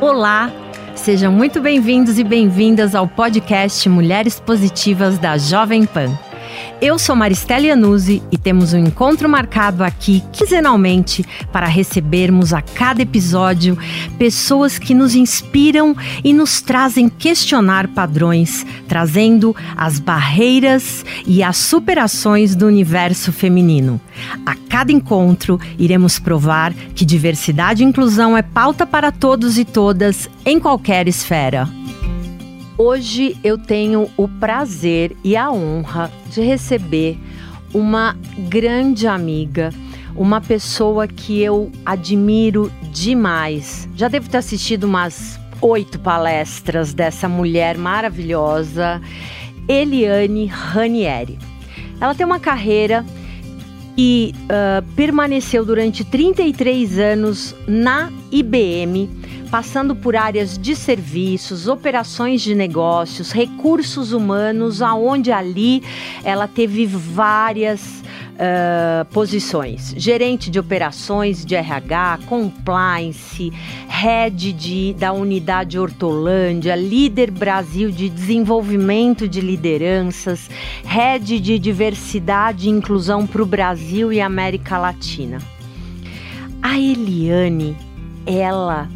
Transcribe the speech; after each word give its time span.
Olá, 0.00 0.52
sejam 0.94 1.32
muito 1.32 1.58
bem-vindos 1.58 2.18
e 2.18 2.24
bem-vindas 2.24 2.94
ao 2.94 3.08
podcast 3.08 3.88
Mulheres 3.88 4.38
Positivas 4.38 5.16
da 5.16 5.38
Jovem 5.38 5.86
Pan. 5.86 6.10
Eu 6.78 6.98
sou 6.98 7.16
Maristela 7.16 7.72
Anuzzi 7.72 8.22
e 8.30 8.36
temos 8.36 8.74
um 8.74 8.78
encontro 8.78 9.30
marcado 9.30 9.82
aqui 9.82 10.22
quinzenalmente 10.30 11.24
para 11.50 11.66
recebermos 11.66 12.52
a 12.52 12.60
cada 12.60 13.00
episódio 13.00 13.78
pessoas 14.18 14.78
que 14.78 14.92
nos 14.92 15.14
inspiram 15.14 15.96
e 16.22 16.34
nos 16.34 16.60
trazem 16.60 17.08
questionar 17.08 17.88
padrões, 17.88 18.66
trazendo 18.86 19.56
as 19.74 19.98
barreiras 19.98 21.02
e 21.26 21.42
as 21.42 21.56
superações 21.56 22.54
do 22.54 22.66
universo 22.66 23.32
feminino. 23.32 23.98
A 24.44 24.54
cada 24.54 24.92
encontro, 24.92 25.58
iremos 25.78 26.18
provar 26.18 26.74
que 26.94 27.06
diversidade 27.06 27.82
e 27.82 27.86
inclusão 27.86 28.36
é 28.36 28.42
pauta 28.42 28.86
para 28.86 29.10
todos 29.10 29.56
e 29.56 29.64
todas 29.64 30.28
em 30.44 30.60
qualquer 30.60 31.08
esfera. 31.08 31.66
Hoje 32.78 33.34
eu 33.42 33.56
tenho 33.56 34.10
o 34.18 34.28
prazer 34.28 35.16
e 35.24 35.34
a 35.34 35.50
honra 35.50 36.12
de 36.30 36.42
receber 36.42 37.18
uma 37.72 38.14
grande 38.50 39.06
amiga, 39.06 39.70
uma 40.14 40.42
pessoa 40.42 41.08
que 41.08 41.40
eu 41.40 41.72
admiro 41.86 42.70
demais. 42.92 43.88
Já 43.96 44.08
devo 44.08 44.28
ter 44.28 44.36
assistido 44.36 44.84
umas 44.84 45.40
oito 45.62 45.98
palestras 45.98 46.92
dessa 46.92 47.26
mulher 47.26 47.78
maravilhosa, 47.78 49.00
Eliane 49.66 50.44
Ranieri. 50.44 51.38
Ela 51.98 52.14
tem 52.14 52.26
uma 52.26 52.38
carreira 52.38 53.06
e 53.96 54.34
uh, 54.44 54.84
permaneceu 54.94 55.64
durante 55.64 56.04
33 56.04 56.98
anos 56.98 57.54
na 57.66 58.12
IBM 58.30 59.08
passando 59.56 59.96
por 59.96 60.14
áreas 60.14 60.58
de 60.58 60.76
serviços, 60.76 61.66
operações 61.66 62.42
de 62.42 62.54
negócios, 62.54 63.32
recursos 63.32 64.12
humanos, 64.12 64.82
aonde 64.82 65.32
ali 65.32 65.82
ela 66.22 66.46
teve 66.46 66.84
várias 66.84 68.04
Uh, 68.36 69.02
posições: 69.14 69.94
gerente 69.96 70.50
de 70.50 70.58
operações 70.58 71.42
de 71.42 71.54
RH, 71.54 72.18
compliance, 72.26 73.50
head 73.88 74.52
de, 74.52 74.92
da 74.92 75.10
unidade 75.10 75.78
Hortolândia, 75.78 76.76
líder 76.76 77.30
Brasil 77.30 77.90
de 77.90 78.10
desenvolvimento 78.10 79.26
de 79.26 79.40
lideranças, 79.40 80.50
head 80.84 81.40
de 81.40 81.58
diversidade 81.58 82.68
e 82.68 82.70
inclusão 82.70 83.26
para 83.26 83.42
o 83.42 83.46
Brasil 83.46 84.12
e 84.12 84.20
América 84.20 84.76
Latina. 84.76 85.38
A 86.60 86.78
Eliane, 86.78 87.74
ela 88.26 88.86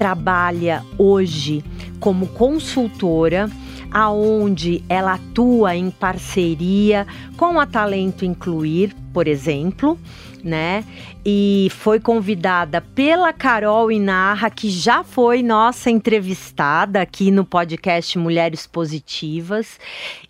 trabalha 0.00 0.82
hoje 0.96 1.62
como 2.00 2.26
consultora 2.28 3.50
aonde 3.90 4.82
ela 4.88 5.14
atua 5.14 5.76
em 5.76 5.90
parceria 5.90 7.06
com 7.36 7.60
a 7.60 7.66
Talento 7.66 8.24
Incluir, 8.24 8.96
por 9.12 9.28
exemplo, 9.28 9.98
né? 10.42 10.86
E 11.22 11.68
foi 11.72 12.00
convidada 12.00 12.80
pela 12.80 13.30
Carol 13.30 13.92
Inarra, 13.92 14.48
que 14.48 14.70
já 14.70 15.04
foi 15.04 15.42
nossa 15.42 15.90
entrevistada 15.90 17.02
aqui 17.02 17.30
no 17.30 17.44
podcast 17.44 18.18
Mulheres 18.18 18.66
Positivas, 18.66 19.78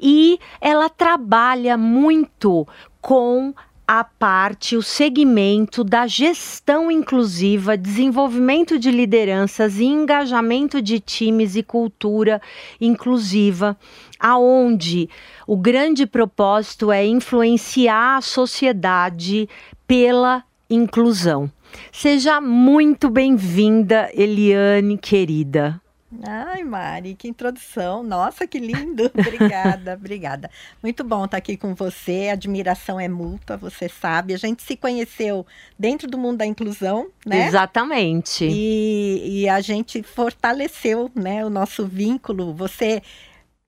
e 0.01 0.41
ela 0.61 0.89
trabalha 0.89 1.77
muito 1.77 2.67
com 3.01 3.55
a 3.93 4.05
parte, 4.05 4.77
o 4.77 4.83
segmento 4.85 5.83
da 5.83 6.07
gestão 6.07 6.93
inclusiva, 6.93 7.77
desenvolvimento 7.77 8.79
de 8.79 8.89
lideranças 8.89 9.81
e 9.81 9.85
engajamento 9.85 10.81
de 10.81 11.01
times 11.01 11.57
e 11.57 11.63
cultura 11.65 12.41
inclusiva, 12.81 13.77
aonde 14.17 15.11
o 15.45 15.57
grande 15.57 16.07
propósito 16.07 16.93
é 16.93 17.05
influenciar 17.05 18.19
a 18.19 18.21
sociedade 18.21 19.49
pela 19.89 20.45
inclusão. 20.71 21.51
Seja 21.91 22.41
muito 22.41 23.11
bem-vinda, 23.11 24.09
Eliane 24.15 24.99
querida. 24.99 25.81
Ai, 26.25 26.65
Mari, 26.65 27.15
que 27.15 27.29
introdução. 27.29 28.03
Nossa, 28.03 28.47
que 28.47 28.59
lindo. 28.59 29.11
Obrigada, 29.15 29.95
obrigada. 29.95 30.51
Muito 30.83 31.05
bom 31.05 31.25
estar 31.25 31.37
aqui 31.37 31.57
com 31.57 31.75
você. 31.75 32.29
A 32.29 32.33
admiração 32.33 32.99
é 32.99 33.09
mútua, 33.09 33.57
você 33.57 33.89
sabe. 33.89 34.35
A 34.35 34.37
gente 34.37 34.63
se 34.63 34.77
conheceu 34.77 35.47
dentro 35.79 36.09
do 36.09 36.19
mundo 36.19 36.39
da 36.39 36.47
inclusão, 36.47 37.09
né? 37.25 37.47
Exatamente. 37.47 38.45
E, 38.45 39.43
e 39.43 39.49
a 39.49 39.61
gente 39.61 40.03
fortaleceu 40.03 41.11
né, 41.15 41.45
o 41.45 41.51
nosso 41.51 41.87
vínculo. 41.87 42.53
Você 42.55 43.03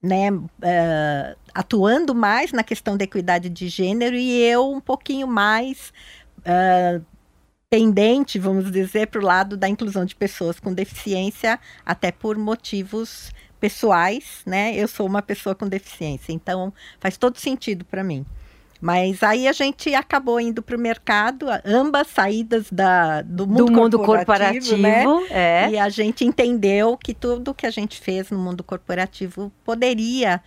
né, 0.03 0.33
uh, 0.33 1.37
atuando 1.55 2.13
mais 2.13 2.51
na 2.51 2.65
questão 2.65 2.97
da 2.97 3.05
equidade 3.05 3.49
de 3.49 3.69
gênero 3.69 4.17
e 4.17 4.43
eu 4.43 4.69
um 4.69 4.81
pouquinho 4.81 5.29
mais 5.29 5.93
uh, 6.39 7.05
pendente, 7.73 8.39
vamos 8.39 8.71
dizer, 8.71 9.07
para 9.07 9.19
o 9.19 9.25
lado 9.25 9.57
da 9.57 9.67
inclusão 9.67 10.05
de 10.05 10.15
pessoas 10.15 10.61
com 10.61 10.75
deficiência, 10.75 11.59
até 11.87 12.13
por 12.13 12.37
motivos 12.37 13.33
pessoais, 13.59 14.43
né? 14.45 14.77
Eu 14.77 14.87
sou 14.87 15.07
uma 15.07 15.23
pessoa 15.23 15.55
com 15.55 15.67
deficiência, 15.67 16.35
então 16.35 16.71
faz 17.01 17.17
todo 17.17 17.39
sentido 17.39 17.83
para 17.87 18.05
mim. 18.05 18.27
Mas 18.79 19.23
aí 19.23 19.49
a 19.49 19.53
gente 19.53 19.95
acabou 19.95 20.39
indo 20.39 20.61
para 20.61 20.77
o 20.77 20.79
mercado, 20.79 21.47
ambas 21.65 22.09
saídas 22.09 22.67
da, 22.71 23.23
do 23.23 23.47
mundo, 23.47 23.65
do 23.65 23.73
mundo 23.73 23.99
corporativo, 24.01 24.77
né? 24.77 25.05
corporativo 25.05 25.33
né? 25.33 25.67
é. 25.69 25.71
E 25.71 25.79
a 25.79 25.89
gente 25.89 26.27
entendeu 26.27 26.99
que 26.99 27.15
tudo 27.15 27.55
que 27.55 27.65
a 27.65 27.71
gente 27.71 27.99
fez 27.99 28.29
no 28.31 28.39
mundo 28.39 28.63
corporativo 28.63 29.51
poderia 29.65 30.43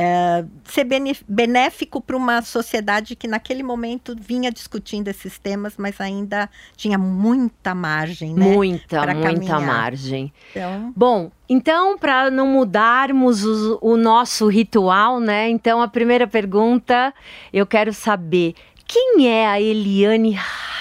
é, 0.00 0.44
ser 0.62 0.86
benéfico 1.28 2.00
para 2.00 2.16
uma 2.16 2.40
sociedade 2.40 3.16
que 3.16 3.26
naquele 3.26 3.64
momento 3.64 4.14
vinha 4.16 4.48
discutindo 4.48 5.08
esses 5.08 5.40
temas, 5.40 5.74
mas 5.76 6.00
ainda 6.00 6.48
tinha 6.76 6.96
muita 6.96 7.74
margem, 7.74 8.32
né? 8.32 8.44
Muita, 8.46 9.04
muita 9.04 9.20
caminhar. 9.20 9.60
margem. 9.60 10.32
Então... 10.52 10.92
Bom, 10.94 11.32
então 11.48 11.98
para 11.98 12.30
não 12.30 12.46
mudarmos 12.46 13.44
o, 13.44 13.78
o 13.82 13.96
nosso 13.96 14.46
ritual, 14.46 15.18
né? 15.18 15.50
Então 15.50 15.82
a 15.82 15.88
primeira 15.88 16.28
pergunta 16.28 17.12
eu 17.52 17.66
quero 17.66 17.92
saber 17.92 18.54
quem 18.86 19.28
é 19.28 19.48
a 19.48 19.60
Eliane 19.60 20.38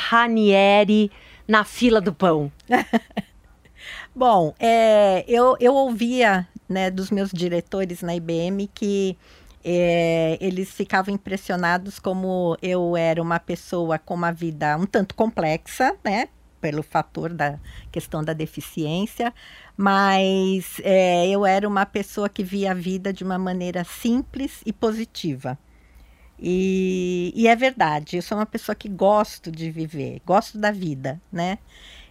Ranieri 0.09 1.11
na 1.47 1.63
fila 1.63 1.99
do 1.99 2.13
pão? 2.13 2.51
Bom, 4.15 4.53
é, 4.59 5.25
eu, 5.27 5.57
eu 5.59 5.73
ouvia 5.73 6.47
né, 6.67 6.91
dos 6.91 7.11
meus 7.11 7.31
diretores 7.31 8.01
na 8.01 8.15
IBM 8.15 8.69
que 8.73 9.17
é, 9.63 10.37
eles 10.39 10.71
ficavam 10.71 11.13
impressionados 11.13 11.99
como 11.99 12.57
eu 12.61 12.95
era 12.95 13.21
uma 13.21 13.39
pessoa 13.39 13.99
com 13.99 14.13
uma 14.13 14.31
vida 14.31 14.77
um 14.77 14.85
tanto 14.85 15.15
complexa, 15.15 15.95
né? 16.03 16.29
Pelo 16.61 16.81
fator 16.81 17.33
da 17.33 17.59
questão 17.91 18.23
da 18.23 18.33
deficiência, 18.33 19.33
mas 19.75 20.79
é, 20.83 21.27
eu 21.27 21.45
era 21.45 21.67
uma 21.67 21.85
pessoa 21.85 22.29
que 22.29 22.43
via 22.43 22.71
a 22.71 22.73
vida 22.73 23.13
de 23.13 23.23
uma 23.23 23.37
maneira 23.37 23.83
simples 23.83 24.61
e 24.65 24.73
positiva. 24.73 25.57
E, 26.39 27.33
e, 27.35 27.47
é 27.47 27.55
verdade, 27.55 28.15
eu 28.15 28.21
sou 28.21 28.37
uma 28.37 28.45
pessoa 28.45 28.75
que 28.75 28.87
gosto 28.87 29.51
de 29.51 29.71
viver, 29.71 30.21
gosto 30.25 30.57
da 30.57 30.71
vida, 30.71 31.19
né? 31.31 31.57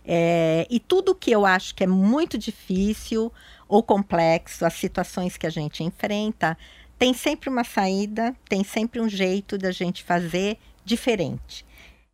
É, 0.04 0.66
e 0.70 0.78
tudo 0.78 1.14
que 1.14 1.30
eu 1.30 1.44
acho 1.44 1.74
que 1.74 1.82
é 1.82 1.86
muito 1.86 2.38
difícil, 2.38 3.32
ou 3.68 3.82
complexo, 3.82 4.64
as 4.64 4.74
situações 4.74 5.36
que 5.36 5.46
a 5.46 5.50
gente 5.50 5.82
enfrenta, 5.82 6.56
tem 6.98 7.12
sempre 7.12 7.50
uma 7.50 7.64
saída, 7.64 8.34
tem 8.48 8.64
sempre 8.64 9.00
um 9.00 9.08
jeito 9.08 9.58
da 9.58 9.70
gente 9.70 10.02
fazer 10.02 10.58
diferente. 10.84 11.64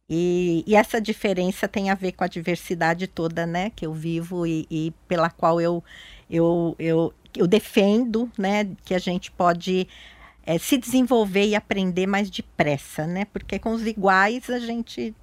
E, 0.08 0.64
e, 0.66 0.74
essa 0.74 1.00
diferença 1.00 1.68
tem 1.68 1.88
a 1.88 1.94
ver 1.94 2.12
com 2.12 2.24
a 2.24 2.28
diversidade 2.28 3.06
toda, 3.06 3.46
né, 3.46 3.70
que 3.70 3.86
eu 3.86 3.94
vivo 3.94 4.46
e, 4.46 4.66
e 4.70 4.92
pela 5.08 5.30
qual 5.30 5.60
eu, 5.60 5.82
eu, 6.28 6.74
eu, 6.78 7.14
eu 7.34 7.46
defendo, 7.46 8.30
né, 8.36 8.68
que 8.84 8.94
a 8.94 8.98
gente 8.98 9.30
pode 9.30 9.88
é, 10.44 10.58
se 10.58 10.76
desenvolver 10.76 11.46
e 11.46 11.54
aprender 11.54 12.06
mais 12.06 12.28
depressa, 12.28 13.06
né, 13.06 13.24
porque 13.26 13.58
com 13.58 13.72
os 13.72 13.86
iguais 13.86 14.50
a 14.50 14.58
gente 14.58 15.14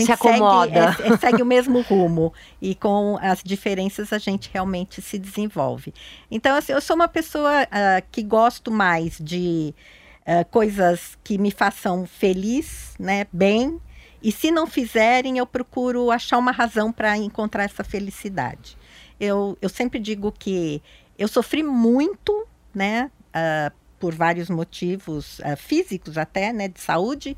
a 0.00 0.04
gente 0.04 0.06
se 0.06 0.12
acomoda. 0.12 0.92
Segue, 0.92 1.08
é, 1.08 1.12
é, 1.12 1.16
segue 1.16 1.42
o 1.42 1.46
mesmo 1.46 1.80
rumo 1.88 2.32
e 2.60 2.74
com 2.74 3.18
as 3.20 3.42
diferenças 3.42 4.12
a 4.12 4.18
gente 4.18 4.50
realmente 4.52 5.00
se 5.00 5.18
desenvolve. 5.18 5.94
Então, 6.30 6.56
assim, 6.56 6.72
eu 6.72 6.80
sou 6.80 6.96
uma 6.96 7.08
pessoa 7.08 7.62
uh, 7.62 8.04
que 8.10 8.22
gosto 8.22 8.70
mais 8.70 9.18
de 9.20 9.74
uh, 10.22 10.44
coisas 10.50 11.16
que 11.22 11.38
me 11.38 11.50
façam 11.50 12.06
feliz, 12.06 12.94
né, 12.98 13.26
bem, 13.32 13.80
e 14.22 14.32
se 14.32 14.50
não 14.50 14.66
fizerem, 14.66 15.38
eu 15.38 15.46
procuro 15.46 16.10
achar 16.10 16.38
uma 16.38 16.50
razão 16.50 16.90
para 16.90 17.16
encontrar 17.16 17.64
essa 17.64 17.84
felicidade. 17.84 18.76
Eu, 19.20 19.56
eu 19.60 19.68
sempre 19.68 19.98
digo 19.98 20.32
que 20.32 20.82
eu 21.18 21.28
sofri 21.28 21.62
muito, 21.62 22.46
né, 22.74 23.10
uh, 23.28 23.74
por 23.98 24.14
vários 24.14 24.50
motivos 24.50 25.40
físicos 25.56 26.18
até, 26.18 26.52
né, 26.52 26.68
de 26.68 26.78
saúde, 26.78 27.36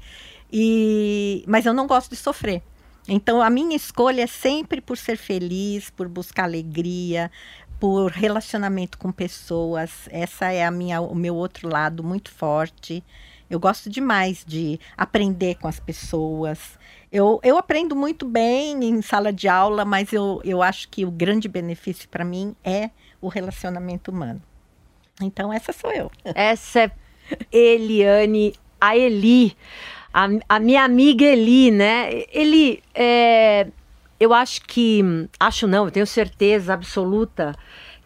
e, 0.59 1.45
mas 1.47 1.67
eu 1.67 1.75
não 1.75 1.87
gosto 1.87 2.09
de 2.09 2.17
sofrer. 2.17 2.63
Então, 3.07 3.43
a 3.43 3.51
minha 3.51 3.77
escolha 3.77 4.23
é 4.23 4.27
sempre 4.27 4.81
por 4.81 4.97
ser 4.97 5.19
feliz, 5.19 5.91
por 5.91 6.09
buscar 6.09 6.45
alegria, 6.45 7.31
por 7.79 8.11
relacionamento 8.11 8.97
com 8.97 9.13
pessoas. 9.13 10.09
Essa 10.11 10.51
é 10.51 10.65
a 10.65 10.71
minha, 10.71 11.03
o 11.03 11.15
meu 11.15 11.37
outro 11.37 11.69
lado 11.69 12.03
muito 12.03 12.31
forte. 12.31 13.05
Eu 13.51 13.61
gosto 13.61 13.91
demais 13.91 14.47
de 14.47 14.81
aprender 14.97 15.57
com 15.57 15.69
as 15.69 15.79
pessoas. 15.79 16.79
Eu, 17.13 17.39
eu 17.43 17.59
aprendo 17.59 17.95
muito 17.95 18.27
bem 18.27 18.83
em 18.83 19.03
sala 19.03 19.31
de 19.31 19.49
aula, 19.49 19.85
mas 19.85 20.11
eu, 20.11 20.41
eu 20.43 20.63
acho 20.63 20.89
que 20.89 21.05
o 21.05 21.11
grande 21.11 21.49
benefício 21.49 22.09
para 22.09 22.25
mim 22.25 22.57
é 22.65 22.89
o 23.21 23.29
relacionamento 23.29 24.11
humano. 24.11 24.43
Então, 25.21 25.53
essa 25.53 25.71
sou 25.71 25.93
eu. 25.93 26.11
Essa 26.25 26.81
é 26.81 26.91
Eliane, 27.53 28.55
a 28.81 28.97
Eli, 28.97 29.55
a, 30.13 30.29
a 30.49 30.59
minha 30.59 30.85
amiga 30.85 31.25
Eli, 31.25 31.71
né? 31.71 32.25
Eli, 32.33 32.83
é, 32.95 33.67
eu 34.19 34.33
acho 34.33 34.63
que, 34.63 35.03
acho 35.39 35.67
não, 35.67 35.85
eu 35.85 35.91
tenho 35.91 36.07
certeza 36.07 36.73
absoluta 36.73 37.55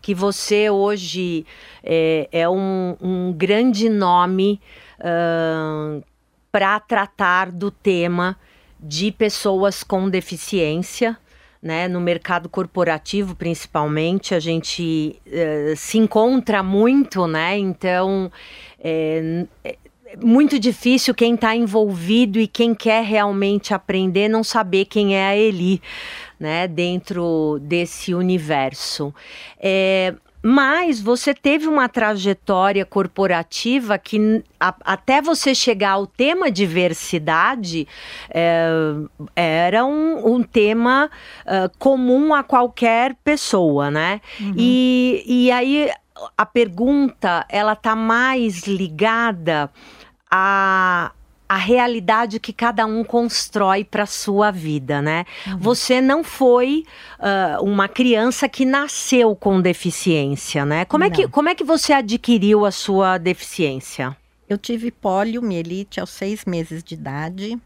que 0.03 0.15
você 0.15 0.71
hoje 0.71 1.47
é, 1.85 2.29
é 2.33 2.49
um, 2.49 2.97
um, 3.01 3.33
grande 3.33 3.89
nome 3.89 4.61
uh, 4.99 6.03
para 6.51 6.81
tratar 6.81 7.51
do 7.51 7.71
tema 7.71 8.37
de 8.79 9.13
pessoas 9.13 9.83
com 9.83 10.09
deficiência. 10.09 11.17
Né, 11.63 11.87
no 11.89 12.01
mercado 12.01 12.49
corporativo, 12.49 13.35
principalmente, 13.35 14.35
a 14.35 14.41
gente 14.41 15.21
uh, 15.27 15.77
se 15.77 15.99
encontra 15.99 16.63
muito, 16.63 17.27
né? 17.27 17.59
Então, 17.59 18.33
é, 18.83 19.45
é 19.63 19.77
muito 20.23 20.59
difícil 20.59 21.15
quem 21.15 21.35
está 21.35 21.55
envolvido 21.55 22.39
e 22.39 22.47
quem 22.47 22.75
quer 22.75 23.05
realmente 23.05 23.75
aprender 23.75 24.29
não 24.29 24.43
saber 24.43 24.87
quem 24.87 25.17
é 25.17 25.29
a 25.29 25.37
Eli, 25.37 25.81
né? 26.39 26.67
Dentro 26.67 27.59
desse 27.61 28.15
universo. 28.15 29.15
É, 29.59 30.15
mas 30.43 31.01
você 31.01 31.35
teve 31.35 31.67
uma 31.67 31.89
trajetória 31.89 32.85
corporativa 32.87 33.99
que 33.99 34.43
a, 34.59 34.75
até 34.85 35.21
você 35.21 35.55
chegar 35.55 35.93
ao 35.93 36.07
tema 36.07 36.51
diversidade 36.51 37.87
é, 38.31 38.69
era 39.37 39.85
um, 39.85 40.37
um 40.37 40.43
tema 40.43 41.11
uh, 41.45 41.71
comum 41.79 42.33
a 42.33 42.43
qualquer 42.43 43.15
pessoa, 43.23 43.91
né? 43.91 44.21
Uhum. 44.41 44.55
E, 44.57 45.25
e 45.27 45.51
aí 45.51 45.91
a 46.37 46.47
pergunta 46.47 47.45
ela 47.49 47.75
tá 47.75 47.95
mais 47.95 48.67
ligada 48.67 49.71
a 50.31 51.13
a 51.51 51.57
realidade 51.57 52.39
que 52.39 52.53
cada 52.53 52.87
um 52.87 53.03
constrói 53.03 53.83
para 53.83 54.07
sua 54.07 54.53
vida, 54.53 55.03
né? 55.03 55.25
Uhum. 55.49 55.59
Você 55.59 56.01
não 56.01 56.23
foi 56.23 56.85
uh, 57.19 57.65
uma 57.65 57.89
criança 57.89 58.49
que 58.49 58.65
nasceu 58.65 59.35
com 59.35 59.61
deficiência, 59.61 60.65
né? 60.65 60.85
Como 60.85 61.03
é, 61.03 61.11
que, 61.11 61.27
como 61.27 61.49
é 61.49 61.55
que 61.57 61.65
você 61.65 61.93
adquiriu 61.93 62.65
a 62.65 62.71
sua 62.71 63.19
deficiência? 63.19 64.17
Eu 64.49 64.57
tive 64.57 64.93
poliomielite 64.93 65.99
aos 65.99 66.11
seis 66.11 66.45
meses 66.45 66.85
de 66.85 66.95
idade. 66.95 67.59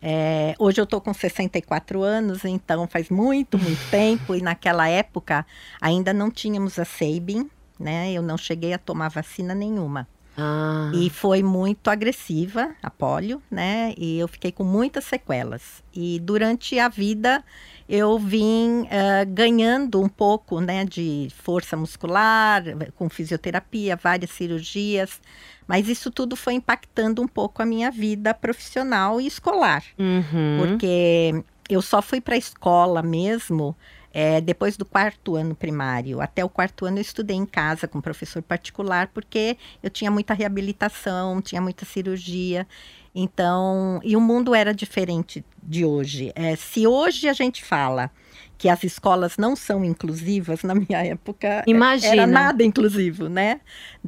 É, 0.00 0.54
hoje 0.56 0.80
eu 0.80 0.84
estou 0.84 1.00
com 1.00 1.12
64 1.12 2.00
anos, 2.00 2.44
então 2.44 2.86
faz 2.86 3.10
muito, 3.10 3.58
muito 3.58 3.82
tempo. 3.90 4.36
E 4.36 4.40
naquela 4.40 4.88
época 4.88 5.44
ainda 5.80 6.12
não 6.12 6.30
tínhamos 6.30 6.78
a 6.78 6.84
Sabin, 6.84 7.50
né? 7.82 8.12
Eu 8.12 8.22
não 8.22 8.38
cheguei 8.38 8.72
a 8.72 8.78
tomar 8.78 9.08
vacina 9.08 9.54
nenhuma. 9.54 10.06
Ah. 10.36 10.90
E 10.94 11.10
foi 11.10 11.42
muito 11.42 11.88
agressiva, 11.88 12.74
a 12.82 12.88
polio, 12.90 13.42
né? 13.50 13.92
E 13.98 14.18
eu 14.18 14.26
fiquei 14.26 14.50
com 14.50 14.64
muitas 14.64 15.04
sequelas. 15.04 15.82
E 15.94 16.18
durante 16.20 16.78
a 16.78 16.88
vida 16.88 17.44
eu 17.88 18.18
vim 18.18 18.82
uh, 18.82 19.26
ganhando 19.28 20.00
um 20.00 20.08
pouco, 20.08 20.60
né, 20.60 20.84
de 20.84 21.28
força 21.42 21.76
muscular, 21.76 22.62
com 22.96 23.10
fisioterapia, 23.10 23.96
várias 23.96 24.30
cirurgias. 24.30 25.20
Mas 25.66 25.88
isso 25.88 26.10
tudo 26.10 26.34
foi 26.34 26.54
impactando 26.54 27.20
um 27.20 27.28
pouco 27.28 27.62
a 27.62 27.66
minha 27.66 27.90
vida 27.90 28.32
profissional 28.32 29.20
e 29.20 29.26
escolar. 29.26 29.84
Uhum. 29.98 30.58
Porque 30.58 31.44
eu 31.68 31.82
só 31.82 32.00
fui 32.00 32.20
para 32.20 32.34
a 32.34 32.38
escola 32.38 33.02
mesmo 33.02 33.76
é, 34.12 34.40
depois 34.40 34.76
do 34.76 34.84
quarto 34.84 35.36
ano 35.36 35.54
primário, 35.54 36.20
até 36.20 36.44
o 36.44 36.48
quarto 36.48 36.84
ano 36.84 36.98
eu 36.98 37.02
estudei 37.02 37.36
em 37.36 37.46
casa 37.46 37.88
com 37.88 38.00
professor 38.00 38.42
particular, 38.42 39.08
porque 39.08 39.56
eu 39.82 39.90
tinha 39.90 40.10
muita 40.10 40.34
reabilitação, 40.34 41.40
tinha 41.40 41.60
muita 41.60 41.84
cirurgia. 41.84 42.66
Então, 43.14 44.00
e 44.02 44.16
o 44.16 44.20
mundo 44.20 44.54
era 44.54 44.74
diferente 44.74 45.44
de 45.62 45.84
hoje. 45.84 46.32
É, 46.34 46.56
se 46.56 46.86
hoje 46.86 47.28
a 47.28 47.32
gente 47.32 47.62
fala 47.64 48.10
que 48.56 48.68
as 48.68 48.84
escolas 48.84 49.36
não 49.36 49.56
são 49.56 49.84
inclusivas, 49.84 50.62
na 50.62 50.74
minha 50.74 51.04
época 51.04 51.64
Imagina. 51.66 52.12
era 52.12 52.26
nada 52.26 52.62
inclusivo, 52.62 53.28
né? 53.28 53.60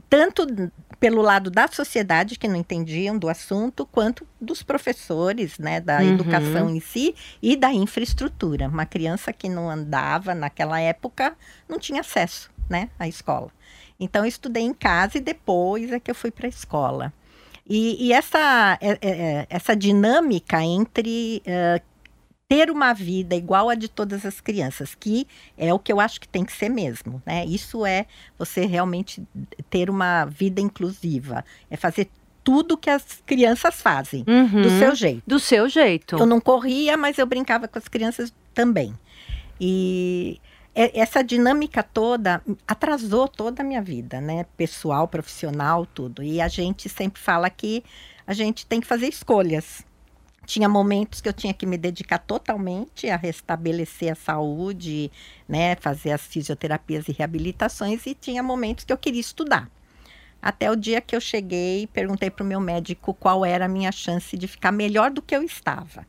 Tanto 0.09 0.47
pelo 1.01 1.21
lado 1.21 1.51
da 1.51 1.69
sociedade 1.69 2.39
que 2.39 2.49
não 2.49 2.57
entendiam 2.57 3.19
do 3.19 3.29
assunto, 3.29 3.85
quanto 3.85 4.27
dos 4.41 4.63
professores, 4.63 5.59
né, 5.59 5.81
da 5.81 5.99
uhum. 5.99 6.15
educação 6.15 6.71
em 6.71 6.81
si 6.81 7.15
e 7.43 7.57
da 7.57 7.73
infraestrutura. 7.73 8.69
Uma 8.69 8.87
criança 8.87 9.33
que 9.33 9.49
não 9.49 9.69
andava 9.69 10.35
naquela 10.35 10.81
época 10.81 11.37
não 11.69 11.79
tinha 11.79 12.01
acesso, 12.01 12.51
né, 12.71 12.89
à 12.99 13.07
escola. 13.07 13.51
Então 13.99 14.23
eu 14.23 14.29
estudei 14.29 14.63
em 14.63 14.73
casa 14.73 15.19
e 15.19 15.21
depois 15.21 15.93
é 15.93 16.01
que 16.01 16.11
eu 16.11 16.15
fui 16.15 16.31
para 16.31 16.47
a 16.47 16.49
escola. 16.49 17.13
E, 17.69 18.09
e 18.09 18.13
essa, 18.13 18.79
é, 18.81 18.91
é, 18.91 18.99
é, 19.03 19.47
essa 19.49 19.75
dinâmica 19.75 20.63
entre 20.63 21.43
uh, 21.47 21.83
ter 22.49 22.71
uma 22.71 22.93
vida 22.93 23.35
igual 23.35 23.71
a 23.71 23.75
de 23.75 23.89
todas 23.89 24.27
as 24.27 24.41
crianças, 24.41 24.95
que 24.95 25.27
é 25.57 25.73
o 25.73 25.79
que 25.79 25.93
eu 25.93 25.99
acho 25.99 26.21
que 26.21 26.29
tem 26.29 26.45
que 26.45 26.53
ser 26.53 26.69
mesmo, 26.69 27.23
né? 27.25 27.45
Isso 27.47 27.87
é 27.87 28.07
você 28.39 28.67
realmente 28.67 29.23
ter 29.71 29.89
uma 29.89 30.27
vida 30.27 30.61
inclusiva, 30.61 31.45
é 31.71 31.77
fazer 31.77 32.09
tudo 32.43 32.77
que 32.77 32.91
as 32.91 33.23
crianças 33.25 33.81
fazem, 33.81 34.23
uhum, 34.29 34.63
do 34.63 34.71
seu 34.79 34.95
jeito. 34.95 35.23
Do 35.27 35.41
seu 35.41 35.69
jeito. 35.69 36.17
Eu 36.17 36.27
não 36.27 36.41
corria, 36.41 36.95
mas 36.97 37.17
eu 37.17 37.27
brincava 37.27 37.67
com 37.67 37.79
as 37.79 37.89
crianças 37.89 38.33
também. 38.53 38.95
E 39.59 40.39
essa 40.75 41.23
dinâmica 41.23 41.83
toda 41.83 42.43
atrasou 42.67 43.29
toda 43.29 43.63
a 43.63 43.65
minha 43.65 43.81
vida, 43.81 44.21
né? 44.21 44.45
Pessoal, 44.57 45.07
profissional, 45.07 45.87
tudo. 45.87 46.23
E 46.23 46.41
a 46.41 46.49
gente 46.49 46.89
sempre 46.89 47.23
fala 47.23 47.49
que 47.49 47.85
a 48.27 48.35
gente 48.35 48.67
tem 48.67 48.81
que 48.81 48.87
fazer 48.87 49.07
escolhas. 49.07 49.85
Tinha 50.45 50.69
momentos 50.69 51.21
que 51.21 51.29
eu 51.29 51.33
tinha 51.33 51.55
que 51.55 51.65
me 51.65 51.79
dedicar 51.79 52.19
totalmente 52.19 53.09
a 53.09 53.17
restabelecer 53.17 54.13
a 54.13 54.15
saúde, 54.15 55.11
né, 55.49 55.75
fazer 55.77 56.11
as 56.11 56.21
fisioterapias 56.21 57.09
e 57.09 57.13
reabilitações, 57.13 58.07
e 58.07 58.15
tinha 58.15 58.43
momentos 58.43 58.85
que 58.85 58.93
eu 58.93 58.99
queria 58.99 59.21
estudar. 59.21 59.71
Até 60.43 60.71
o 60.71 60.77
dia 60.77 61.01
que 61.01 61.17
eu 61.17 61.21
cheguei 61.21 61.87
perguntei 61.87 62.29
para 62.29 62.45
o 62.45 62.47
meu 62.47 62.61
médico 62.61 63.15
qual 63.15 63.43
era 63.45 63.65
a 63.65 63.69
minha 63.69 63.91
chance 63.91 64.37
de 64.37 64.47
ficar 64.47 64.71
melhor 64.71 65.11
do 65.11 65.23
que 65.23 65.35
eu 65.35 65.43
estava. 65.43 66.07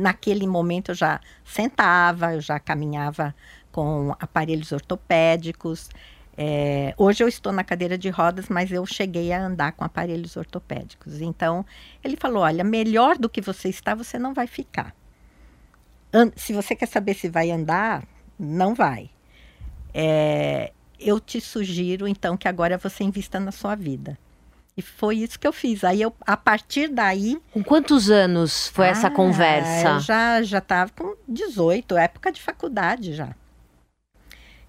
Naquele 0.00 0.46
momento 0.46 0.90
eu 0.90 0.94
já 0.94 1.20
sentava, 1.44 2.34
eu 2.34 2.40
já 2.40 2.58
caminhava 2.58 3.34
com 3.78 4.12
aparelhos 4.18 4.72
ortopédicos, 4.72 5.88
é, 6.36 6.92
hoje 6.96 7.22
eu 7.22 7.28
estou 7.28 7.52
na 7.52 7.62
cadeira 7.62 7.96
de 7.96 8.08
rodas, 8.08 8.48
mas 8.48 8.72
eu 8.72 8.84
cheguei 8.84 9.32
a 9.32 9.40
andar 9.40 9.70
com 9.70 9.84
aparelhos 9.84 10.36
ortopédicos. 10.36 11.20
Então, 11.20 11.64
ele 12.02 12.16
falou: 12.16 12.42
olha, 12.42 12.64
melhor 12.64 13.16
do 13.16 13.28
que 13.28 13.40
você 13.40 13.68
está, 13.68 13.94
você 13.94 14.18
não 14.18 14.34
vai 14.34 14.48
ficar. 14.48 14.92
And 16.12 16.32
se 16.34 16.52
você 16.52 16.74
quer 16.74 16.88
saber 16.88 17.14
se 17.14 17.28
vai 17.28 17.52
andar, 17.52 18.02
não 18.36 18.74
vai. 18.74 19.10
É, 19.94 20.72
eu 20.98 21.20
te 21.20 21.40
sugiro, 21.40 22.08
então, 22.08 22.36
que 22.36 22.48
agora 22.48 22.76
você 22.78 23.04
invista 23.04 23.38
na 23.38 23.52
sua 23.52 23.76
vida. 23.76 24.18
E 24.76 24.82
foi 24.82 25.18
isso 25.18 25.38
que 25.38 25.46
eu 25.46 25.52
fiz. 25.52 25.84
Aí 25.84 26.02
eu, 26.02 26.12
a 26.26 26.36
partir 26.36 26.88
daí. 26.88 27.40
Com 27.52 27.62
quantos 27.62 28.10
anos 28.10 28.66
foi 28.70 28.86
ah, 28.86 28.90
essa 28.90 29.08
conversa? 29.08 29.88
Eu 29.88 30.00
já 30.00 30.42
já 30.42 30.58
estava 30.58 30.90
com 30.90 31.14
18, 31.28 31.96
época 31.96 32.32
de 32.32 32.42
faculdade 32.42 33.14
já 33.14 33.36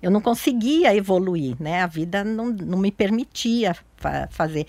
eu 0.01 0.09
não 0.09 0.21
conseguia 0.21 0.95
evoluir, 0.95 1.55
né? 1.59 1.81
A 1.81 1.87
vida 1.87 2.23
não, 2.23 2.47
não 2.47 2.77
me 2.77 2.91
permitia 2.91 3.75
fa 3.97 4.27
fazer. 4.31 4.65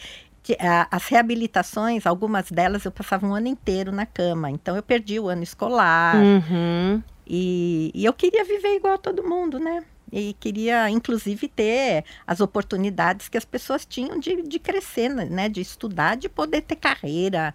As 0.91 1.07
reabilitações, 1.07 2.07
algumas 2.07 2.51
delas 2.51 2.85
eu 2.85 2.91
passava 2.91 3.27
um 3.27 3.35
ano 3.35 3.47
inteiro 3.47 3.93
na 3.93 4.05
cama, 4.05 4.51
então 4.51 4.75
eu 4.75 4.83
perdi 4.83 5.21
o 5.21 5.29
ano 5.29 5.43
escolar. 5.43 6.17
Uhum. 6.17 7.01
E, 7.27 7.93
e 7.95 8.05
eu 8.05 8.13
queria 8.13 8.45
viver 8.45 8.75
igual 8.75 8.95
a 8.95 8.99
todo 8.99 9.23
mundo, 9.23 9.59
né? 9.59 9.85
e 10.13 10.35
queria 10.41 10.91
inclusive 10.91 11.47
ter 11.47 12.05
as 12.27 12.41
oportunidades 12.41 13.29
que 13.29 13.39
as 13.39 13.45
pessoas 13.45 13.87
tinham 13.87 14.19
de, 14.19 14.43
de 14.43 14.59
crescer, 14.59 15.09
né, 15.09 15.49
de 15.49 15.61
estudar, 15.61 16.17
de 16.17 16.29
poder 16.29 16.63
ter 16.63 16.75
carreira. 16.75 17.55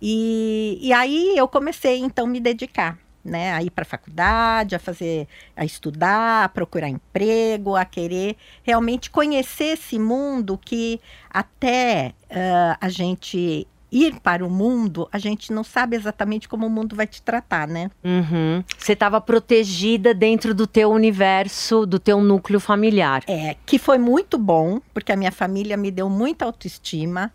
E, 0.00 0.78
e 0.80 0.90
aí 0.92 1.36
eu 1.36 1.46
comecei 1.46 1.98
então 1.98 2.24
a 2.24 2.28
me 2.28 2.40
dedicar 2.40 2.98
né, 3.26 3.52
a 3.52 3.62
ir 3.62 3.70
para 3.70 3.82
a 3.82 3.86
faculdade, 3.86 4.74
a 4.74 4.78
fazer, 4.78 5.26
a 5.56 5.64
estudar, 5.64 6.44
a 6.44 6.48
procurar 6.48 6.88
emprego, 6.88 7.76
a 7.76 7.84
querer 7.84 8.36
realmente 8.62 9.10
conhecer 9.10 9.74
esse 9.74 9.98
mundo 9.98 10.58
que 10.58 11.00
até 11.30 12.14
uh, 12.30 12.78
a 12.80 12.88
gente 12.88 13.66
ir 13.90 14.20
para 14.20 14.44
o 14.44 14.50
mundo, 14.50 15.08
a 15.12 15.18
gente 15.18 15.52
não 15.52 15.62
sabe 15.62 15.96
exatamente 15.96 16.48
como 16.48 16.66
o 16.66 16.70
mundo 16.70 16.96
vai 16.96 17.06
te 17.06 17.22
tratar, 17.22 17.66
né? 17.66 17.90
Uhum. 18.04 18.62
Você 18.76 18.92
estava 18.92 19.20
protegida 19.20 20.12
dentro 20.12 20.54
do 20.54 20.66
teu 20.66 20.90
universo, 20.90 21.86
do 21.86 21.98
teu 21.98 22.20
núcleo 22.20 22.60
familiar. 22.60 23.22
É, 23.26 23.56
que 23.64 23.78
foi 23.78 23.98
muito 23.98 24.36
bom, 24.38 24.80
porque 24.92 25.12
a 25.12 25.16
minha 25.16 25.32
família 25.32 25.76
me 25.76 25.90
deu 25.90 26.10
muita 26.10 26.44
autoestima, 26.44 27.32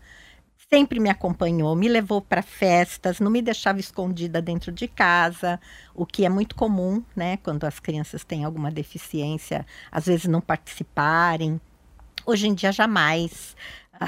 sempre 0.72 0.98
me 0.98 1.10
acompanhou, 1.10 1.76
me 1.76 1.86
levou 1.86 2.22
para 2.22 2.40
festas, 2.40 3.20
não 3.20 3.30
me 3.30 3.42
deixava 3.42 3.78
escondida 3.78 4.40
dentro 4.40 4.72
de 4.72 4.88
casa, 4.88 5.60
o 5.94 6.06
que 6.06 6.24
é 6.24 6.30
muito 6.30 6.54
comum, 6.54 7.02
né? 7.14 7.36
Quando 7.42 7.64
as 7.64 7.78
crianças 7.78 8.24
têm 8.24 8.42
alguma 8.42 8.70
deficiência, 8.70 9.66
às 9.90 10.06
vezes 10.06 10.24
não 10.24 10.40
participarem. 10.40 11.60
Hoje 12.24 12.48
em 12.48 12.54
dia, 12.54 12.72
jamais 12.72 13.54
a, 13.92 14.04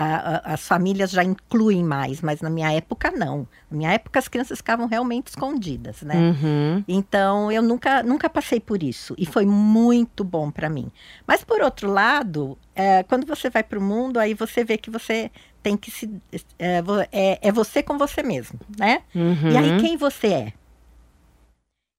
a, 0.50 0.54
as 0.54 0.66
famílias 0.66 1.10
já 1.10 1.22
incluem 1.22 1.84
mais, 1.84 2.22
mas 2.22 2.40
na 2.40 2.48
minha 2.48 2.72
época 2.72 3.10
não. 3.10 3.46
Na 3.70 3.76
minha 3.76 3.92
época 3.92 4.18
as 4.18 4.26
crianças 4.26 4.56
ficavam 4.56 4.86
realmente 4.86 5.26
escondidas, 5.26 6.00
né? 6.00 6.16
Uhum. 6.16 6.84
Então 6.88 7.52
eu 7.52 7.60
nunca, 7.60 8.02
nunca 8.02 8.30
passei 8.30 8.58
por 8.58 8.82
isso 8.82 9.14
e 9.18 9.26
foi 9.26 9.44
muito 9.44 10.24
bom 10.24 10.50
para 10.50 10.70
mim. 10.70 10.90
Mas 11.26 11.44
por 11.44 11.60
outro 11.60 11.92
lado, 11.92 12.56
é, 12.74 13.02
quando 13.04 13.26
você 13.26 13.48
vai 13.50 13.62
para 13.62 13.78
o 13.78 13.82
mundo, 13.82 14.18
aí 14.18 14.34
você 14.34 14.64
vê 14.64 14.76
que 14.76 14.90
você 14.90 15.30
tem 15.62 15.76
que 15.76 15.90
se 15.90 16.10
é, 16.58 16.82
é, 17.12 17.38
é 17.48 17.52
você 17.52 17.82
com 17.82 17.96
você 17.96 18.22
mesmo, 18.22 18.58
né? 18.78 19.02
Uhum. 19.14 19.50
E 19.50 19.56
aí 19.56 19.80
quem 19.80 19.96
você 19.96 20.26
é? 20.26 20.52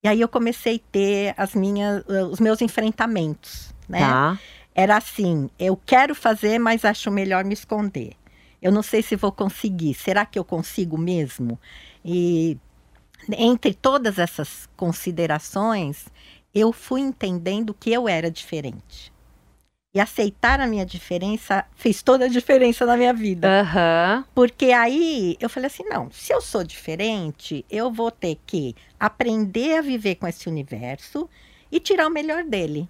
E 0.03 0.07
aí 0.07 0.21
eu 0.21 0.27
comecei 0.27 0.75
a 0.75 0.91
ter 0.91 1.33
as 1.37 1.55
minhas, 1.55 2.03
os 2.31 2.39
meus 2.39 2.61
enfrentamentos, 2.61 3.73
né? 3.89 3.99
Tá 3.99 4.37
era 4.75 4.97
assim: 4.97 5.49
eu 5.57 5.79
quero 5.85 6.13
fazer, 6.13 6.59
mas 6.59 6.83
acho 6.83 7.09
melhor 7.09 7.45
me 7.45 7.53
esconder. 7.53 8.11
Eu 8.61 8.71
não 8.71 8.83
sei 8.83 9.01
se 9.01 9.15
vou 9.15 9.31
conseguir. 9.31 9.93
Será 9.93 10.25
que 10.25 10.37
eu 10.37 10.43
consigo 10.43 10.97
mesmo? 10.97 11.57
E 12.03 12.57
entre 13.37 13.73
todas 13.73 14.19
essas 14.19 14.67
considerações, 14.75 16.05
eu 16.53 16.73
fui 16.73 16.99
entendendo 16.99 17.73
que 17.73 17.91
eu 17.91 18.09
era 18.09 18.29
diferente. 18.29 19.13
E 19.95 19.99
aceitar 19.99 20.59
a 20.59 20.67
minha 20.67 20.85
diferença 20.85 21.65
fez 21.73 22.03
toda 22.03 22.25
a 22.25 22.27
diferença 22.27 22.85
na 22.85 22.97
minha 22.97 23.13
vida. 23.13 23.47
Uhum. 23.47 24.25
Porque 24.35 24.65
aí 24.65 25.37
eu 25.39 25.49
falei 25.49 25.67
assim: 25.67 25.85
não, 25.85 26.11
se 26.11 26.33
eu 26.33 26.41
sou 26.41 26.65
diferente, 26.65 27.65
eu 27.71 27.89
vou 27.89 28.11
ter 28.11 28.37
que 28.45 28.75
aprender 28.99 29.77
a 29.77 29.81
viver 29.81 30.15
com 30.15 30.27
esse 30.27 30.49
universo 30.49 31.29
e 31.71 31.79
tirar 31.79 32.07
o 32.07 32.11
melhor 32.11 32.43
dele. 32.43 32.89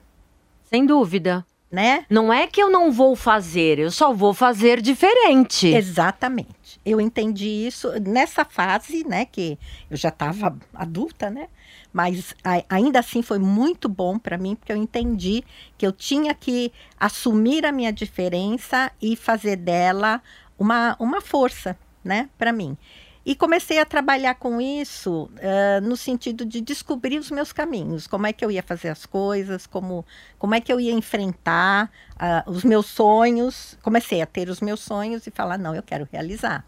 Sem 0.63 0.83
dúvida 0.83 1.45
né? 1.75 2.05
Não 2.09 2.31
é 2.31 2.47
que 2.47 2.63
eu 2.63 2.71
não 2.71 2.89
vou 2.89 3.17
fazer, 3.17 3.79
eu 3.79 3.91
só 3.91 4.13
vou 4.13 4.33
fazer 4.33 4.81
diferente. 4.81 5.67
Exatamente. 5.67 6.79
Eu 6.85 7.01
entendi 7.01 7.67
isso 7.67 7.91
nessa 7.99 8.45
fase, 8.45 9.05
né, 9.05 9.25
que 9.25 9.59
eu 9.91 9.97
já 9.97 10.07
estava 10.07 10.57
adulta, 10.73 11.29
né? 11.29 11.49
Mas 11.91 12.33
a, 12.41 12.63
ainda 12.69 12.99
assim 12.99 13.21
foi 13.21 13.39
muito 13.39 13.89
bom 13.89 14.17
para 14.17 14.37
mim, 14.37 14.55
porque 14.55 14.71
eu 14.71 14.77
entendi 14.77 15.43
que 15.77 15.85
eu 15.85 15.91
tinha 15.91 16.33
que 16.33 16.71
assumir 16.97 17.65
a 17.65 17.73
minha 17.73 17.91
diferença 17.91 18.89
e 19.01 19.17
fazer 19.17 19.57
dela 19.57 20.21
uma, 20.57 20.95
uma 20.97 21.19
força, 21.19 21.77
né, 22.01 22.29
para 22.37 22.53
mim. 22.53 22.77
E 23.25 23.35
comecei 23.35 23.79
a 23.79 23.85
trabalhar 23.85 24.35
com 24.35 24.61
isso 24.61 25.29
uh, 25.33 25.81
no 25.81 25.97
sentido 25.97 26.45
de 26.45 26.61
descobrir 26.61 27.17
os 27.17 27.31
meus 27.31 27.51
caminhos, 27.51 28.05
como 28.05 28.27
é 28.27 28.33
que 28.33 28.45
eu 28.45 28.51
ia 28.51 28.61
fazer 28.61 28.89
as 28.89 29.05
coisas, 29.05 29.65
como, 29.65 30.05
como 30.37 30.53
é 30.53 30.61
que 30.61 30.71
eu 30.71 30.79
ia 30.79 30.91
enfrentar 30.91 31.89
uh, 32.15 32.51
os 32.51 32.63
meus 32.63 32.85
sonhos. 32.85 33.77
Comecei 33.81 34.21
a 34.21 34.27
ter 34.27 34.47
os 34.47 34.61
meus 34.61 34.79
sonhos 34.79 35.25
e 35.25 35.31
falar: 35.31 35.57
não, 35.57 35.73
eu 35.73 35.81
quero 35.81 36.07
realizar. 36.11 36.63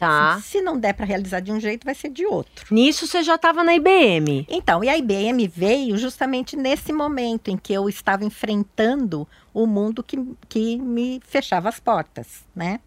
Tá. 0.00 0.40
Se, 0.40 0.48
se 0.48 0.60
não 0.60 0.76
der 0.76 0.94
para 0.94 1.06
realizar 1.06 1.38
de 1.38 1.52
um 1.52 1.60
jeito, 1.60 1.84
vai 1.84 1.94
ser 1.94 2.08
de 2.08 2.26
outro. 2.26 2.74
Nisso 2.74 3.06
você 3.06 3.22
já 3.22 3.36
estava 3.36 3.62
na 3.62 3.72
IBM. 3.76 4.44
Então, 4.50 4.82
e 4.82 4.88
a 4.88 4.98
IBM 4.98 5.46
veio 5.46 5.96
justamente 5.96 6.56
nesse 6.56 6.92
momento 6.92 7.52
em 7.52 7.56
que 7.56 7.72
eu 7.72 7.88
estava 7.88 8.24
enfrentando 8.24 9.28
o 9.54 9.64
mundo 9.64 10.02
que, 10.02 10.18
que 10.48 10.76
me 10.76 11.20
fechava 11.24 11.68
as 11.68 11.78
portas, 11.78 12.44
né? 12.52 12.80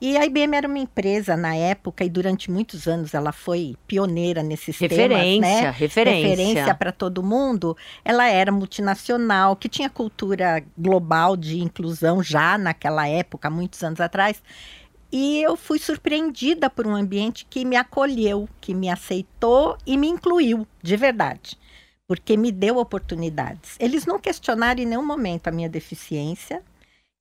E 0.00 0.16
a 0.16 0.24
IBM 0.24 0.56
era 0.56 0.66
uma 0.66 0.78
empresa 0.78 1.36
na 1.36 1.54
época 1.54 2.02
e 2.02 2.08
durante 2.08 2.50
muitos 2.50 2.88
anos 2.88 3.12
ela 3.12 3.32
foi 3.32 3.76
pioneira 3.86 4.42
nesses 4.42 4.78
referência, 4.78 5.18
temas, 5.18 5.40
né? 5.40 5.70
Referência, 5.70 6.28
referência 6.28 6.74
para 6.74 6.90
todo 6.90 7.22
mundo. 7.22 7.76
Ela 8.02 8.26
era 8.26 8.50
multinacional, 8.50 9.54
que 9.56 9.68
tinha 9.68 9.90
cultura 9.90 10.64
global 10.76 11.36
de 11.36 11.60
inclusão 11.60 12.22
já 12.22 12.56
naquela 12.56 13.06
época, 13.06 13.50
muitos 13.50 13.82
anos 13.82 14.00
atrás. 14.00 14.42
E 15.12 15.42
eu 15.42 15.56
fui 15.56 15.78
surpreendida 15.78 16.70
por 16.70 16.86
um 16.86 16.94
ambiente 16.94 17.44
que 17.50 17.64
me 17.64 17.76
acolheu, 17.76 18.48
que 18.60 18.72
me 18.72 18.88
aceitou 18.88 19.76
e 19.84 19.98
me 19.98 20.06
incluiu, 20.06 20.66
de 20.82 20.96
verdade, 20.96 21.58
porque 22.06 22.36
me 22.36 22.50
deu 22.50 22.78
oportunidades. 22.78 23.76
Eles 23.78 24.06
não 24.06 24.18
questionaram 24.18 24.80
em 24.80 24.86
nenhum 24.86 25.04
momento 25.04 25.48
a 25.48 25.50
minha 25.50 25.68
deficiência, 25.68 26.62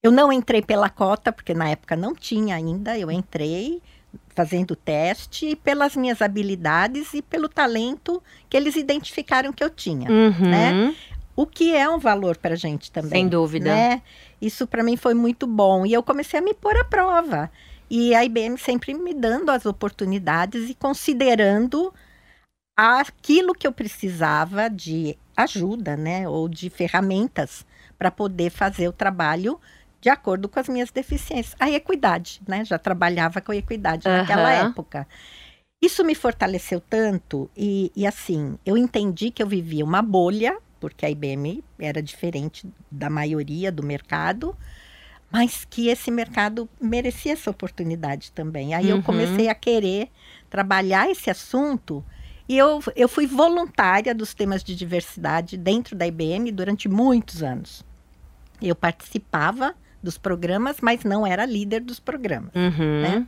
eu 0.01 0.11
não 0.11 0.31
entrei 0.31 0.61
pela 0.61 0.89
cota, 0.89 1.31
porque 1.31 1.53
na 1.53 1.69
época 1.69 1.95
não 1.95 2.15
tinha 2.15 2.55
ainda. 2.55 2.97
Eu 2.97 3.11
entrei 3.11 3.81
fazendo 4.29 4.75
teste 4.75 5.55
pelas 5.57 5.95
minhas 5.95 6.21
habilidades 6.21 7.13
e 7.13 7.21
pelo 7.21 7.49
talento 7.49 8.23
que 8.49 8.55
eles 8.55 8.75
identificaram 8.75 9.51
que 9.51 9.63
eu 9.63 9.69
tinha, 9.69 10.09
uhum. 10.09 10.49
né? 10.49 10.95
O 11.35 11.45
que 11.45 11.75
é 11.75 11.89
um 11.89 11.99
valor 11.99 12.37
para 12.37 12.53
a 12.53 12.57
gente 12.57 12.91
também. 12.91 13.11
Sem 13.11 13.27
dúvida. 13.27 13.73
Né? 13.73 14.01
Isso 14.41 14.67
para 14.67 14.83
mim 14.83 14.97
foi 14.97 15.13
muito 15.13 15.47
bom. 15.47 15.85
E 15.85 15.93
eu 15.93 16.03
comecei 16.03 16.39
a 16.39 16.43
me 16.43 16.53
pôr 16.53 16.75
à 16.75 16.83
prova. 16.83 17.51
E 17.89 18.13
a 18.13 18.23
IBM 18.23 18.57
sempre 18.57 18.93
me 18.93 19.13
dando 19.13 19.49
as 19.49 19.65
oportunidades 19.65 20.69
e 20.69 20.75
considerando 20.75 21.93
aquilo 22.75 23.53
que 23.53 23.65
eu 23.65 23.71
precisava 23.71 24.69
de 24.69 25.17
ajuda, 25.35 25.95
né? 25.95 26.27
Ou 26.27 26.49
de 26.49 26.69
ferramentas 26.69 27.65
para 27.97 28.11
poder 28.11 28.49
fazer 28.49 28.87
o 28.87 28.93
trabalho 28.93 29.59
de 30.01 30.09
acordo 30.09 30.47
com 30.47 30.59
as 30.59 30.69
minhas 30.69 30.91
deficiências. 30.91 31.55
A 31.59 31.69
equidade, 31.69 32.41
né? 32.47 32.63
Já 32.63 32.77
trabalhava 32.77 33.41
com 33.41 33.53
equidade 33.53 34.07
uhum. 34.07 34.17
naquela 34.17 34.51
época. 34.51 35.07
Isso 35.81 36.03
me 36.03 36.13
fortaleceu 36.13 36.81
tanto 36.81 37.49
e, 37.55 37.91
e, 37.95 38.05
assim, 38.05 38.57
eu 38.65 38.77
entendi 38.77 39.31
que 39.31 39.41
eu 39.41 39.47
vivia 39.47 39.83
uma 39.83 40.01
bolha, 40.01 40.57
porque 40.79 41.05
a 41.05 41.09
IBM 41.09 41.63
era 41.79 42.01
diferente 42.01 42.67
da 42.91 43.09
maioria 43.09 43.71
do 43.71 43.81
mercado, 43.81 44.55
mas 45.31 45.65
que 45.69 45.87
esse 45.87 46.11
mercado 46.11 46.67
merecia 46.81 47.33
essa 47.33 47.49
oportunidade 47.49 48.31
também. 48.33 48.73
Aí 48.73 48.91
uhum. 48.91 48.97
eu 48.97 49.03
comecei 49.03 49.47
a 49.47 49.55
querer 49.55 50.09
trabalhar 50.49 51.09
esse 51.09 51.29
assunto 51.29 52.03
e 52.47 52.57
eu, 52.57 52.81
eu 52.95 53.07
fui 53.07 53.27
voluntária 53.27 54.13
dos 54.13 54.33
temas 54.33 54.63
de 54.63 54.75
diversidade 54.75 55.55
dentro 55.55 55.95
da 55.95 56.07
IBM 56.07 56.51
durante 56.51 56.89
muitos 56.89 57.43
anos. 57.43 57.85
Eu 58.61 58.75
participava 58.75 59.75
dos 60.01 60.17
programas, 60.17 60.77
mas 60.81 61.03
não 61.03 61.25
era 61.25 61.45
líder 61.45 61.81
dos 61.81 61.99
programas. 61.99 62.51
Uhum. 62.55 63.01
Né? 63.01 63.27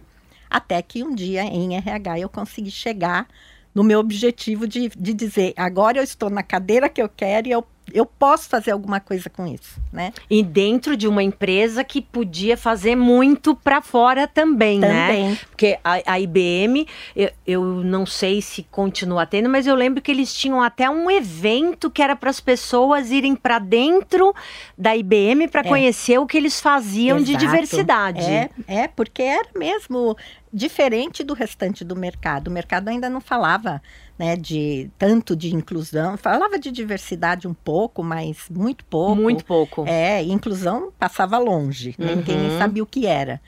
Até 0.49 0.81
que 0.81 1.03
um 1.03 1.13
dia 1.15 1.43
em 1.43 1.75
RH 1.75 2.19
eu 2.19 2.29
consegui 2.29 2.71
chegar 2.71 3.27
no 3.73 3.83
meu 3.83 3.99
objetivo 3.99 4.67
de, 4.67 4.89
de 4.89 5.13
dizer: 5.13 5.53
agora 5.55 5.99
eu 5.99 6.03
estou 6.03 6.29
na 6.29 6.43
cadeira 6.43 6.89
que 6.89 7.01
eu 7.01 7.09
quero 7.09 7.47
e 7.47 7.51
eu 7.51 7.65
eu 7.93 8.05
posso 8.05 8.47
fazer 8.47 8.71
alguma 8.71 8.99
coisa 8.99 9.29
com 9.29 9.45
isso, 9.45 9.81
né? 9.91 10.13
E 10.29 10.43
dentro 10.43 10.95
de 10.95 11.07
uma 11.07 11.21
empresa 11.21 11.83
que 11.83 12.01
podia 12.01 12.55
fazer 12.55 12.95
muito 12.95 13.55
para 13.55 13.81
fora 13.81 14.27
também, 14.27 14.79
também, 14.79 15.29
né? 15.29 15.39
Porque 15.49 15.77
a, 15.83 16.13
a 16.13 16.19
IBM, 16.19 16.87
eu, 17.15 17.31
eu, 17.45 17.63
não 17.63 18.05
sei 18.05 18.41
se 18.41 18.63
continua 18.63 19.25
tendo, 19.25 19.49
mas 19.49 19.67
eu 19.67 19.75
lembro 19.75 20.01
que 20.01 20.11
eles 20.11 20.33
tinham 20.33 20.61
até 20.61 20.89
um 20.89 21.09
evento 21.09 21.89
que 21.89 22.01
era 22.01 22.15
para 22.15 22.29
as 22.29 22.39
pessoas 22.39 23.11
irem 23.11 23.35
para 23.35 23.59
dentro 23.59 24.33
da 24.77 24.95
IBM 24.95 25.47
para 25.47 25.61
é. 25.61 25.63
conhecer 25.63 26.17
o 26.17 26.25
que 26.25 26.37
eles 26.37 26.61
faziam 26.61 27.17
Exato. 27.17 27.31
de 27.31 27.37
diversidade. 27.37 28.21
É, 28.21 28.49
é, 28.67 28.87
porque 28.87 29.21
era 29.21 29.49
mesmo 29.55 30.15
diferente 30.53 31.23
do 31.23 31.33
restante 31.33 31.83
do 31.83 31.95
mercado. 31.95 32.47
O 32.47 32.51
mercado 32.51 32.89
ainda 32.89 33.09
não 33.09 33.21
falava 33.21 33.81
né, 34.21 34.35
de 34.35 34.87
tanto 34.99 35.35
de 35.35 35.55
inclusão, 35.55 36.15
falava 36.15 36.59
de 36.59 36.71
diversidade 36.71 37.47
um 37.47 37.53
pouco, 37.55 37.70
mas 38.03 38.47
muito 38.49 38.83
pouco. 38.85 39.15
Muito 39.15 39.45
pouco. 39.45 39.85
É, 39.87 40.21
inclusão 40.23 40.91
passava 40.97 41.37
longe, 41.37 41.95
né, 41.97 42.11
uhum. 42.11 42.15
ninguém 42.17 42.37
nem 42.37 42.57
sabia 42.57 42.83
o 42.83 42.85
que 42.85 43.05
era. 43.05 43.41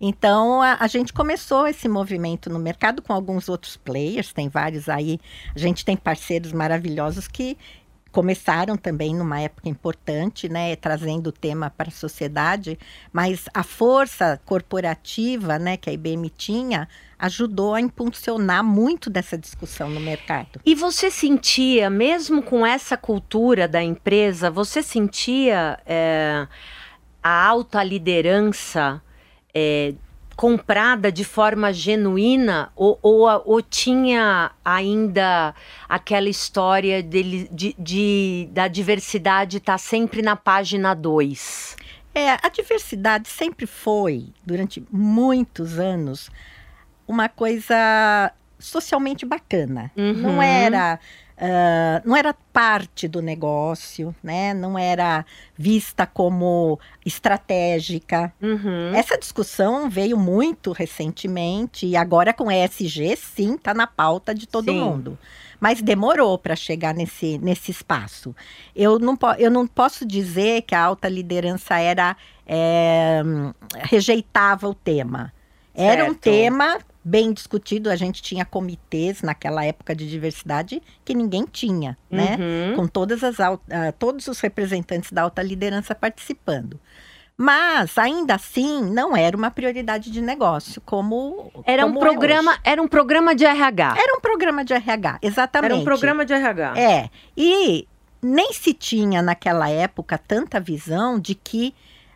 Então 0.00 0.62
a, 0.62 0.78
a, 0.80 0.86
gente 0.86 1.12
começou 1.12 1.66
esse 1.66 1.86
movimento 1.86 2.48
no 2.48 2.58
mercado 2.58 3.02
com 3.02 3.12
alguns 3.12 3.50
outros 3.50 3.76
players, 3.76 4.32
tem 4.32 4.48
vários 4.48 4.88
aí. 4.88 5.20
A 5.54 5.58
gente 5.58 5.84
tem 5.84 5.94
parceiros 5.94 6.52
maravilhosos 6.52 7.28
que 7.28 7.58
começaram 8.12 8.76
também 8.76 9.14
numa 9.14 9.40
época 9.40 9.68
importante, 9.68 10.48
né, 10.48 10.74
trazendo 10.76 11.28
o 11.28 11.32
tema 11.32 11.70
para 11.70 11.88
a 11.88 11.92
sociedade, 11.92 12.78
mas 13.12 13.44
a 13.54 13.62
força 13.62 14.40
corporativa, 14.44 15.58
né, 15.58 15.76
que 15.76 15.88
a 15.88 15.92
IBM 15.92 16.28
tinha, 16.30 16.88
ajudou 17.18 17.74
a 17.74 17.80
impulsionar 17.80 18.64
muito 18.64 19.08
dessa 19.10 19.36
discussão 19.38 19.88
no 19.90 20.00
mercado. 20.00 20.60
E 20.64 20.74
você 20.74 21.10
sentia, 21.10 21.88
mesmo 21.88 22.42
com 22.42 22.66
essa 22.66 22.96
cultura 22.96 23.68
da 23.68 23.82
empresa, 23.82 24.50
você 24.50 24.82
sentia 24.82 25.78
é, 25.86 26.46
a 27.22 27.46
alta 27.46 27.82
liderança 27.84 29.00
é, 29.54 29.94
comprada 30.40 31.12
de 31.12 31.22
forma 31.22 31.70
genuína 31.70 32.72
ou, 32.74 32.98
ou, 33.02 33.28
ou 33.44 33.60
tinha 33.60 34.50
ainda 34.64 35.54
aquela 35.86 36.30
história 36.30 37.02
dele, 37.02 37.46
de, 37.52 37.76
de 37.78 38.48
da 38.50 38.66
diversidade 38.66 39.58
estar 39.58 39.74
tá 39.74 39.78
sempre 39.78 40.22
na 40.22 40.36
página 40.36 40.94
2? 40.94 41.76
É, 42.14 42.30
a 42.42 42.48
diversidade 42.48 43.28
sempre 43.28 43.66
foi, 43.66 44.28
durante 44.42 44.82
muitos 44.90 45.78
anos, 45.78 46.30
uma 47.06 47.28
coisa 47.28 48.32
socialmente 48.58 49.26
bacana. 49.26 49.92
Uhum. 49.94 50.14
Não 50.14 50.42
era 50.42 50.98
Uh, 51.40 52.06
não 52.06 52.14
era 52.14 52.34
parte 52.52 53.08
do 53.08 53.22
negócio, 53.22 54.14
né? 54.22 54.52
não 54.52 54.78
era 54.78 55.24
vista 55.56 56.06
como 56.06 56.78
estratégica. 57.04 58.30
Uhum. 58.42 58.94
Essa 58.94 59.16
discussão 59.16 59.88
veio 59.88 60.18
muito 60.18 60.70
recentemente 60.72 61.86
e 61.86 61.96
agora 61.96 62.34
com 62.34 62.50
ESG, 62.50 63.16
sim, 63.16 63.54
está 63.54 63.72
na 63.72 63.86
pauta 63.86 64.34
de 64.34 64.46
todo 64.46 64.70
sim. 64.70 64.78
mundo. 64.78 65.18
Mas 65.58 65.80
demorou 65.80 66.36
para 66.36 66.54
chegar 66.54 66.92
nesse, 66.92 67.38
nesse 67.38 67.70
espaço. 67.70 68.36
Eu 68.76 68.98
não, 68.98 69.18
eu 69.38 69.50
não 69.50 69.66
posso 69.66 70.04
dizer 70.04 70.62
que 70.62 70.74
a 70.74 70.82
alta 70.82 71.08
liderança 71.08 71.78
era 71.78 72.18
é, 72.46 73.22
rejeitava 73.82 74.68
o 74.68 74.74
tema. 74.74 75.32
Era 75.74 76.02
certo. 76.02 76.10
um 76.10 76.14
tema 76.14 76.78
bem 77.04 77.32
discutido. 77.32 77.90
A 77.90 77.96
gente 77.96 78.22
tinha 78.22 78.44
comitês 78.44 79.22
naquela 79.22 79.64
época 79.64 79.94
de 79.94 80.08
diversidade 80.08 80.82
que 81.04 81.14
ninguém 81.14 81.44
tinha, 81.50 81.96
né? 82.10 82.36
Uhum. 82.38 82.76
Com 82.76 82.86
todas 82.86 83.22
as, 83.24 83.38
uh, 83.38 83.58
todos 83.98 84.26
os 84.28 84.40
representantes 84.40 85.12
da 85.12 85.22
alta 85.22 85.42
liderança 85.42 85.94
participando. 85.94 86.78
Mas 87.42 87.96
ainda 87.96 88.34
assim 88.34 88.82
não 88.82 89.16
era 89.16 89.34
uma 89.34 89.50
prioridade 89.50 90.10
de 90.10 90.20
negócio, 90.20 90.78
como 90.84 91.50
era 91.64 91.84
como 91.84 91.94
um 91.94 91.96
é 91.96 92.00
programa, 92.00 92.54
é 92.62 92.72
era 92.72 92.82
um 92.82 92.86
programa 92.86 93.34
de 93.34 93.46
RH. 93.46 93.94
Era 93.96 94.18
um 94.18 94.20
programa 94.20 94.62
de 94.62 94.74
RH, 94.74 95.18
exatamente. 95.22 95.72
Era 95.72 95.80
um 95.80 95.84
programa 95.84 96.26
de 96.26 96.34
RH. 96.34 96.74
É. 96.76 97.08
E 97.34 97.88
nem 98.22 98.52
se 98.52 98.74
tinha 98.74 99.22
naquela 99.22 99.70
época 99.70 100.18
tanta 100.18 100.60
visão 100.60 101.18
de 101.18 101.34
que 101.34 101.74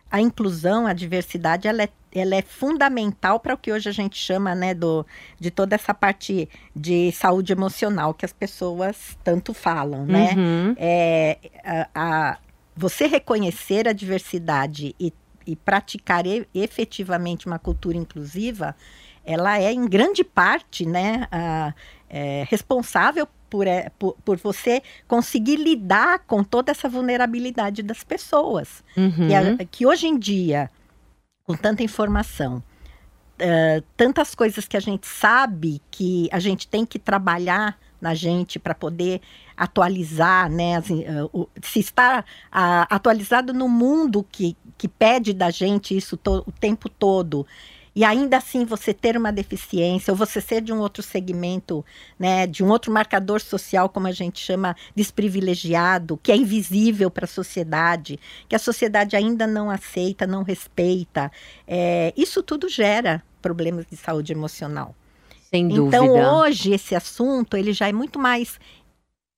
a 0.09 0.21
inclusão, 0.21 0.87
a 0.87 0.93
diversidade, 0.93 1.67
ela 1.67 1.83
é 1.83 1.89
ela 2.19 2.35
é 2.35 2.41
fundamental 2.41 3.39
para 3.39 3.53
o 3.53 3.57
que 3.57 3.71
hoje 3.71 3.89
a 3.89 3.91
gente 3.91 4.17
chama, 4.17 4.55
né, 4.55 4.73
do, 4.73 5.05
de 5.37 5.51
toda 5.51 5.75
essa 5.75 5.93
parte 5.93 6.47
de 6.73 7.11
saúde 7.11 7.51
emocional 7.51 8.13
que 8.13 8.23
as 8.23 8.31
pessoas 8.31 9.17
tanto 9.23 9.53
falam, 9.53 10.05
né? 10.05 10.33
Uhum. 10.35 10.75
É, 10.77 11.37
a, 11.63 11.89
a, 11.93 12.37
você 12.75 13.05
reconhecer 13.05 13.87
a 13.87 13.93
diversidade 13.93 14.95
e, 14.97 15.13
e 15.45 15.55
praticar 15.57 16.25
e, 16.25 16.47
efetivamente 16.53 17.47
uma 17.47 17.59
cultura 17.59 17.97
inclusiva, 17.97 18.75
ela 19.25 19.59
é 19.59 19.73
em 19.73 19.85
grande 19.85 20.23
parte, 20.23 20.85
né, 20.85 21.27
a, 21.29 21.73
é, 22.09 22.45
responsável 22.49 23.27
por, 23.55 23.67
é, 23.67 23.89
por, 23.97 24.17
por, 24.25 24.37
você 24.37 24.83
conseguir 25.07 25.55
lidar 25.55 26.19
com 26.27 26.43
toda 26.43 26.71
essa 26.71 26.89
vulnerabilidade 26.89 27.81
das 27.81 28.03
pessoas. 28.03 28.83
Uhum. 28.97 29.27
Que, 29.27 29.33
a, 29.33 29.65
que 29.65 29.85
hoje 29.85 30.07
em 30.07 30.19
dia 30.19 30.69
com 31.45 31.55
tanta 31.55 31.81
informação, 31.81 32.57
uh, 32.57 33.81
tantas 33.95 34.35
coisas 34.35 34.67
que 34.67 34.75
a 34.75 34.79
gente 34.79 35.07
sabe 35.07 35.81
que 35.89 36.27
a 36.33 36.39
gente 36.39 36.67
tem 36.67 36.85
que 36.85 36.99
trabalhar 36.99 37.79
na 38.01 38.13
gente 38.13 38.59
para 38.59 38.75
poder 38.75 39.21
atualizar, 39.55 40.49
né? 40.51 40.75
Assim, 40.75 41.05
uh, 41.07 41.49
se 41.61 41.79
está 41.79 42.25
uh, 42.47 42.87
atualizado 42.89 43.53
no 43.53 43.69
mundo 43.69 44.25
que, 44.29 44.57
que 44.77 44.89
pede 44.89 45.33
da 45.33 45.49
gente 45.49 45.95
isso 45.95 46.19
o 46.25 46.51
tempo 46.51 46.89
todo 46.89 47.47
e 47.95 48.03
ainda 48.03 48.37
assim 48.37 48.65
você 48.65 48.93
ter 48.93 49.15
uma 49.15 49.31
deficiência 49.31 50.11
ou 50.11 50.17
você 50.17 50.41
ser 50.41 50.61
de 50.61 50.73
um 50.73 50.79
outro 50.79 51.01
segmento, 51.01 51.85
né, 52.19 52.45
de 52.45 52.63
um 52.63 52.69
outro 52.69 52.91
marcador 52.91 53.39
social, 53.39 53.87
como 53.87 54.07
a 54.07 54.11
gente 54.11 54.39
chama, 54.39 54.75
desprivilegiado, 54.93 56.19
que 56.21 56.31
é 56.31 56.35
invisível 56.35 57.09
para 57.09 57.25
a 57.25 57.27
sociedade, 57.27 58.19
que 58.49 58.55
a 58.55 58.59
sociedade 58.59 59.15
ainda 59.15 59.47
não 59.47 59.69
aceita, 59.69 60.27
não 60.27 60.43
respeita, 60.43 61.31
é, 61.65 62.13
isso 62.17 62.43
tudo 62.43 62.67
gera 62.67 63.23
problemas 63.41 63.85
de 63.89 63.95
saúde 63.95 64.33
emocional. 64.33 64.93
Sem 65.49 65.65
então, 65.65 65.77
dúvida. 65.85 65.97
Então, 65.97 66.39
hoje, 66.39 66.73
esse 66.73 66.95
assunto 66.95 67.55
ele 67.55 67.71
já 67.71 67.87
é 67.87 67.93
muito 67.93 68.19
mais 68.19 68.59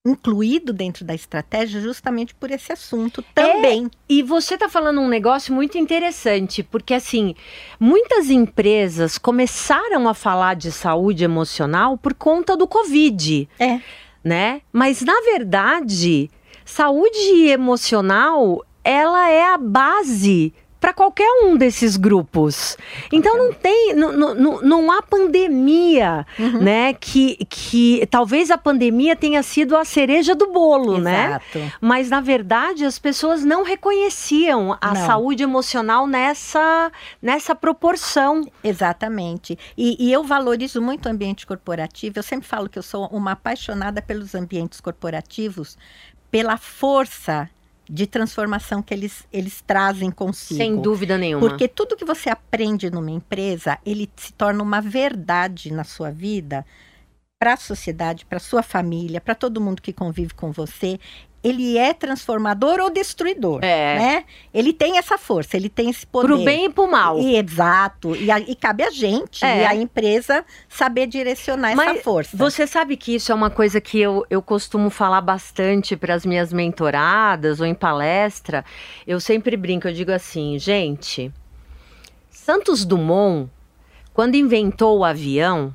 incluído 0.07 0.71
dentro 0.71 1.03
da 1.03 1.13
estratégia 1.13 1.81
justamente 1.81 2.33
por 2.33 2.49
esse 2.51 2.71
assunto 2.71 3.23
também. 3.35 3.85
É, 3.85 3.89
e 4.09 4.23
você 4.23 4.53
está 4.53 4.69
falando 4.69 5.01
um 5.01 5.07
negócio 5.07 5.53
muito 5.53 5.77
interessante, 5.77 6.63
porque 6.63 6.93
assim, 6.93 7.35
muitas 7.79 8.29
empresas 8.29 9.17
começaram 9.17 10.07
a 10.07 10.13
falar 10.13 10.55
de 10.55 10.71
saúde 10.71 11.23
emocional 11.23 11.97
por 11.97 12.13
conta 12.13 12.55
do 12.55 12.67
Covid. 12.67 13.49
É. 13.59 13.79
Né? 14.23 14.61
Mas 14.71 15.01
na 15.01 15.19
verdade, 15.21 16.29
saúde 16.65 17.47
emocional, 17.47 18.65
ela 18.83 19.29
é 19.29 19.53
a 19.53 19.57
base 19.57 20.53
para 20.87 20.93
qualquer 20.93 21.29
um 21.43 21.57
desses 21.57 21.97
grupos. 21.97 22.77
Então 23.11 23.37
não 23.37 23.51
tem, 23.51 23.93
não, 23.93 24.13
não, 24.13 24.61
não 24.61 24.89
há 24.89 25.01
pandemia, 25.01 26.25
uhum. 26.39 26.63
né? 26.63 26.93
Que, 26.93 27.45
que 27.49 28.07
talvez 28.09 28.49
a 28.49 28.57
pandemia 28.57 29.13
tenha 29.13 29.43
sido 29.43 29.75
a 29.75 29.83
cereja 29.83 30.33
do 30.33 30.49
bolo, 30.49 30.97
né? 30.97 31.27
Exato. 31.27 31.59
né? 31.59 31.73
Mas 31.81 32.09
na 32.09 32.21
verdade 32.21 32.85
as 32.85 32.97
pessoas 32.97 33.43
não 33.43 33.63
reconheciam 33.63 34.77
a 34.79 34.93
não. 34.93 35.05
saúde 35.05 35.43
emocional 35.43 36.07
nessa, 36.07 36.89
nessa 37.21 37.53
proporção. 37.53 38.49
Exatamente. 38.63 39.59
E, 39.77 39.97
e 39.99 40.13
eu 40.13 40.23
valorizo 40.23 40.81
muito 40.81 41.07
o 41.07 41.11
ambiente 41.11 41.45
corporativo. 41.45 42.17
Eu 42.17 42.23
sempre 42.23 42.47
falo 42.47 42.69
que 42.69 42.79
eu 42.79 42.83
sou 42.83 43.07
uma 43.07 43.33
apaixonada 43.33 44.01
pelos 44.01 44.33
ambientes 44.33 44.79
corporativos, 44.79 45.77
pela 46.31 46.55
força 46.55 47.49
de 47.89 48.05
transformação 48.05 48.81
que 48.81 48.93
eles, 48.93 49.25
eles 49.31 49.61
trazem 49.61 50.11
consigo. 50.11 50.57
Sem 50.57 50.75
dúvida 50.75 51.17
nenhuma. 51.17 51.47
Porque 51.47 51.67
tudo 51.67 51.95
que 51.95 52.05
você 52.05 52.29
aprende 52.29 52.89
numa 52.89 53.11
empresa, 53.11 53.77
ele 53.85 54.09
se 54.15 54.33
torna 54.33 54.61
uma 54.61 54.81
verdade 54.81 55.71
na 55.71 55.83
sua 55.83 56.11
vida, 56.11 56.65
para 57.39 57.53
a 57.53 57.57
sociedade, 57.57 58.25
para 58.25 58.39
sua 58.39 58.63
família, 58.63 59.21
para 59.21 59.35
todo 59.35 59.61
mundo 59.61 59.81
que 59.81 59.93
convive 59.93 60.33
com 60.33 60.51
você 60.51 60.99
ele 61.47 61.77
é 61.77 61.93
transformador 61.93 62.79
ou 62.79 62.89
destruidor, 62.89 63.59
é. 63.63 63.97
né? 63.97 64.23
Ele 64.53 64.73
tem 64.73 64.97
essa 64.97 65.17
força, 65.17 65.55
ele 65.55 65.69
tem 65.69 65.89
esse 65.89 66.05
poder. 66.05 66.27
Pro 66.27 66.43
bem 66.43 66.65
e 66.65 66.69
pro 66.69 66.89
mal. 66.89 67.17
E, 67.19 67.37
exato. 67.37 68.15
E, 68.15 68.29
a, 68.29 68.39
e 68.39 68.53
cabe 68.55 68.83
a 68.83 68.89
gente 68.89 69.45
é. 69.45 69.61
e 69.61 69.65
a 69.65 69.75
empresa 69.75 70.43
saber 70.67 71.07
direcionar 71.07 71.75
Mas 71.75 71.91
essa 71.91 72.03
força. 72.03 72.35
Você 72.35 72.67
sabe 72.67 72.97
que 72.97 73.15
isso 73.15 73.31
é 73.31 73.35
uma 73.35 73.49
coisa 73.49 73.79
que 73.79 73.99
eu, 73.99 74.25
eu 74.29 74.41
costumo 74.41 74.89
falar 74.89 75.21
bastante 75.21 75.95
para 75.95 76.13
as 76.13 76.25
minhas 76.25 76.51
mentoradas 76.51 77.61
ou 77.61 77.65
em 77.65 77.75
palestra. 77.75 78.65
Eu 79.05 79.19
sempre 79.19 79.55
brinco, 79.55 79.87
eu 79.87 79.93
digo 79.93 80.11
assim, 80.11 80.59
gente, 80.59 81.31
Santos 82.29 82.83
Dumont, 82.83 83.49
quando 84.13 84.35
inventou 84.35 84.99
o 84.99 85.05
avião, 85.05 85.73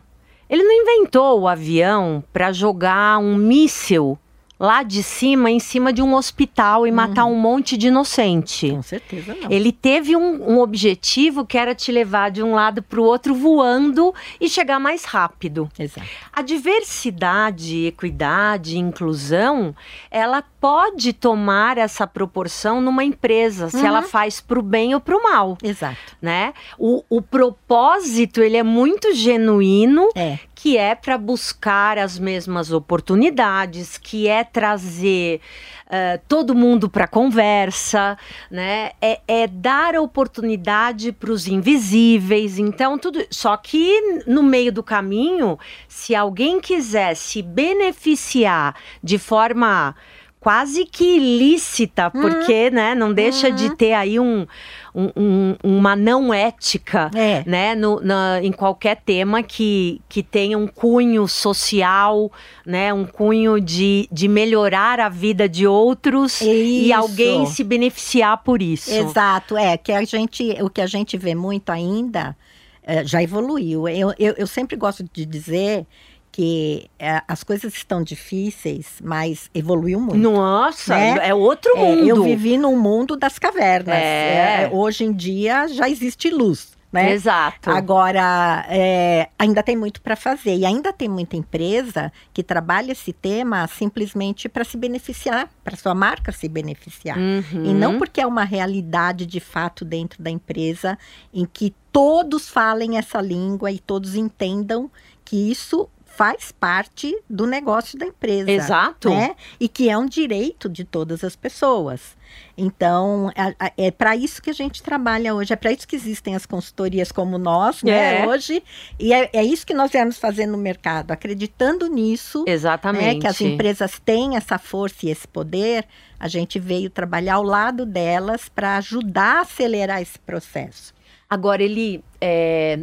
ele 0.50 0.64
não 0.64 0.72
inventou 0.72 1.40
o 1.40 1.48
avião 1.48 2.22
para 2.30 2.52
jogar 2.52 3.18
um 3.18 3.36
míssil 3.36 4.18
lá 4.62 4.84
de 4.84 5.02
cima, 5.02 5.50
em 5.50 5.58
cima 5.58 5.92
de 5.92 6.00
um 6.00 6.14
hospital 6.14 6.86
e 6.86 6.90
uhum. 6.90 6.94
matar 6.94 7.24
um 7.24 7.34
monte 7.34 7.76
de 7.76 7.88
inocente. 7.88 8.70
Com 8.70 8.80
certeza 8.80 9.34
não. 9.34 9.50
Ele 9.50 9.72
teve 9.72 10.14
um, 10.14 10.52
um 10.52 10.60
objetivo 10.60 11.44
que 11.44 11.58
era 11.58 11.74
te 11.74 11.90
levar 11.90 12.30
de 12.30 12.44
um 12.44 12.54
lado 12.54 12.80
para 12.80 13.00
o 13.00 13.04
outro 13.04 13.34
voando 13.34 14.14
e 14.40 14.48
chegar 14.48 14.78
mais 14.78 15.04
rápido. 15.04 15.68
Exato. 15.76 16.06
A 16.32 16.42
diversidade, 16.42 17.86
equidade, 17.86 18.78
inclusão, 18.78 19.74
ela 20.08 20.44
pode 20.60 21.12
tomar 21.12 21.76
essa 21.76 22.06
proporção 22.06 22.80
numa 22.80 23.02
empresa, 23.02 23.68
se 23.68 23.84
ela 23.84 24.02
uhum. 24.02 24.06
faz 24.06 24.40
para 24.40 24.60
o 24.60 24.62
bem 24.62 24.94
ou 24.94 25.00
para 25.00 25.16
o 25.16 25.22
mal. 25.24 25.58
Exato. 25.60 25.98
Né? 26.22 26.54
O, 26.78 27.02
o 27.10 27.20
propósito, 27.20 28.40
ele 28.40 28.56
é 28.56 28.62
muito 28.62 29.12
genuíno, 29.12 30.08
é 30.14 30.38
que 30.62 30.78
é 30.78 30.94
para 30.94 31.18
buscar 31.18 31.98
as 31.98 32.20
mesmas 32.20 32.70
oportunidades, 32.70 33.98
que 33.98 34.28
é 34.28 34.44
trazer 34.44 35.40
uh, 35.88 36.22
todo 36.28 36.54
mundo 36.54 36.88
para 36.88 37.08
conversa, 37.08 38.16
né? 38.48 38.92
É, 39.00 39.20
é 39.26 39.48
dar 39.48 39.96
oportunidade 39.96 41.10
para 41.10 41.32
os 41.32 41.48
invisíveis. 41.48 42.60
Então, 42.60 42.96
tudo. 42.96 43.26
Só 43.28 43.56
que 43.56 44.22
no 44.24 44.40
meio 44.40 44.70
do 44.70 44.84
caminho, 44.84 45.58
se 45.88 46.14
alguém 46.14 46.60
quiser 46.60 47.16
se 47.16 47.42
beneficiar 47.42 48.76
de 49.02 49.18
forma 49.18 49.96
quase 50.42 50.84
que 50.84 51.04
ilícita, 51.18 52.10
uhum. 52.12 52.20
porque 52.20 52.68
né, 52.68 52.96
não 52.96 53.14
deixa 53.14 53.48
de 53.48 53.76
ter 53.76 53.92
aí 53.92 54.18
um, 54.18 54.44
um, 54.92 55.08
um, 55.16 55.56
uma 55.62 55.94
não 55.94 56.34
ética 56.34 57.12
é. 57.14 57.44
né, 57.46 57.76
no, 57.76 58.00
na, 58.00 58.42
em 58.42 58.50
qualquer 58.50 58.96
tema 58.96 59.40
que, 59.40 60.00
que 60.08 60.20
tenha 60.20 60.58
um 60.58 60.66
cunho 60.66 61.28
social, 61.28 62.32
né, 62.66 62.92
um 62.92 63.06
cunho 63.06 63.60
de, 63.60 64.08
de 64.10 64.26
melhorar 64.26 64.98
a 64.98 65.08
vida 65.08 65.48
de 65.48 65.64
outros 65.64 66.40
isso. 66.40 66.50
e 66.50 66.92
alguém 66.92 67.46
se 67.46 67.62
beneficiar 67.62 68.42
por 68.42 68.60
isso. 68.60 68.92
Exato, 68.92 69.56
é 69.56 69.76
que 69.76 69.92
a 69.92 70.02
gente, 70.02 70.56
o 70.60 70.68
que 70.68 70.80
a 70.80 70.88
gente 70.88 71.16
vê 71.16 71.36
muito 71.36 71.70
ainda 71.70 72.36
é, 72.82 73.04
já 73.04 73.22
evoluiu. 73.22 73.88
Eu, 73.88 74.12
eu, 74.18 74.34
eu 74.36 74.46
sempre 74.48 74.74
gosto 74.74 75.04
de 75.12 75.24
dizer 75.24 75.86
que 76.32 76.90
é, 76.98 77.20
as 77.28 77.44
coisas 77.44 77.74
estão 77.74 78.02
difíceis, 78.02 78.94
mas 79.04 79.50
evoluiu 79.54 80.00
muito. 80.00 80.16
Nossa, 80.16 80.96
né? 80.96 81.28
é 81.28 81.34
outro 81.34 81.76
mundo. 81.76 82.04
É, 82.04 82.10
eu 82.10 82.22
vivi 82.24 82.56
num 82.56 82.80
mundo 82.80 83.16
das 83.16 83.38
cavernas. 83.38 83.94
É. 83.94 84.64
é 84.64 84.70
hoje 84.72 85.04
em 85.04 85.12
dia 85.12 85.68
já 85.68 85.88
existe 85.90 86.30
luz. 86.30 86.72
Né? 86.90 87.12
Exato. 87.12 87.70
Agora, 87.70 88.66
é, 88.68 89.30
ainda 89.38 89.62
tem 89.62 89.74
muito 89.74 90.02
para 90.02 90.14
fazer. 90.14 90.56
E 90.56 90.66
ainda 90.66 90.92
tem 90.92 91.08
muita 91.08 91.36
empresa 91.36 92.12
que 92.34 92.42
trabalha 92.42 92.92
esse 92.92 93.14
tema 93.14 93.66
simplesmente 93.66 94.46
para 94.46 94.62
se 94.62 94.76
beneficiar, 94.76 95.48
para 95.64 95.74
sua 95.74 95.94
marca 95.94 96.32
se 96.32 96.48
beneficiar. 96.48 97.16
Uhum. 97.16 97.64
E 97.64 97.72
não 97.72 97.98
porque 97.98 98.20
é 98.20 98.26
uma 98.26 98.44
realidade 98.44 99.24
de 99.24 99.40
fato 99.40 99.86
dentro 99.86 100.22
da 100.22 100.28
empresa 100.28 100.98
em 101.32 101.46
que 101.46 101.74
todos 101.90 102.50
falem 102.50 102.98
essa 102.98 103.22
língua 103.22 103.72
e 103.72 103.78
todos 103.78 104.14
entendam 104.14 104.90
que 105.24 105.50
isso 105.50 105.88
faz 106.16 106.52
parte 106.52 107.16
do 107.28 107.46
negócio 107.46 107.98
da 107.98 108.06
empresa. 108.06 108.50
Exato. 108.50 109.10
Né? 109.10 109.34
E 109.58 109.68
que 109.68 109.88
é 109.88 109.96
um 109.96 110.06
direito 110.06 110.68
de 110.68 110.84
todas 110.84 111.24
as 111.24 111.34
pessoas. 111.34 112.16
Então, 112.56 113.30
é, 113.34 113.86
é 113.86 113.90
para 113.90 114.14
isso 114.14 114.42
que 114.42 114.50
a 114.50 114.52
gente 114.52 114.82
trabalha 114.82 115.34
hoje, 115.34 115.52
é 115.52 115.56
para 115.56 115.72
isso 115.72 115.88
que 115.88 115.96
existem 115.96 116.34
as 116.34 116.44
consultorias 116.44 117.10
como 117.10 117.38
nós, 117.38 117.82
né, 117.82 118.22
é. 118.22 118.26
hoje. 118.26 118.62
E 118.98 119.12
é, 119.12 119.30
é, 119.32 119.44
isso 119.44 119.66
que 119.66 119.74
nós 119.74 119.90
viemos 119.90 120.18
fazer 120.18 120.46
no 120.46 120.58
mercado, 120.58 121.12
acreditando 121.12 121.86
nisso. 121.88 122.44
Exatamente. 122.46 123.14
Né, 123.14 123.20
que 123.20 123.26
as 123.26 123.40
empresas 123.40 123.98
têm 123.98 124.36
essa 124.36 124.58
força 124.58 125.06
e 125.06 125.10
esse 125.10 125.26
poder, 125.26 125.86
a 126.20 126.28
gente 126.28 126.58
veio 126.58 126.90
trabalhar 126.90 127.34
ao 127.34 127.42
lado 127.42 127.86
delas 127.86 128.48
para 128.48 128.76
ajudar 128.76 129.38
a 129.38 129.40
acelerar 129.40 130.02
esse 130.02 130.18
processo. 130.18 130.94
Agora, 131.28 131.62
ele. 131.62 132.04
É, 132.20 132.80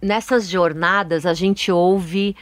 nessas 0.00 0.48
jornadas, 0.48 1.26
a 1.26 1.34
gente 1.34 1.70
ouve 1.70 2.36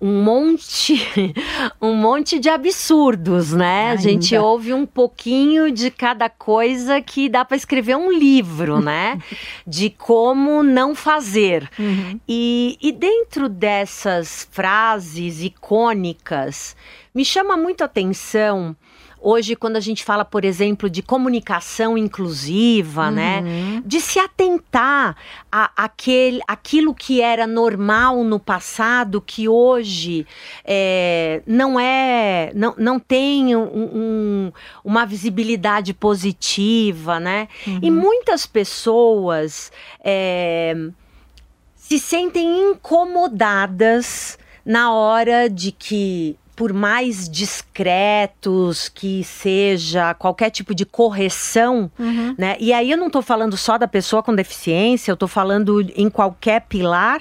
um 0.00 0.22
monte, 0.22 1.34
um 1.80 1.94
monte 1.94 2.38
de 2.38 2.48
absurdos, 2.48 3.52
né? 3.52 3.90
Ainda. 3.90 3.94
A 3.94 3.96
gente 3.96 4.36
ouve 4.36 4.74
um 4.74 4.84
pouquinho 4.84 5.70
de 5.70 5.90
cada 5.90 6.28
coisa 6.28 7.00
que 7.00 7.28
dá 7.28 7.44
para 7.44 7.56
escrever 7.56 7.96
um 7.96 8.12
livro, 8.12 8.80
né? 8.80 9.18
de 9.66 9.90
como 9.90 10.62
não 10.62 10.94
fazer. 10.94 11.70
Uhum. 11.78 12.20
E, 12.28 12.76
e 12.82 12.92
dentro 12.92 13.48
dessas 13.48 14.46
frases 14.50 15.42
icônicas, 15.42 16.76
me 17.14 17.24
chama 17.24 17.56
muito 17.56 17.82
a 17.82 17.84
atenção 17.84 18.76
Hoje, 19.26 19.56
quando 19.56 19.76
a 19.76 19.80
gente 19.80 20.04
fala, 20.04 20.22
por 20.22 20.44
exemplo, 20.44 20.90
de 20.90 21.00
comunicação 21.00 21.96
inclusiva, 21.96 23.06
uhum. 23.06 23.10
né? 23.10 23.42
De 23.82 23.98
se 23.98 24.18
atentar 24.18 25.16
a, 25.50 25.70
aquele, 25.74 26.42
aquilo 26.46 26.94
que 26.94 27.22
era 27.22 27.46
normal 27.46 28.22
no 28.22 28.38
passado, 28.38 29.22
que 29.22 29.48
hoje 29.48 30.26
é, 30.62 31.40
não 31.46 31.80
é, 31.80 32.52
não, 32.54 32.74
não 32.76 33.00
tem 33.00 33.56
um, 33.56 33.62
um, 33.64 34.52
uma 34.84 35.06
visibilidade 35.06 35.94
positiva, 35.94 37.18
né? 37.18 37.48
Uhum. 37.66 37.78
E 37.80 37.90
muitas 37.90 38.44
pessoas 38.44 39.72
é, 40.04 40.76
se 41.74 41.98
sentem 41.98 42.72
incomodadas 42.72 44.38
na 44.66 44.92
hora 44.92 45.48
de 45.48 45.72
que 45.72 46.36
por 46.54 46.72
mais 46.72 47.28
discretos 47.28 48.88
que 48.88 49.24
seja 49.24 50.14
qualquer 50.14 50.50
tipo 50.50 50.74
de 50.74 50.86
correção, 50.86 51.90
uhum. 51.98 52.34
né? 52.38 52.56
E 52.60 52.72
aí 52.72 52.90
eu 52.90 52.96
não 52.96 53.08
estou 53.08 53.22
falando 53.22 53.56
só 53.56 53.76
da 53.76 53.88
pessoa 53.88 54.22
com 54.22 54.34
deficiência, 54.34 55.10
eu 55.10 55.14
estou 55.14 55.28
falando 55.28 55.80
em 55.96 56.08
qualquer 56.08 56.62
pilar, 56.62 57.20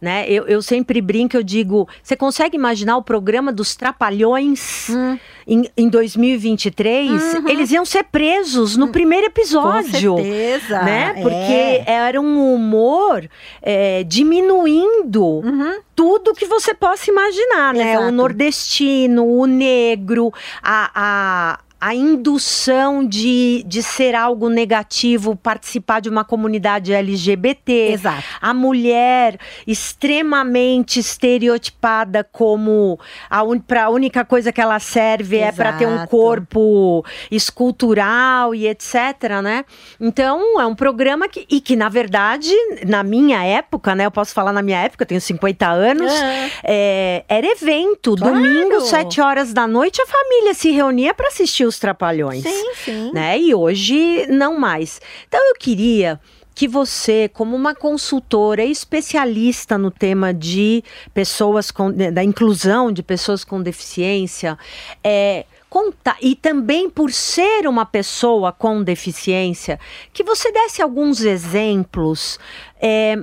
né? 0.00 0.28
Eu, 0.28 0.46
eu 0.46 0.60
sempre 0.60 1.00
brinco, 1.00 1.36
eu 1.36 1.42
digo, 1.42 1.88
você 2.02 2.16
consegue 2.16 2.56
imaginar 2.56 2.96
o 2.96 3.02
programa 3.02 3.52
dos 3.52 3.74
Trapalhões 3.74 4.88
uhum. 4.88 5.18
Em, 5.46 5.70
em 5.76 5.88
2023? 5.88 7.10
Uhum. 7.10 7.48
Eles 7.48 7.70
iam 7.70 7.84
ser 7.84 8.04
presos 8.04 8.76
no 8.76 8.86
hum. 8.86 8.92
primeiro 8.92 9.26
episódio, 9.26 10.14
com 10.14 10.22
certeza, 10.22 10.82
né? 10.82 11.14
Porque 11.22 11.34
é. 11.36 11.84
era 11.86 12.20
um 12.20 12.54
humor 12.54 13.28
é, 13.62 14.02
diminuindo 14.04 15.24
uhum. 15.24 15.78
tudo 15.94 16.34
que 16.34 16.46
você 16.46 16.74
possa 16.74 17.10
imaginar, 17.10 17.72
né? 17.74 17.92
Exato. 17.92 18.08
O 18.08 18.12
nordestino, 18.12 19.26
o 19.26 19.46
negro, 19.46 20.32
a, 20.62 20.90
a 20.94 21.58
a 21.78 21.94
indução 21.94 23.06
de, 23.06 23.62
de 23.66 23.82
ser 23.82 24.14
algo 24.14 24.48
negativo, 24.48 25.36
participar 25.36 26.00
de 26.00 26.08
uma 26.08 26.24
comunidade 26.24 26.92
LGBT. 26.92 27.92
Exato. 27.92 28.24
A 28.40 28.54
mulher 28.54 29.38
extremamente 29.66 30.98
estereotipada 30.98 32.24
como 32.24 32.98
a, 33.28 33.42
un, 33.42 33.60
a 33.78 33.90
única 33.90 34.24
coisa 34.24 34.50
que 34.50 34.60
ela 34.60 34.78
serve 34.78 35.36
Exato. 35.36 35.52
é 35.52 35.52
para 35.52 35.72
ter 35.74 35.86
um 35.86 36.06
corpo 36.06 37.04
escultural 37.30 38.54
e 38.54 38.66
etc, 38.66 39.42
né? 39.42 39.64
Então, 40.00 40.58
é 40.58 40.64
um 40.64 40.74
programa 40.74 41.28
que, 41.28 41.46
e 41.50 41.60
que, 41.60 41.76
na 41.76 41.90
verdade, 41.90 42.50
na 42.86 43.02
minha 43.02 43.44
época, 43.44 43.94
né? 43.94 44.06
Eu 44.06 44.10
posso 44.10 44.32
falar 44.32 44.52
na 44.52 44.62
minha 44.62 44.78
época, 44.78 45.02
eu 45.02 45.08
tenho 45.08 45.20
50 45.20 45.66
anos, 45.68 46.10
uhum. 46.10 46.50
é, 46.64 47.24
era 47.28 47.46
evento. 47.46 48.16
Claro. 48.16 48.34
Domingo, 48.34 48.80
7 48.80 49.20
horas 49.20 49.52
da 49.52 49.66
noite, 49.66 50.00
a 50.00 50.06
família 50.06 50.54
se 50.54 50.70
reunia 50.70 51.12
para 51.12 51.28
assistir 51.28 51.66
os 51.76 51.78
Trapalhões. 51.78 52.42
Sim, 52.42 52.74
sim. 52.74 53.12
Né? 53.12 53.38
E 53.38 53.54
hoje 53.54 54.26
não 54.28 54.58
mais. 54.58 55.00
Então 55.28 55.40
eu 55.48 55.54
queria 55.54 56.18
que 56.54 56.66
você, 56.66 57.28
como 57.28 57.54
uma 57.54 57.74
consultora 57.74 58.64
especialista 58.64 59.76
no 59.76 59.90
tema 59.90 60.32
de 60.32 60.82
pessoas 61.12 61.70
com 61.70 61.92
da 61.92 62.24
inclusão 62.24 62.90
de 62.90 63.02
pessoas 63.02 63.44
com 63.44 63.62
deficiência, 63.62 64.56
é, 65.04 65.44
contar 65.68 66.16
e 66.22 66.34
também 66.34 66.88
por 66.88 67.12
ser 67.12 67.68
uma 67.68 67.84
pessoa 67.84 68.52
com 68.52 68.82
deficiência, 68.82 69.78
que 70.14 70.24
você 70.24 70.50
desse 70.50 70.80
alguns 70.80 71.20
exemplos 71.20 72.38
é, 72.80 73.18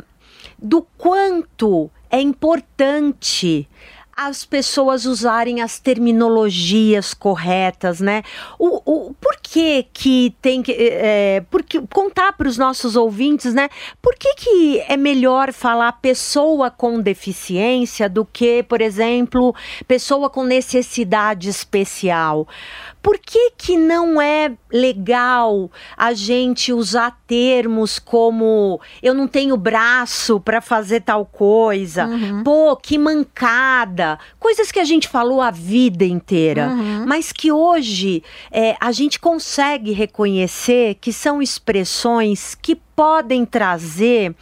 do 0.60 0.84
quanto 0.96 1.90
é 2.12 2.22
importante 2.22 3.68
as 4.16 4.46
pessoas 4.46 5.06
usarem 5.06 5.62
as 5.62 5.80
terminologias 5.80 7.14
corretas, 7.14 8.00
né? 8.00 8.24
O, 8.60 9.10
o 9.10 9.14
por 9.14 9.38
que 9.42 9.88
que 9.92 10.36
tem 10.42 10.62
que 10.62 10.72
é, 10.72 11.44
porque, 11.50 11.82
contar 11.92 12.34
para 12.34 12.48
os 12.48 12.58
nossos 12.58 12.96
ouvintes, 12.96 13.54
né? 13.54 13.70
Por 14.02 14.16
que 14.16 14.36
que 14.36 14.80
é 14.88 14.96
melhor 14.96 15.52
falar 15.52 15.92
pessoa 15.94 16.70
com 16.70 17.00
deficiência 17.00 18.08
do 18.08 18.24
que, 18.26 18.64
por 18.64 18.82
exemplo, 18.82 19.56
pessoa 19.88 20.30
com 20.30 20.44
necessidade 20.44 21.50
especial? 21.50 22.48
Por 23.04 23.20
que, 23.20 23.52
que 23.58 23.76
não 23.76 24.22
é 24.22 24.54
legal 24.72 25.70
a 25.98 26.14
gente 26.14 26.72
usar 26.72 27.20
termos 27.28 28.00
como 28.00 28.80
eu 29.02 29.14
não 29.14 29.28
tenho 29.28 29.58
braço 29.58 30.40
para 30.40 30.62
fazer 30.62 31.02
tal 31.02 31.26
coisa? 31.26 32.06
Uhum. 32.08 32.44
Pô, 32.44 32.78
que 32.78 32.98
mancada! 32.98 34.18
Coisas 34.40 34.72
que 34.72 34.80
a 34.80 34.86
gente 34.86 35.10
falou 35.10 35.42
a 35.42 35.52
vida 35.52 36.06
inteira, 36.06 36.70
uhum. 36.70 37.06
mas 37.06 37.34
que 37.34 37.52
hoje 37.52 38.24
é, 38.50 38.78
a 38.80 38.94
gente 38.94 39.20
consegue 39.20 39.92
reconhecer 39.92 40.96
que 40.96 41.12
são 41.12 41.42
expressões 41.42 42.56
que 42.56 42.74
podem 42.96 43.46
trazer 43.46 44.34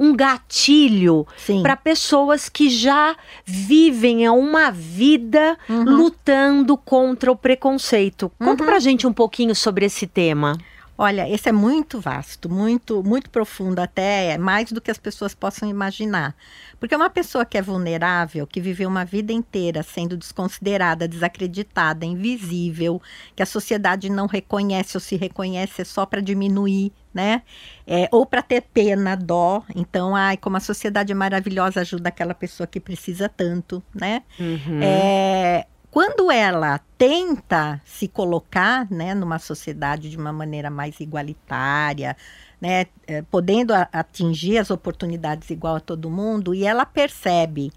um 0.00 0.16
gatilho 0.16 1.26
para 1.62 1.76
pessoas 1.76 2.48
que 2.48 2.70
já 2.70 3.14
vivem 3.44 4.26
uma 4.30 4.70
vida 4.70 5.58
uhum. 5.68 5.84
lutando 5.84 6.74
contra 6.78 7.30
o 7.30 7.36
preconceito. 7.36 8.32
Conta 8.38 8.62
uhum. 8.62 8.70
pra 8.70 8.78
gente 8.78 9.06
um 9.06 9.12
pouquinho 9.12 9.54
sobre 9.54 9.84
esse 9.84 10.06
tema. 10.06 10.56
Olha, 11.02 11.26
esse 11.30 11.48
é 11.48 11.52
muito 11.52 11.98
vasto, 11.98 12.46
muito, 12.46 13.02
muito 13.02 13.30
profundo, 13.30 13.78
até 13.78 14.36
mais 14.36 14.70
do 14.70 14.82
que 14.82 14.90
as 14.90 14.98
pessoas 14.98 15.34
possam 15.34 15.68
imaginar. 15.68 16.34
Porque 16.78 16.94
uma 16.94 17.08
pessoa 17.08 17.44
que 17.44 17.56
é 17.56 17.62
vulnerável, 17.62 18.46
que 18.46 18.60
viveu 18.60 18.86
uma 18.86 19.02
vida 19.04 19.32
inteira 19.32 19.82
sendo 19.82 20.14
desconsiderada, 20.14 21.08
desacreditada, 21.08 22.04
invisível, 22.04 23.00
que 23.34 23.42
a 23.42 23.46
sociedade 23.46 24.10
não 24.10 24.26
reconhece 24.26 24.94
ou 24.94 25.00
se 25.00 25.16
reconhece 25.16 25.80
é 25.80 25.84
só 25.84 26.04
para 26.04 26.20
diminuir, 26.20 26.92
né? 27.12 27.42
É, 27.86 28.08
ou 28.12 28.24
para 28.24 28.42
ter 28.42 28.62
pena, 28.62 29.16
dó. 29.16 29.62
Então, 29.74 30.14
ai, 30.14 30.36
como 30.36 30.56
a 30.56 30.60
sociedade 30.60 31.12
é 31.12 31.14
maravilhosa, 31.14 31.80
ajuda 31.80 32.08
aquela 32.08 32.34
pessoa 32.34 32.66
que 32.66 32.80
precisa 32.80 33.28
tanto, 33.28 33.82
né? 33.94 34.22
Uhum. 34.38 34.80
É, 34.82 35.66
quando 35.90 36.30
ela 36.30 36.78
tenta 36.96 37.80
se 37.84 38.06
colocar 38.06 38.88
né, 38.90 39.12
numa 39.12 39.38
sociedade 39.38 40.08
de 40.08 40.16
uma 40.16 40.32
maneira 40.32 40.70
mais 40.70 41.00
igualitária, 41.00 42.16
né, 42.60 42.86
é, 43.06 43.22
podendo 43.22 43.74
a, 43.74 43.88
atingir 43.92 44.58
as 44.58 44.70
oportunidades 44.70 45.50
igual 45.50 45.76
a 45.76 45.80
todo 45.80 46.08
mundo, 46.08 46.54
e 46.54 46.64
ela 46.64 46.86
percebe 46.86 47.72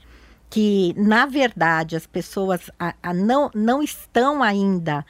que, 0.48 0.94
na 0.96 1.26
verdade, 1.26 1.96
as 1.96 2.06
pessoas 2.06 2.70
a, 2.80 2.94
a 3.02 3.14
não, 3.14 3.50
não 3.56 3.82
estão 3.82 4.44
ainda 4.44 5.04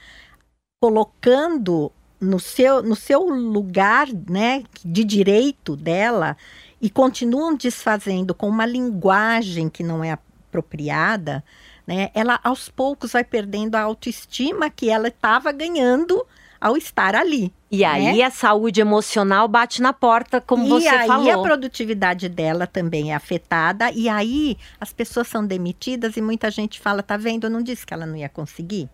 colocando 0.80 1.92
no 2.20 2.38
seu, 2.38 2.82
no 2.82 2.96
seu 2.96 3.22
lugar 3.22 4.08
né, 4.28 4.64
de 4.84 5.04
direito 5.04 5.76
dela 5.76 6.36
e 6.80 6.88
continuam 6.88 7.54
desfazendo 7.54 8.34
com 8.34 8.48
uma 8.48 8.66
linguagem 8.66 9.68
que 9.68 9.82
não 9.82 10.02
é 10.02 10.12
apropriada, 10.12 11.44
né, 11.86 12.10
ela 12.14 12.40
aos 12.42 12.68
poucos 12.68 13.12
vai 13.12 13.24
perdendo 13.24 13.74
a 13.74 13.82
autoestima 13.82 14.70
que 14.70 14.88
ela 14.88 15.08
estava 15.08 15.52
ganhando 15.52 16.24
ao 16.60 16.78
estar 16.78 17.14
ali. 17.14 17.52
E 17.70 17.80
né? 17.80 17.86
aí 17.86 18.22
a 18.22 18.30
saúde 18.30 18.80
emocional 18.80 19.46
bate 19.46 19.82
na 19.82 19.92
porta, 19.92 20.40
como 20.40 20.64
e 20.64 20.68
você 20.68 21.06
falou. 21.06 21.26
E 21.26 21.30
aí 21.30 21.34
a 21.34 21.38
produtividade 21.38 22.28
dela 22.28 22.66
também 22.66 23.12
é 23.12 23.14
afetada. 23.14 23.90
E 23.90 24.08
aí 24.08 24.56
as 24.80 24.90
pessoas 24.90 25.28
são 25.28 25.46
demitidas 25.46 26.16
e 26.16 26.22
muita 26.22 26.50
gente 26.50 26.80
fala, 26.80 27.02
tá 27.02 27.18
vendo, 27.18 27.44
eu 27.44 27.50
não 27.50 27.62
disse 27.62 27.84
que 27.84 27.92
ela 27.92 28.06
não 28.06 28.16
ia 28.16 28.30
conseguir. 28.30 28.88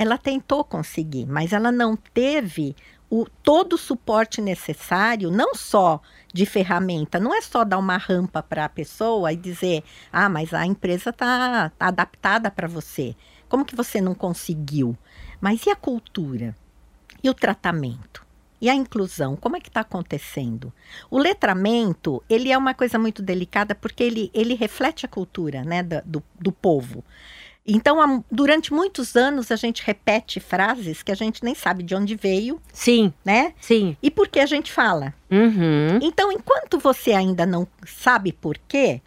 Ela 0.00 0.16
tentou 0.16 0.64
conseguir, 0.64 1.26
mas 1.26 1.52
ela 1.52 1.70
não 1.70 1.94
teve 1.94 2.74
o, 3.10 3.26
todo 3.42 3.74
o 3.74 3.78
suporte 3.78 4.40
necessário, 4.40 5.30
não 5.30 5.54
só 5.54 6.00
de 6.32 6.46
ferramenta, 6.46 7.20
não 7.20 7.34
é 7.34 7.42
só 7.42 7.64
dar 7.64 7.76
uma 7.76 7.98
rampa 7.98 8.42
para 8.42 8.64
a 8.64 8.68
pessoa 8.70 9.30
e 9.30 9.36
dizer, 9.36 9.84
ah, 10.10 10.26
mas 10.26 10.54
a 10.54 10.64
empresa 10.64 11.10
está 11.10 11.68
tá 11.76 11.88
adaptada 11.88 12.50
para 12.50 12.66
você. 12.66 13.14
Como 13.46 13.62
que 13.62 13.76
você 13.76 14.00
não 14.00 14.14
conseguiu? 14.14 14.96
Mas 15.38 15.66
e 15.66 15.70
a 15.70 15.76
cultura? 15.76 16.56
E 17.22 17.28
o 17.28 17.34
tratamento? 17.34 18.24
E 18.58 18.70
a 18.70 18.74
inclusão, 18.74 19.36
como 19.36 19.58
é 19.58 19.60
que 19.60 19.68
está 19.68 19.80
acontecendo? 19.80 20.72
O 21.10 21.18
letramento, 21.18 22.22
ele 22.26 22.50
é 22.50 22.56
uma 22.56 22.72
coisa 22.72 22.98
muito 22.98 23.20
delicada 23.20 23.74
porque 23.74 24.02
ele, 24.02 24.30
ele 24.32 24.54
reflete 24.54 25.04
a 25.04 25.08
cultura 25.10 25.62
né, 25.62 25.82
do, 25.82 26.00
do, 26.06 26.22
do 26.40 26.52
povo. 26.52 27.04
Então, 27.66 28.24
durante 28.30 28.72
muitos 28.72 29.16
anos, 29.16 29.50
a 29.50 29.56
gente 29.56 29.82
repete 29.84 30.40
frases 30.40 31.02
que 31.02 31.12
a 31.12 31.14
gente 31.14 31.44
nem 31.44 31.54
sabe 31.54 31.82
de 31.82 31.94
onde 31.94 32.16
veio. 32.16 32.60
Sim. 32.72 33.12
Né? 33.24 33.54
Sim. 33.60 33.96
E 34.02 34.10
por 34.10 34.28
que 34.28 34.40
a 34.40 34.46
gente 34.46 34.72
fala. 34.72 35.14
Uhum. 35.30 35.98
Então, 36.02 36.32
enquanto 36.32 36.78
você 36.78 37.12
ainda 37.12 37.46
não 37.46 37.66
sabe 37.86 38.32
por 38.32 38.58
quê, 38.66 39.00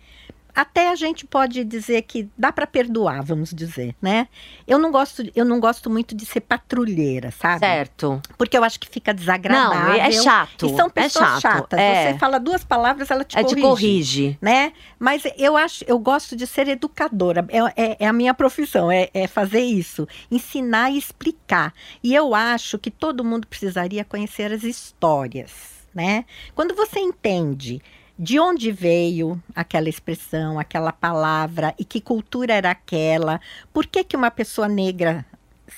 até 0.56 0.90
a 0.90 0.96
gente 0.96 1.26
pode 1.26 1.64
dizer 1.64 2.04
que 2.04 2.30
dá 2.38 2.52
para 2.52 2.68
perdoar, 2.68 3.24
vamos 3.24 3.52
dizer, 3.52 3.96
né? 4.02 4.28
Eu 4.68 4.78
não 4.78 4.92
gosto, 4.92 5.24
eu 5.36 5.44
não 5.44 5.60
gosto 5.60 5.90
muito 5.90 6.14
de 6.16 6.26
ser 6.26 6.42
patrulheira, 6.42 7.32
sabe? 7.32 7.60
Certo. 7.60 8.22
Porque 8.38 8.56
eu 8.58 8.64
acho 8.64 8.80
que 8.80 8.88
fica 8.88 9.14
desagradável. 9.14 9.94
Não, 9.94 9.94
é 9.94 10.12
chato. 10.12 10.68
E 10.68 10.76
são 10.76 10.90
pessoas 10.90 11.38
é 11.38 11.42
chato. 11.42 11.42
chatas. 11.42 11.80
É. 11.80 12.12
Você 12.12 12.20
fala 12.20 12.40
duas 12.40 12.64
palavras, 12.64 13.10
ela 13.10 13.24
te 13.24 13.38
é 13.38 13.42
corrige. 13.42 13.56
Te 13.56 13.62
corrige. 13.62 14.38
Né? 14.42 14.74
Mas 15.00 15.24
eu 15.38 15.58
acho, 15.58 15.84
eu 15.88 15.98
gosto 15.98 16.36
de 16.36 16.46
ser 16.46 16.68
educadora. 16.68 17.46
É, 17.50 17.84
é, 17.84 17.98
é 18.02 18.08
a 18.08 18.14
minha 18.14 18.34
profissão, 18.34 18.92
é, 18.92 19.10
é 19.14 19.28
fazer 19.28 19.62
isso, 19.62 20.08
ensinar 20.30 20.92
e 20.92 20.98
explicar. 20.98 21.74
E 22.04 22.14
eu 22.14 22.36
acho 22.36 22.78
que 22.78 22.92
todo 22.92 23.24
mundo 23.24 23.48
precisaria 23.48 24.06
conhecer 24.06 24.52
as 24.52 24.64
histórias, 24.64 25.52
né? 25.94 26.26
Quando 26.54 26.76
você 26.76 27.00
entende 27.00 27.82
de 28.18 28.40
onde 28.40 28.72
veio 28.72 29.42
aquela 29.56 29.90
expressão, 29.90 30.60
aquela 30.60 30.92
palavra 30.92 31.74
e 31.80 31.84
que 31.84 32.00
cultura 32.00 32.54
era 32.54 32.72
aquela, 32.72 33.42
por 33.74 33.86
que, 33.86 34.04
que 34.04 34.16
uma 34.16 34.30
pessoa 34.30 34.68
negra 34.68 35.26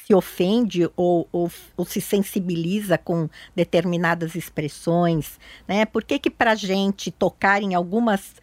se 0.05 0.13
ofende 0.13 0.89
ou, 0.95 1.27
ou, 1.31 1.49
ou 1.77 1.85
se 1.85 2.01
sensibiliza 2.01 2.97
com 2.97 3.29
determinadas 3.55 4.35
expressões, 4.35 5.39
né? 5.67 5.85
Por 5.85 6.03
que 6.03 6.19
que 6.19 6.29
para 6.29 6.51
a 6.51 6.55
gente 6.55 7.09
tocar 7.11 7.61
em 7.61 7.73
algumas 7.73 8.35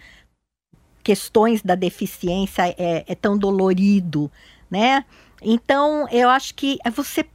questões 1.03 1.63
da 1.63 1.75
deficiência 1.75 2.75
é, 2.79 3.05
é 3.07 3.15
tão 3.15 3.37
dolorido, 3.37 4.31
né? 4.71 5.05
Então, 5.43 6.09
eu 6.11 6.31
acho 6.31 6.55
que 6.55 6.79
você 6.95 7.27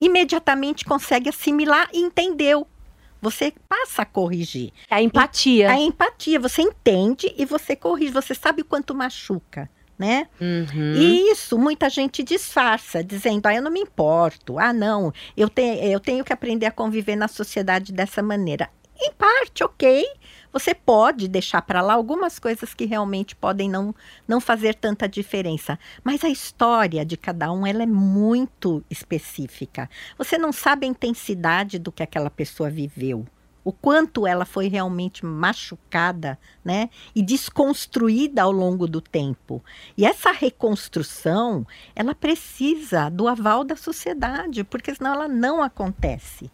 imediatamente 0.00 0.84
consegue 0.84 1.28
assimilar 1.28 1.88
e 1.92 1.98
entendeu 1.98 2.66
você 3.20 3.52
passa 3.68 4.02
a 4.02 4.06
corrigir. 4.06 4.72
A 4.90 5.02
empatia. 5.02 5.70
A 5.70 5.78
empatia, 5.78 6.38
você 6.38 6.62
entende 6.62 7.34
e 7.36 7.44
você 7.44 7.74
corrige, 7.74 8.12
você 8.12 8.34
sabe 8.34 8.62
o 8.62 8.64
quanto 8.64 8.94
machuca. 8.94 9.68
Né? 9.98 10.28
Uhum. 10.40 10.94
E 10.94 11.32
isso 11.32 11.58
muita 11.58 11.90
gente 11.90 12.22
disfarça, 12.22 13.02
dizendo: 13.02 13.46
ah, 13.46 13.54
eu 13.54 13.60
não 13.60 13.70
me 13.70 13.80
importo, 13.80 14.56
ah, 14.56 14.72
não, 14.72 15.12
eu, 15.36 15.48
te, 15.48 15.60
eu 15.60 15.98
tenho 15.98 16.24
que 16.24 16.32
aprender 16.32 16.66
a 16.66 16.70
conviver 16.70 17.16
na 17.16 17.26
sociedade 17.26 17.92
dessa 17.92 18.22
maneira. 18.22 18.70
Em 18.96 19.12
parte, 19.12 19.64
ok, 19.64 20.04
você 20.58 20.74
pode 20.74 21.28
deixar 21.28 21.62
para 21.62 21.80
lá 21.80 21.94
algumas 21.94 22.38
coisas 22.40 22.74
que 22.74 22.84
realmente 22.84 23.36
podem 23.36 23.70
não, 23.70 23.94
não 24.26 24.40
fazer 24.40 24.74
tanta 24.74 25.08
diferença. 25.08 25.78
Mas 26.02 26.24
a 26.24 26.28
história 26.28 27.06
de 27.06 27.16
cada 27.16 27.52
um 27.52 27.64
ela 27.64 27.84
é 27.84 27.86
muito 27.86 28.84
específica. 28.90 29.88
Você 30.18 30.36
não 30.36 30.52
sabe 30.52 30.84
a 30.84 30.88
intensidade 30.88 31.78
do 31.78 31.92
que 31.92 32.02
aquela 32.02 32.28
pessoa 32.28 32.68
viveu. 32.68 33.24
O 33.62 33.72
quanto 33.72 34.26
ela 34.26 34.44
foi 34.44 34.66
realmente 34.66 35.24
machucada, 35.24 36.38
né? 36.64 36.90
E 37.14 37.22
desconstruída 37.22 38.42
ao 38.42 38.50
longo 38.50 38.88
do 38.88 39.00
tempo. 39.00 39.62
E 39.96 40.04
essa 40.04 40.32
reconstrução, 40.32 41.64
ela 41.94 42.14
precisa 42.14 43.08
do 43.10 43.28
aval 43.28 43.62
da 43.62 43.76
sociedade, 43.76 44.64
porque 44.64 44.94
senão 44.94 45.12
ela 45.12 45.28
não 45.28 45.62
acontece. 45.62 46.50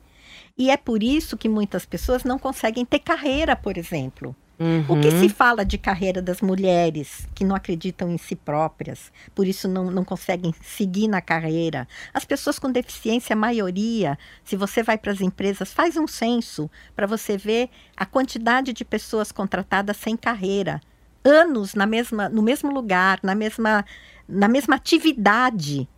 E 0.56 0.70
é 0.70 0.76
por 0.76 1.02
isso 1.02 1.36
que 1.36 1.48
muitas 1.48 1.84
pessoas 1.84 2.22
não 2.22 2.38
conseguem 2.38 2.84
ter 2.84 3.00
carreira, 3.00 3.56
por 3.56 3.76
exemplo. 3.76 4.34
Uhum. 4.56 4.84
O 4.88 5.00
que 5.00 5.10
se 5.10 5.28
fala 5.28 5.64
de 5.64 5.76
carreira 5.76 6.22
das 6.22 6.40
mulheres 6.40 7.26
que 7.34 7.42
não 7.42 7.56
acreditam 7.56 8.08
em 8.08 8.16
si 8.16 8.36
próprias, 8.36 9.10
por 9.34 9.48
isso 9.48 9.66
não, 9.66 9.90
não 9.90 10.04
conseguem 10.04 10.54
seguir 10.62 11.08
na 11.08 11.20
carreira? 11.20 11.88
As 12.12 12.24
pessoas 12.24 12.56
com 12.56 12.70
deficiência, 12.70 13.34
a 13.34 13.36
maioria, 13.36 14.16
se 14.44 14.54
você 14.54 14.80
vai 14.80 14.96
para 14.96 15.10
as 15.10 15.20
empresas, 15.20 15.72
faz 15.72 15.96
um 15.96 16.06
censo 16.06 16.70
para 16.94 17.06
você 17.06 17.36
ver 17.36 17.68
a 17.96 18.06
quantidade 18.06 18.72
de 18.72 18.84
pessoas 18.84 19.32
contratadas 19.32 19.96
sem 19.96 20.16
carreira. 20.16 20.80
Anos 21.24 21.74
na 21.74 21.86
mesma, 21.86 22.28
no 22.28 22.42
mesmo 22.42 22.72
lugar, 22.72 23.18
na 23.24 23.34
mesma, 23.34 23.84
na 24.28 24.46
mesma 24.46 24.76
atividade 24.76 25.88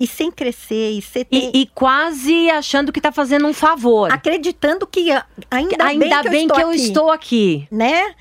e 0.00 0.06
sem 0.06 0.30
crescer 0.30 0.92
e 0.92 1.02
ser 1.02 1.26
e, 1.30 1.60
e, 1.60 1.66
quase 1.66 2.48
achando 2.48 2.90
que 2.90 2.98
está 2.98 3.12
fazendo 3.12 3.46
um 3.46 3.52
favor, 3.52 4.10
acreditando 4.10 4.86
que 4.86 5.10
ainda, 5.50 5.84
ainda 5.84 5.84
bem, 5.84 6.08
que, 6.08 6.26
eu, 6.26 6.30
bem 6.30 6.42
estou, 6.46 6.56
que 6.56 6.62
eu 6.62 6.68
aqui, 6.70 6.80
estou 6.80 7.10
aqui, 7.10 7.68
né? 7.70 8.14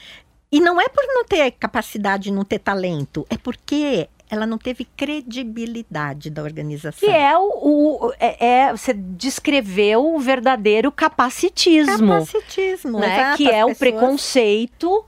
E 0.52 0.60
não 0.60 0.82
é 0.82 0.90
por 0.90 1.06
não 1.08 1.24
ter 1.24 1.52
capacidade, 1.52 2.32
não 2.32 2.44
ter 2.44 2.60
talento, 2.60 3.26
é 3.30 3.38
porque 3.38 4.10
ela 4.30 4.46
não 4.46 4.58
teve 4.58 4.86
credibilidade 4.86 6.30
da 6.30 6.44
organização. 6.44 7.08
Que 7.08 7.16
é 7.16 7.38
o, 7.38 7.48
o 7.48 8.14
é, 8.20 8.46
é, 8.46 8.72
você 8.72 8.94
descreveu 8.94 10.16
o 10.16 10.20
verdadeiro 10.20 10.92
capacitismo, 10.92 12.08
capacitismo, 12.08 13.00
né? 13.00 13.16
Exato, 13.16 13.38
que 13.38 13.48
é 13.48 13.52
pessoas... 13.54 13.76
o 13.76 13.80
preconceito 13.80 15.06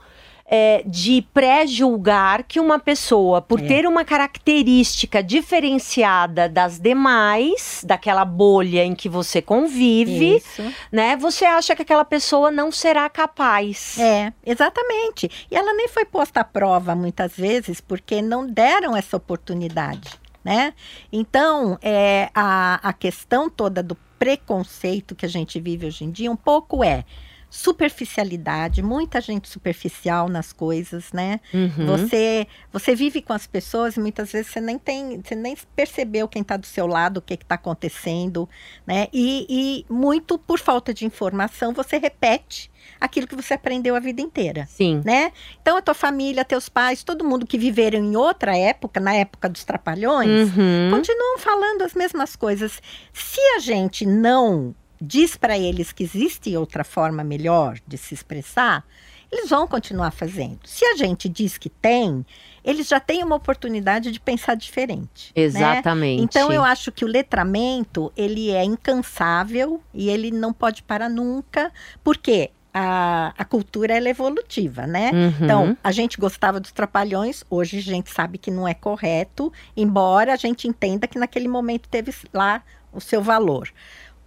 é, 0.53 0.83
de 0.85 1.21
pré-julgar 1.33 2.43
que 2.43 2.59
uma 2.59 2.77
pessoa, 2.77 3.41
por 3.41 3.61
é. 3.61 3.65
ter 3.65 3.87
uma 3.87 4.03
característica 4.03 5.23
diferenciada 5.23 6.49
das 6.49 6.77
demais, 6.77 7.81
daquela 7.87 8.25
bolha 8.25 8.83
em 8.83 8.93
que 8.93 9.07
você 9.07 9.41
convive, 9.41 10.35
Isso. 10.35 10.61
né? 10.91 11.15
Você 11.15 11.45
acha 11.45 11.73
que 11.73 11.83
aquela 11.83 12.03
pessoa 12.03 12.51
não 12.51 12.69
será 12.69 13.07
capaz. 13.09 13.97
É, 13.97 14.33
exatamente. 14.45 15.31
E 15.49 15.55
ela 15.55 15.73
nem 15.73 15.87
foi 15.87 16.03
posta 16.03 16.41
à 16.41 16.43
prova 16.43 16.93
muitas 16.93 17.37
vezes 17.37 17.79
porque 17.79 18.21
não 18.21 18.45
deram 18.45 18.93
essa 18.97 19.15
oportunidade. 19.15 20.19
Né? 20.43 20.73
Então, 21.13 21.77
é, 21.81 22.29
a, 22.33 22.89
a 22.89 22.91
questão 22.91 23.47
toda 23.47 23.81
do 23.81 23.95
preconceito 24.19 25.15
que 25.15 25.25
a 25.25 25.29
gente 25.29 25.59
vive 25.61 25.85
hoje 25.85 26.03
em 26.03 26.11
dia, 26.11 26.31
um 26.31 26.35
pouco 26.35 26.83
é 26.83 27.05
superficialidade, 27.51 28.81
muita 28.81 29.19
gente 29.19 29.49
superficial 29.49 30.29
nas 30.29 30.53
coisas, 30.53 31.11
né? 31.11 31.41
Uhum. 31.53 31.85
Você 31.85 32.47
você 32.71 32.95
vive 32.95 33.21
com 33.21 33.33
as 33.33 33.45
pessoas 33.45 33.97
e 33.97 33.99
muitas 33.99 34.31
vezes 34.31 34.53
você 34.53 34.61
nem 34.61 34.79
tem, 34.79 35.21
você 35.21 35.35
nem 35.35 35.57
percebeu 35.75 36.29
quem 36.29 36.41
está 36.41 36.55
do 36.55 36.65
seu 36.65 36.87
lado, 36.87 37.17
o 37.17 37.21
que 37.21 37.33
está 37.33 37.55
acontecendo, 37.55 38.47
né? 38.87 39.09
E, 39.11 39.45
e 39.49 39.93
muito 39.93 40.39
por 40.39 40.59
falta 40.59 40.93
de 40.93 41.05
informação 41.05 41.73
você 41.73 41.97
repete 41.97 42.71
aquilo 42.99 43.27
que 43.27 43.35
você 43.35 43.53
aprendeu 43.53 43.95
a 43.95 43.99
vida 43.99 44.21
inteira. 44.21 44.65
Sim. 44.69 45.01
Né? 45.03 45.33
Então, 45.61 45.77
a 45.77 45.81
tua 45.81 45.93
família, 45.93 46.45
teus 46.45 46.69
pais, 46.69 47.03
todo 47.03 47.25
mundo 47.25 47.45
que 47.45 47.57
viveram 47.57 47.99
em 47.99 48.15
outra 48.15 48.55
época, 48.55 48.99
na 48.99 49.13
época 49.13 49.49
dos 49.49 49.63
trapalhões, 49.63 50.49
uhum. 50.55 50.89
continuam 50.89 51.37
falando 51.37 51.81
as 51.81 51.93
mesmas 51.93 52.35
coisas. 52.35 52.81
Se 53.11 53.41
a 53.55 53.59
gente 53.59 54.05
não 54.05 54.73
diz 55.01 55.35
para 55.35 55.57
eles 55.57 55.91
que 55.91 56.03
existe 56.03 56.55
outra 56.55 56.83
forma 56.83 57.23
melhor 57.23 57.79
de 57.87 57.97
se 57.97 58.13
expressar, 58.13 58.85
eles 59.31 59.49
vão 59.49 59.65
continuar 59.67 60.11
fazendo. 60.11 60.59
Se 60.65 60.85
a 60.85 60.95
gente 60.95 61.27
diz 61.29 61.57
que 61.57 61.69
tem, 61.69 62.25
eles 62.63 62.87
já 62.87 62.99
têm 62.99 63.23
uma 63.23 63.37
oportunidade 63.37 64.11
de 64.11 64.19
pensar 64.19 64.55
diferente. 64.55 65.31
Né? 65.35 65.43
Exatamente. 65.43 66.19
Né? 66.19 66.23
Então 66.25 66.51
eu 66.51 66.63
acho 66.63 66.91
que 66.91 67.05
o 67.05 67.07
letramento 67.07 68.11
ele 68.15 68.51
é 68.51 68.63
incansável 68.63 69.81
e 69.93 70.09
ele 70.09 70.31
não 70.31 70.51
pode 70.51 70.83
parar 70.83 71.09
nunca, 71.09 71.71
porque 72.03 72.51
a, 72.73 73.33
a 73.37 73.45
cultura 73.45 73.93
é 73.93 74.09
evolutiva, 74.09 74.85
né? 74.87 75.11
Uhum. 75.13 75.33
Então, 75.41 75.77
a 75.83 75.91
gente 75.91 76.17
gostava 76.17 76.57
dos 76.57 76.71
trapalhões, 76.71 77.43
hoje 77.49 77.79
a 77.79 77.81
gente 77.81 78.09
sabe 78.09 78.37
que 78.37 78.49
não 78.49 78.65
é 78.65 78.73
correto, 78.73 79.51
embora 79.75 80.33
a 80.33 80.37
gente 80.37 80.69
entenda 80.69 81.05
que 81.05 81.19
naquele 81.19 81.49
momento 81.49 81.89
teve 81.89 82.13
lá 82.33 82.63
o 82.93 83.01
seu 83.01 83.21
valor 83.21 83.69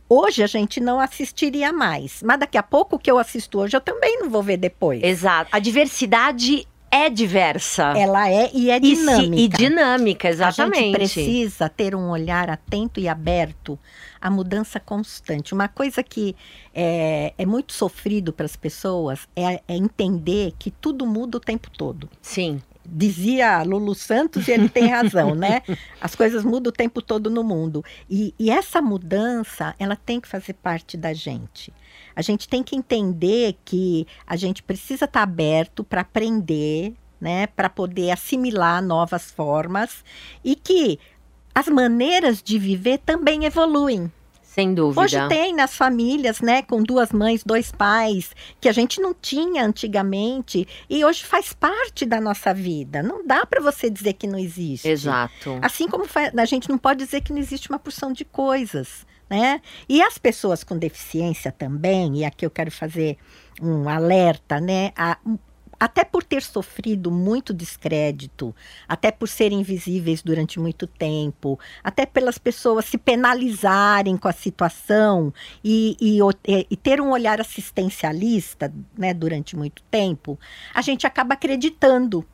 Hoje 0.08 0.42
a 0.42 0.46
gente 0.46 0.80
não 0.80 1.00
assistiria 1.00 1.72
mais, 1.72 2.22
mas 2.22 2.38
daqui 2.38 2.58
a 2.58 2.62
pouco 2.62 2.96
o 2.96 2.98
que 2.98 3.10
eu 3.10 3.18
assisto 3.18 3.58
hoje 3.58 3.76
eu 3.76 3.80
também 3.80 4.18
não 4.20 4.28
vou 4.28 4.42
ver 4.42 4.56
depois. 4.56 5.02
Exato. 5.02 5.50
A 5.50 5.58
diversidade 5.58 6.66
é 6.90 7.10
diversa. 7.10 7.92
Ela 7.96 8.30
é 8.30 8.50
e 8.54 8.70
é 8.70 8.78
dinâmica. 8.78 9.36
E, 9.36 9.44
e 9.44 9.48
dinâmica, 9.48 10.28
exatamente. 10.28 10.78
A 10.78 10.82
gente 10.82 10.94
precisa 10.94 11.68
ter 11.68 11.94
um 11.96 12.08
olhar 12.10 12.48
atento 12.48 13.00
e 13.00 13.08
aberto 13.08 13.76
à 14.20 14.30
mudança 14.30 14.78
constante. 14.78 15.52
Uma 15.52 15.66
coisa 15.66 16.04
que 16.04 16.36
é, 16.72 17.34
é 17.36 17.44
muito 17.44 17.72
sofrido 17.72 18.32
para 18.32 18.46
as 18.46 18.54
pessoas 18.54 19.26
é, 19.34 19.60
é 19.66 19.76
entender 19.76 20.52
que 20.56 20.70
tudo 20.70 21.04
muda 21.04 21.38
o 21.38 21.40
tempo 21.40 21.68
todo. 21.70 22.08
Sim 22.22 22.60
dizia 22.86 23.62
Lulu 23.62 23.94
Santos, 23.94 24.46
e 24.48 24.52
ele 24.52 24.68
tem 24.68 24.88
razão, 24.88 25.34
né? 25.34 25.62
As 26.00 26.14
coisas 26.14 26.44
mudam 26.44 26.70
o 26.70 26.72
tempo 26.72 27.00
todo 27.00 27.30
no 27.30 27.42
mundo. 27.42 27.84
E, 28.08 28.34
e, 28.38 28.50
essa 28.50 28.80
mudança, 28.82 29.74
ela 29.78 29.96
tem 29.96 30.20
que 30.20 30.28
fazer 30.28 30.54
parte 30.54 30.96
da 30.96 31.12
gente. 31.12 31.72
A 32.14 32.22
gente 32.22 32.48
tem 32.48 32.62
que 32.62 32.76
entender 32.76 33.56
que 33.64 34.06
a 34.26 34.36
gente 34.36 34.62
precisa 34.62 35.04
estar 35.04 35.22
aberto 35.22 35.82
para 35.82 36.02
aprender, 36.02 36.94
né? 37.20 37.46
Para 37.46 37.68
poder 37.68 38.10
assimilar 38.10 38.82
novas 38.82 39.30
formas 39.30 40.04
e 40.44 40.54
que 40.54 40.98
as 41.54 41.68
maneiras 41.68 42.42
de 42.42 42.58
viver 42.58 42.98
também 42.98 43.44
evoluem. 43.44 44.10
Sem 44.54 44.72
dúvida. 44.72 45.00
Hoje 45.00 45.28
tem 45.28 45.52
nas 45.52 45.74
famílias, 45.76 46.40
né, 46.40 46.62
com 46.62 46.80
duas 46.80 47.10
mães, 47.10 47.42
dois 47.44 47.72
pais, 47.72 48.30
que 48.60 48.68
a 48.68 48.72
gente 48.72 49.00
não 49.00 49.12
tinha 49.12 49.64
antigamente 49.64 50.68
e 50.88 51.04
hoje 51.04 51.24
faz 51.24 51.52
parte 51.52 52.06
da 52.06 52.20
nossa 52.20 52.54
vida. 52.54 53.02
Não 53.02 53.26
dá 53.26 53.44
para 53.44 53.60
você 53.60 53.90
dizer 53.90 54.12
que 54.12 54.28
não 54.28 54.38
existe. 54.38 54.88
Exato. 54.88 55.58
Assim 55.60 55.88
como 55.88 56.04
a 56.38 56.44
gente 56.44 56.68
não 56.68 56.78
pode 56.78 57.04
dizer 57.04 57.22
que 57.22 57.32
não 57.32 57.40
existe 57.40 57.68
uma 57.68 57.80
porção 57.80 58.12
de 58.12 58.24
coisas, 58.24 59.04
né? 59.28 59.60
E 59.88 60.00
as 60.00 60.18
pessoas 60.18 60.62
com 60.62 60.78
deficiência 60.78 61.50
também, 61.50 62.18
e 62.18 62.24
aqui 62.24 62.46
eu 62.46 62.50
quero 62.50 62.70
fazer 62.70 63.18
um 63.60 63.88
alerta, 63.88 64.60
né? 64.60 64.92
A, 64.96 65.18
até 65.78 66.04
por 66.04 66.22
ter 66.22 66.42
sofrido 66.42 67.10
muito 67.10 67.52
descrédito, 67.52 68.54
até 68.88 69.10
por 69.10 69.28
serem 69.28 69.60
invisíveis 69.60 70.22
durante 70.22 70.58
muito 70.58 70.86
tempo, 70.86 71.58
até 71.82 72.06
pelas 72.06 72.38
pessoas 72.38 72.84
se 72.84 72.98
penalizarem 72.98 74.16
com 74.16 74.28
a 74.28 74.32
situação 74.32 75.32
e, 75.62 75.96
e, 76.00 76.18
e 76.70 76.76
ter 76.76 77.00
um 77.00 77.10
olhar 77.10 77.40
assistencialista 77.40 78.72
né, 78.96 79.12
durante 79.12 79.56
muito 79.56 79.82
tempo, 79.90 80.38
a 80.74 80.82
gente 80.82 81.06
acaba 81.06 81.34
acreditando. 81.34 82.24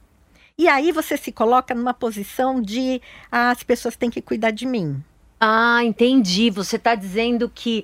E 0.59 0.69
aí 0.69 0.93
você 0.93 1.17
se 1.17 1.33
coloca 1.33 1.75
numa 1.75 1.95
posição 1.95 2.61
de 2.61 3.01
ah, 3.33 3.51
as 3.51 3.63
pessoas 3.63 3.97
têm 3.97 4.11
que 4.11 4.21
cuidar 4.21 4.51
de 4.51 4.67
mim. 4.67 5.03
Ah, 5.41 5.83
entendi. 5.83 6.51
Você 6.51 6.77
está 6.77 6.95
dizendo 6.95 7.49
que 7.49 7.83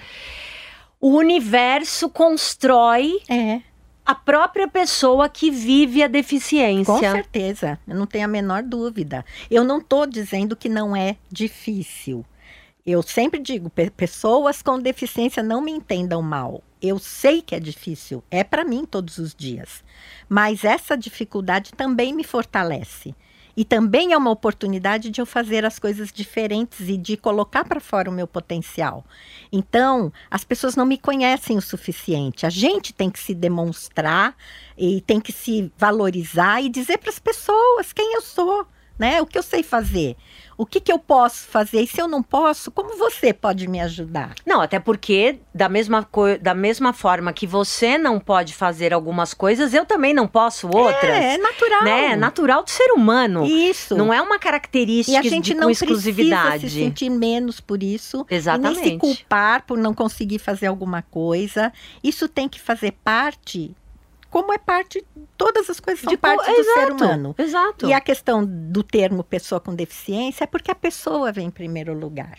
o 1.00 1.16
universo 1.16 2.10
constrói 2.10 3.18
é 3.28 3.62
a 4.06 4.14
própria 4.14 4.68
pessoa 4.68 5.28
que 5.28 5.50
vive 5.50 6.00
a 6.00 6.06
deficiência. 6.06 6.84
Com 6.84 7.00
certeza, 7.00 7.78
eu 7.88 7.96
não 7.96 8.06
tenho 8.06 8.24
a 8.24 8.28
menor 8.28 8.62
dúvida. 8.62 9.24
Eu 9.50 9.64
não 9.64 9.78
estou 9.78 10.06
dizendo 10.06 10.54
que 10.54 10.68
não 10.68 10.94
é 10.94 11.16
difícil. 11.28 12.24
Eu 12.86 13.02
sempre 13.02 13.40
digo, 13.40 13.68
pessoas 13.96 14.62
com 14.62 14.78
deficiência 14.78 15.42
não 15.42 15.60
me 15.60 15.72
entendam 15.72 16.22
mal. 16.22 16.62
Eu 16.80 17.00
sei 17.00 17.42
que 17.42 17.56
é 17.56 17.58
difícil, 17.58 18.22
é 18.30 18.44
para 18.44 18.64
mim 18.64 18.86
todos 18.88 19.18
os 19.18 19.34
dias. 19.34 19.82
Mas 20.28 20.62
essa 20.62 20.96
dificuldade 20.96 21.72
também 21.72 22.14
me 22.14 22.22
fortalece. 22.22 23.12
E 23.56 23.64
também 23.64 24.12
é 24.12 24.18
uma 24.18 24.30
oportunidade 24.30 25.08
de 25.08 25.20
eu 25.20 25.24
fazer 25.24 25.64
as 25.64 25.78
coisas 25.78 26.12
diferentes 26.12 26.88
e 26.88 26.96
de 26.96 27.16
colocar 27.16 27.64
para 27.64 27.80
fora 27.80 28.10
o 28.10 28.12
meu 28.12 28.26
potencial. 28.26 29.04
Então, 29.50 30.12
as 30.30 30.44
pessoas 30.44 30.76
não 30.76 30.84
me 30.84 30.98
conhecem 30.98 31.56
o 31.56 31.62
suficiente. 31.62 32.44
A 32.44 32.50
gente 32.50 32.92
tem 32.92 33.10
que 33.10 33.18
se 33.18 33.34
demonstrar 33.34 34.36
e 34.76 35.00
tem 35.00 35.18
que 35.18 35.32
se 35.32 35.72
valorizar 35.78 36.60
e 36.60 36.68
dizer 36.68 36.98
para 36.98 37.10
as 37.10 37.18
pessoas 37.18 37.92
quem 37.94 38.14
eu 38.14 38.20
sou, 38.20 38.66
né? 38.98 39.20
O 39.20 39.26
que 39.26 39.38
eu 39.38 39.42
sei 39.42 39.62
fazer 39.62 40.16
o 40.58 40.64
que, 40.64 40.80
que 40.80 40.90
eu 40.90 40.98
posso 40.98 41.46
fazer? 41.46 41.82
E 41.82 41.86
se 41.86 42.00
eu 42.00 42.08
não 42.08 42.22
posso, 42.22 42.70
como 42.70 42.96
você 42.96 43.32
pode 43.32 43.68
me 43.68 43.80
ajudar? 43.80 44.34
Não, 44.46 44.60
até 44.60 44.78
porque, 44.78 45.38
da 45.54 45.68
mesma, 45.68 46.08
da 46.40 46.54
mesma 46.54 46.92
forma 46.92 47.32
que 47.32 47.46
você 47.46 47.98
não 47.98 48.18
pode 48.18 48.54
fazer 48.54 48.94
algumas 48.94 49.34
coisas, 49.34 49.74
eu 49.74 49.84
também 49.84 50.14
não 50.14 50.26
posso 50.26 50.66
outras. 50.68 51.10
É, 51.10 51.34
é 51.34 51.38
natural. 51.38 51.84
Né? 51.84 52.12
É 52.12 52.16
natural 52.16 52.62
do 52.62 52.70
ser 52.70 52.90
humano. 52.92 53.44
Isso. 53.44 53.94
Não 53.96 54.12
é 54.12 54.20
uma 54.20 54.38
característica 54.38 55.16
e 55.16 55.16
a 55.16 55.22
gente 55.22 55.52
de, 55.52 55.54
não 55.54 55.68
exclusividade. 55.68 56.60
precisa 56.60 56.72
se 56.72 56.80
sentir 56.80 57.10
menos 57.10 57.60
por 57.60 57.82
isso. 57.82 58.24
Exatamente. 58.30 58.78
E 58.78 58.82
nem 58.82 58.92
se 58.94 58.98
culpar 58.98 59.66
por 59.66 59.76
não 59.76 59.92
conseguir 59.92 60.38
fazer 60.38 60.66
alguma 60.66 61.02
coisa. 61.02 61.72
Isso 62.02 62.28
tem 62.28 62.48
que 62.48 62.60
fazer 62.60 62.92
parte 63.04 63.74
como 64.30 64.52
é 64.52 64.58
parte, 64.58 65.04
todas 65.36 65.70
as 65.70 65.80
coisas 65.80 66.02
são 66.02 66.10
de, 66.10 66.16
parte 66.16 66.44
do 66.44 66.60
exato, 66.60 66.80
ser 66.80 66.92
humano. 66.92 67.34
Exato. 67.38 67.86
E 67.86 67.92
a 67.92 68.00
questão 68.00 68.44
do 68.44 68.82
termo 68.82 69.22
pessoa 69.22 69.60
com 69.60 69.74
deficiência 69.74 70.44
é 70.44 70.46
porque 70.46 70.70
a 70.70 70.74
pessoa 70.74 71.32
vem 71.32 71.46
em 71.46 71.50
primeiro 71.50 71.94
lugar. 71.94 72.38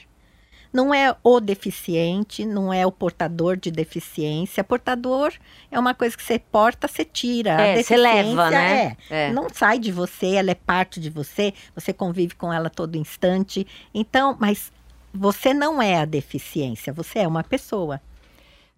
Não 0.71 0.93
é 0.93 1.15
o 1.23 1.39
deficiente, 1.39 2.45
não 2.45 2.73
é 2.73 2.85
o 2.85 2.91
portador 2.91 3.55
de 3.55 3.71
deficiência. 3.71 4.63
Portador 4.63 5.33
é 5.71 5.79
uma 5.79 5.93
coisa 5.93 6.15
que 6.15 6.23
você 6.23 6.37
porta, 6.37 6.87
você 6.87 7.05
tira. 7.05 7.51
É, 7.51 7.81
você 7.81 7.95
leva, 7.95 8.49
né? 8.49 8.97
É, 9.09 9.27
é. 9.27 9.31
Não 9.31 9.47
sai 9.51 9.79
de 9.79 9.91
você, 9.91 10.35
ela 10.35 10.51
é 10.51 10.55
parte 10.55 10.99
de 10.99 11.09
você, 11.09 11.53
você 11.73 11.93
convive 11.93 12.35
com 12.35 12.51
ela 12.51 12.69
todo 12.69 12.95
instante. 12.95 13.65
Então, 13.93 14.35
mas 14.39 14.71
você 15.13 15.53
não 15.53 15.81
é 15.81 15.97
a 15.97 16.05
deficiência, 16.05 16.93
você 16.93 17.19
é 17.19 17.27
uma 17.27 17.43
pessoa. 17.43 18.01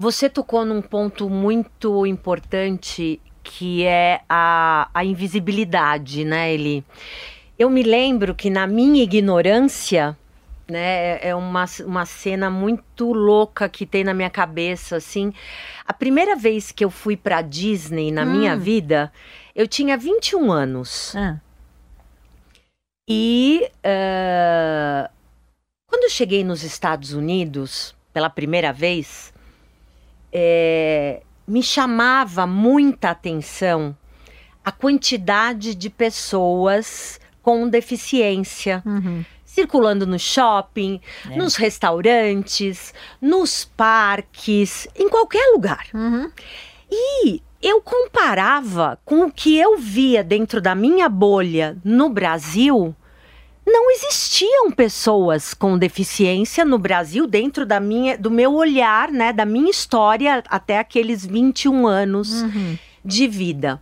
Você 0.01 0.29
tocou 0.29 0.63
num 0.63 0.81
ponto 0.81 1.29
muito 1.29 2.05
importante 2.05 3.21
que 3.43 3.83
é 3.83 4.21
a, 4.29 4.89
a 4.93 5.03
invisibilidade, 5.03 6.23
né, 6.23 6.53
Eli? 6.53 6.85
Eu 7.57 7.69
me 7.69 7.83
lembro 7.83 8.33
que 8.33 8.49
na 8.49 8.65
minha 8.65 9.03
ignorância, 9.03 10.17
né, 10.69 11.19
é 11.21 11.35
uma, 11.35 11.65
uma 11.85 12.05
cena 12.05 12.49
muito 12.49 13.11
louca 13.11 13.67
que 13.67 13.85
tem 13.85 14.05
na 14.05 14.13
minha 14.13 14.29
cabeça, 14.29 14.95
assim. 14.95 15.33
A 15.85 15.91
primeira 15.91 16.33
vez 16.33 16.71
que 16.71 16.85
eu 16.85 16.89
fui 16.89 17.17
para 17.17 17.41
Disney 17.41 18.09
na 18.09 18.23
hum. 18.23 18.37
minha 18.37 18.55
vida, 18.55 19.11
eu 19.53 19.67
tinha 19.67 19.97
21 19.97 20.49
anos. 20.49 21.13
Ah. 21.13 21.41
E 23.05 23.69
uh, 23.79 25.09
quando 25.87 26.03
eu 26.05 26.09
cheguei 26.09 26.41
nos 26.41 26.63
Estados 26.63 27.11
Unidos 27.11 27.93
pela 28.13 28.29
primeira 28.29 28.71
vez, 28.71 29.33
é, 30.31 31.21
me 31.47 31.63
chamava 31.63 32.45
muita 32.45 33.09
atenção 33.09 33.95
a 34.63 34.71
quantidade 34.71 35.73
de 35.73 35.89
pessoas 35.89 37.19
com 37.41 37.67
deficiência. 37.67 38.83
Uhum. 38.85 39.25
Circulando 39.43 40.05
no 40.05 40.19
shopping, 40.19 41.01
é. 41.29 41.35
nos 41.35 41.55
restaurantes, 41.55 42.93
nos 43.19 43.65
parques, 43.65 44.87
em 44.95 45.09
qualquer 45.09 45.51
lugar. 45.51 45.87
Uhum. 45.93 46.31
E 46.91 47.41
eu 47.61 47.81
comparava 47.81 48.99
com 49.03 49.25
o 49.25 49.31
que 49.31 49.57
eu 49.57 49.77
via 49.77 50.23
dentro 50.23 50.61
da 50.61 50.75
minha 50.75 51.09
bolha 51.09 51.77
no 51.83 52.09
Brasil 52.09 52.95
não 53.71 53.91
existiam 53.91 54.71
pessoas 54.71 55.53
com 55.53 55.77
deficiência 55.77 56.65
no 56.65 56.77
Brasil 56.77 57.27
dentro 57.27 57.65
da 57.65 57.79
minha, 57.79 58.17
do 58.17 58.31
meu 58.31 58.53
olhar, 58.53 59.11
né, 59.11 59.31
da 59.31 59.45
minha 59.45 59.69
história 59.69 60.43
até 60.47 60.79
aqueles 60.79 61.25
21 61.25 61.87
anos 61.87 62.41
uhum. 62.41 62.77
de 63.03 63.27
vida. 63.27 63.81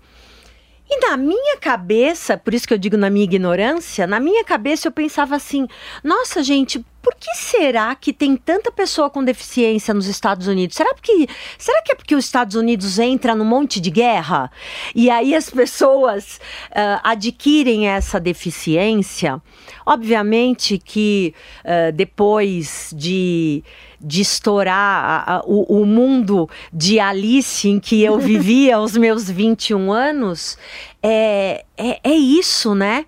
E 0.90 1.10
na 1.10 1.18
minha 1.18 1.58
cabeça, 1.58 2.38
por 2.38 2.54
isso 2.54 2.68
que 2.68 2.74
eu 2.74 2.78
digo 2.78 2.96
na 2.96 3.10
minha 3.10 3.26
ignorância, 3.26 4.08
na 4.08 4.20
minha 4.20 4.44
cabeça 4.44 4.88
eu 4.88 4.92
pensava 4.92 5.36
assim: 5.36 5.68
nossa, 6.02 6.42
gente, 6.42 6.86
por 7.08 7.16
que 7.16 7.34
será 7.38 7.96
que 7.96 8.12
tem 8.12 8.36
tanta 8.36 8.70
pessoa 8.70 9.10
com 9.10 9.24
deficiência 9.24 9.94
nos 9.94 10.08
Estados 10.08 10.46
Unidos? 10.46 10.76
Será, 10.76 10.94
porque, 10.94 11.30
será 11.58 11.82
que 11.82 11.94
é 11.94 11.96
porque 11.96 12.14
os 12.14 12.26
Estados 12.26 12.54
Unidos 12.58 13.00
entra 13.00 13.34
num 13.34 13.46
monte 13.46 13.80
de 13.80 13.90
guerra? 13.90 14.52
E 14.94 15.10
aí 15.10 15.34
as 15.34 15.50
pessoas 15.50 16.38
uh, 16.72 17.00
adquirem 17.02 17.88
essa 17.88 18.20
deficiência? 18.20 19.42
Obviamente 19.86 20.78
que 20.78 21.34
uh, 21.64 21.94
depois 21.94 22.94
de 22.94 23.64
de 24.00 24.22
estourar 24.22 25.26
a, 25.26 25.38
a, 25.38 25.44
o, 25.44 25.82
o, 25.82 25.84
mundo 25.84 26.48
de 26.72 27.00
Alice 27.00 27.68
em 27.68 27.80
que 27.80 28.04
eu 28.04 28.20
vivia 28.20 28.76
aos 28.76 28.96
meus 28.96 29.28
21 29.28 29.92
anos, 29.92 30.56
é, 31.02 31.66
é, 31.76 32.00
é 32.04 32.14
isso, 32.14 32.76
né? 32.76 33.08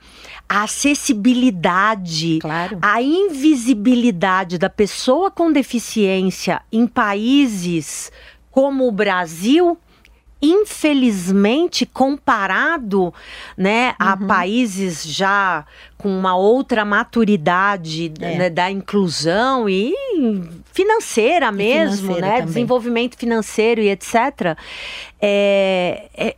A 0.50 0.64
acessibilidade, 0.64 2.40
claro. 2.42 2.80
a 2.82 3.00
invisibilidade 3.02 4.58
da 4.58 4.70
pessoa 4.70 5.30
com 5.30 5.52
deficiência 5.52 6.62
em 6.72 6.88
países 6.88 8.12
como 8.50 8.88
o 8.88 8.92
Brasil 8.92 9.78
infelizmente 10.42 11.86
comparado 11.86 13.14
né, 13.58 13.94
a 14.00 14.14
uhum. 14.14 14.28
países 14.28 15.04
já 15.04 15.66
com 15.98 16.08
uma 16.18 16.36
outra 16.36 16.86
maturidade 16.86 18.14
é. 18.22 18.38
né, 18.38 18.50
da 18.50 18.72
inclusão 18.72 19.68
e 19.68 19.94
financeira 20.72 21.52
mesmo, 21.52 21.98
financeira 21.98 22.22
né? 22.22 22.32
Também. 22.38 22.46
Desenvolvimento 22.46 23.18
financeiro 23.18 23.82
e 23.82 23.90
etc. 23.90 24.58
É, 25.22 26.08
é, 26.16 26.36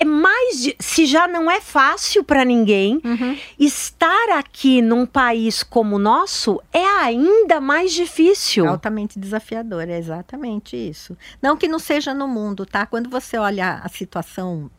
é 0.00 0.04
mais 0.04 0.62
de, 0.62 0.74
se 0.80 1.04
já 1.04 1.28
não 1.28 1.50
é 1.50 1.60
fácil 1.60 2.24
para 2.24 2.42
ninguém, 2.42 3.00
uhum. 3.04 3.36
estar 3.58 4.30
aqui 4.38 4.80
num 4.80 5.04
país 5.04 5.62
como 5.62 5.96
o 5.96 5.98
nosso 5.98 6.60
é 6.72 6.84
ainda 6.84 7.60
mais 7.60 7.92
difícil. 7.92 8.66
Altamente 8.66 9.18
desafiador, 9.18 9.88
é 9.88 9.98
exatamente 9.98 10.74
isso. 10.74 11.16
Não 11.42 11.54
que 11.54 11.68
não 11.68 11.78
seja 11.78 12.14
no 12.14 12.26
mundo, 12.26 12.64
tá? 12.64 12.86
Quando 12.86 13.10
você 13.10 13.36
olha 13.36 13.74
a 13.84 13.88
situação 13.90 14.70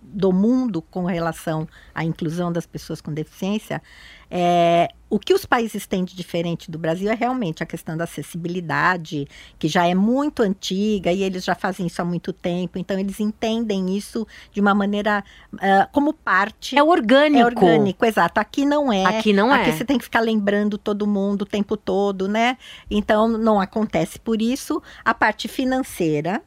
do 0.00 0.32
mundo 0.32 0.80
com 0.80 1.04
relação 1.04 1.68
à 1.92 2.04
inclusão 2.04 2.52
das 2.52 2.64
pessoas 2.64 3.00
com 3.00 3.12
deficiência, 3.12 3.82
é, 4.30 4.88
o 5.10 5.18
que 5.18 5.32
os 5.32 5.46
países 5.46 5.86
têm 5.86 6.04
de 6.04 6.14
diferente 6.14 6.70
do 6.70 6.78
Brasil 6.78 7.10
é 7.10 7.14
realmente 7.14 7.62
a 7.62 7.66
questão 7.66 7.96
da 7.96 8.04
acessibilidade, 8.04 9.26
que 9.58 9.66
já 9.66 9.86
é 9.86 9.94
muito 9.94 10.42
antiga 10.42 11.10
e 11.10 11.22
eles 11.22 11.44
já 11.44 11.54
fazem 11.54 11.86
isso 11.86 12.02
há 12.02 12.04
muito 12.04 12.32
tempo, 12.32 12.78
então 12.78 12.98
eles 12.98 13.18
entendem 13.20 13.96
isso 13.96 14.26
de 14.52 14.60
uma 14.60 14.74
maneira 14.74 15.24
uh, 15.54 15.58
como 15.92 16.12
parte. 16.12 16.76
É 16.76 16.82
orgânico. 16.82 17.40
É 17.40 17.44
orgânico, 17.46 18.04
exato. 18.04 18.38
Aqui 18.38 18.66
não 18.66 18.92
é. 18.92 19.04
Aqui 19.04 19.32
não 19.32 19.50
Aqui 19.50 19.70
é. 19.70 19.72
você 19.72 19.84
tem 19.84 19.96
que 19.96 20.04
ficar 20.04 20.20
lembrando 20.20 20.76
todo 20.76 21.06
mundo 21.06 21.42
o 21.42 21.46
tempo 21.46 21.76
todo, 21.76 22.28
né? 22.28 22.58
Então 22.90 23.26
não 23.28 23.58
acontece 23.58 24.18
por 24.18 24.42
isso. 24.42 24.82
A 25.02 25.14
parte 25.14 25.48
financeira, 25.48 26.42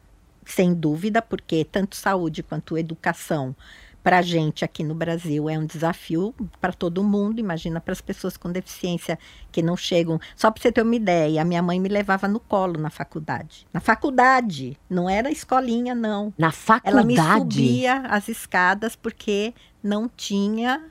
sem 0.46 0.74
dúvida, 0.74 1.22
porque 1.22 1.66
tanto 1.66 1.96
saúde 1.96 2.44
quanto 2.44 2.78
educação 2.78 3.56
para 4.04 4.20
a 4.20 4.22
gente 4.22 4.66
aqui 4.66 4.84
no 4.84 4.96
Brasil 4.96 5.50
é 5.50 5.58
um 5.58 5.66
desafio 5.66 6.34
para 6.60 6.74
todo 6.74 7.04
mundo. 7.04 7.40
Imagina 7.40 7.80
para 7.80 7.92
as 7.92 8.02
pessoas 8.02 8.36
com 8.36 8.52
deficiência 8.52 9.18
que 9.52 9.62
não 9.62 9.78
chegam. 9.78 10.20
Só 10.36 10.50
para 10.50 10.62
você 10.62 10.72
ter 10.72 10.82
uma 10.82 10.96
ideia, 10.96 11.42
a 11.42 11.46
minha 11.46 11.62
mãe 11.62 11.80
me 11.80 11.90
levava 11.90 12.28
no 12.28 12.40
colo 12.40 12.80
na 12.80 12.90
faculdade. 12.90 13.68
Na 13.72 13.80
faculdade, 13.80 14.78
não 14.90 15.10
era 15.10 15.32
escolinha, 15.32 15.94
não. 15.94 16.34
Na 16.38 16.52
faculdade? 16.52 16.98
Ela 16.98 17.04
me 17.04 17.18
subia 17.18 18.02
as 18.08 18.28
escadas 18.28 18.96
porque 18.96 19.54
não 19.84 20.10
tinha 20.10 20.84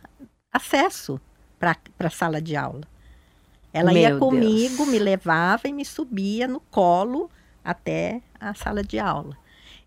acesso 0.52 1.20
para 1.58 1.76
a 1.98 2.11
sala 2.11 2.40
de 2.40 2.56
aula. 2.56 2.82
Ela 3.72 3.92
Meu 3.92 4.02
ia 4.02 4.18
comigo, 4.18 4.76
Deus. 4.78 4.88
me 4.88 4.98
levava 4.98 5.68
e 5.68 5.72
me 5.72 5.84
subia 5.84 6.48
no 6.48 6.61
colo 6.61 7.30
até 7.64 8.20
a 8.40 8.54
sala 8.54 8.82
de 8.82 8.98
aula. 8.98 9.36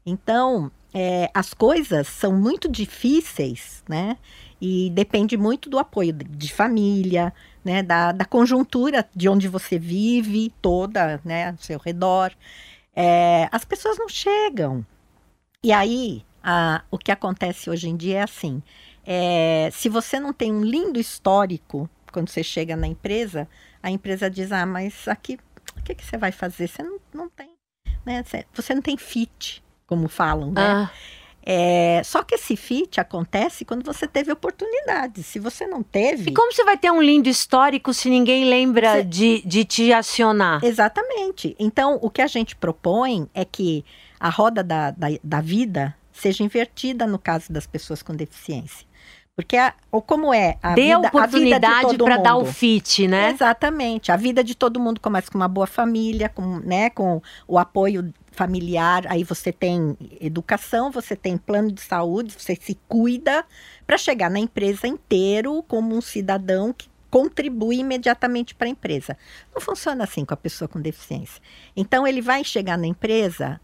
Então, 0.06 0.72
é, 0.94 1.30
as 1.34 1.54
coisas 1.54 2.08
são 2.08 2.32
muito 2.32 2.70
difíceis, 2.70 3.84
né? 3.90 4.18
E 4.62 4.92
depende 4.92 5.36
muito 5.36 5.70
do 5.70 5.80
apoio 5.80 6.14
de 6.14 6.54
família, 6.54 7.34
né? 7.66 7.82
Da, 7.82 8.12
da 8.12 8.26
conjuntura 8.26 9.08
de 9.16 9.28
onde 9.28 9.48
você 9.48 9.80
vive, 9.80 10.54
toda, 10.62 11.20
né? 11.26 11.50
Ao 11.50 11.58
seu 11.58 11.80
redor. 11.80 12.32
É, 12.96 13.50
as 13.52 13.66
pessoas 13.66 13.98
não 13.98 14.08
chegam. 14.08 14.86
E 15.64 15.72
aí, 15.72 16.24
a, 16.44 16.84
o 16.92 16.98
que 16.98 17.12
acontece 17.12 17.70
hoje 17.70 17.90
em 17.90 17.98
dia 17.98 18.20
é 18.20 18.24
assim: 18.24 18.62
é, 19.04 19.70
se 19.72 19.90
você 19.90 20.20
não 20.20 20.32
tem 20.32 20.54
um 20.54 20.64
lindo 20.64 21.00
histórico 21.00 21.90
quando 22.12 22.30
você 22.30 22.44
chega 22.44 22.76
na 22.76 22.86
empresa, 22.86 23.48
a 23.82 23.90
empresa 23.90 24.30
diz: 24.30 24.52
ah, 24.52 24.66
mas 24.66 25.08
aqui, 25.08 25.40
o 25.76 25.82
que, 25.82 25.96
que 25.96 26.06
você 26.06 26.18
vai 26.18 26.32
fazer? 26.32 26.68
Você 26.68 26.84
não, 26.84 27.00
não 27.12 27.30
tem, 27.30 27.50
né? 28.06 28.24
Você 28.54 28.76
não 28.76 28.82
tem 28.82 28.96
fit 28.96 29.64
como 29.94 30.08
falam, 30.08 30.52
né? 30.52 30.62
Ah. 30.62 30.92
É, 31.46 32.02
só 32.06 32.24
que 32.24 32.36
esse 32.36 32.56
fit 32.56 33.00
acontece 33.00 33.66
quando 33.66 33.84
você 33.84 34.08
teve 34.08 34.32
oportunidade. 34.32 35.22
Se 35.24 35.40
você 35.40 35.68
não 35.68 35.84
teve. 35.84 36.32
E 36.32 36.34
como 36.34 36.52
você 36.52 36.64
vai 36.64 36.78
ter 36.78 36.90
um 36.90 37.02
lindo 37.02 37.28
histórico 37.30 37.94
se 37.94 38.10
ninguém 38.10 38.46
lembra 38.46 38.94
você... 38.94 39.04
de, 39.04 39.44
de 39.46 39.66
te 39.66 39.94
acionar? 39.94 40.64
Exatamente. 40.64 41.56
Então, 41.60 42.00
o 42.02 42.10
que 42.10 42.22
a 42.22 42.28
gente 42.28 42.56
propõe 42.56 43.30
é 43.34 43.44
que 43.44 43.84
a 44.20 44.30
roda 44.30 44.64
da, 44.64 44.92
da, 44.92 45.08
da 45.22 45.42
vida 45.42 45.94
seja 46.14 46.44
invertida 46.44 47.06
no 47.06 47.20
caso 47.20 47.52
das 47.52 47.68
pessoas 47.68 48.02
com 48.02 48.16
deficiência. 48.16 48.88
Porque 49.36 49.58
a, 49.58 49.74
ou 49.92 50.00
como 50.00 50.32
é 50.32 50.58
a 50.62 50.76
Dê 50.76 50.84
vida, 50.84 51.00
oportunidade 51.00 51.98
para 51.98 52.18
dar 52.18 52.36
o 52.36 52.46
fit, 52.46 53.08
né? 53.08 53.32
Exatamente. 53.32 54.12
A 54.12 54.16
vida 54.16 54.44
de 54.44 54.54
todo 54.54 54.80
mundo 54.80 55.02
começa 55.02 55.32
com 55.32 55.38
uma 55.38 55.48
boa 55.48 55.66
família, 55.66 56.30
com, 56.30 56.60
né, 56.60 56.92
com 56.92 57.20
o 57.48 57.58
apoio 57.58 58.14
familiar, 58.32 59.06
aí 59.08 59.24
você 59.24 59.52
tem 59.52 59.98
educação, 60.20 60.92
você 60.92 61.16
tem 61.16 61.38
plano 61.38 61.72
de 61.72 61.82
saúde, 61.82 62.36
você 62.38 62.56
se 62.56 62.78
cuida 62.88 63.46
para 63.86 63.98
chegar 63.98 64.30
na 64.30 64.40
empresa 64.40 64.88
inteiro 64.88 65.64
como 65.68 65.96
um 65.96 66.02
cidadão 66.02 66.72
que 66.72 66.88
contribui 67.10 67.78
imediatamente 67.78 68.56
para 68.56 68.68
a 68.68 68.72
empresa. 68.72 69.18
Não 69.54 69.62
funciona 69.62 70.04
assim 70.04 70.26
com 70.26 70.34
a 70.34 70.38
pessoa 70.38 70.68
com 70.68 70.80
deficiência. 70.80 71.42
Então 71.76 72.06
ele 72.08 72.22
vai 72.22 72.44
chegar 72.44 72.78
na 72.78 72.88
empresa 72.88 73.60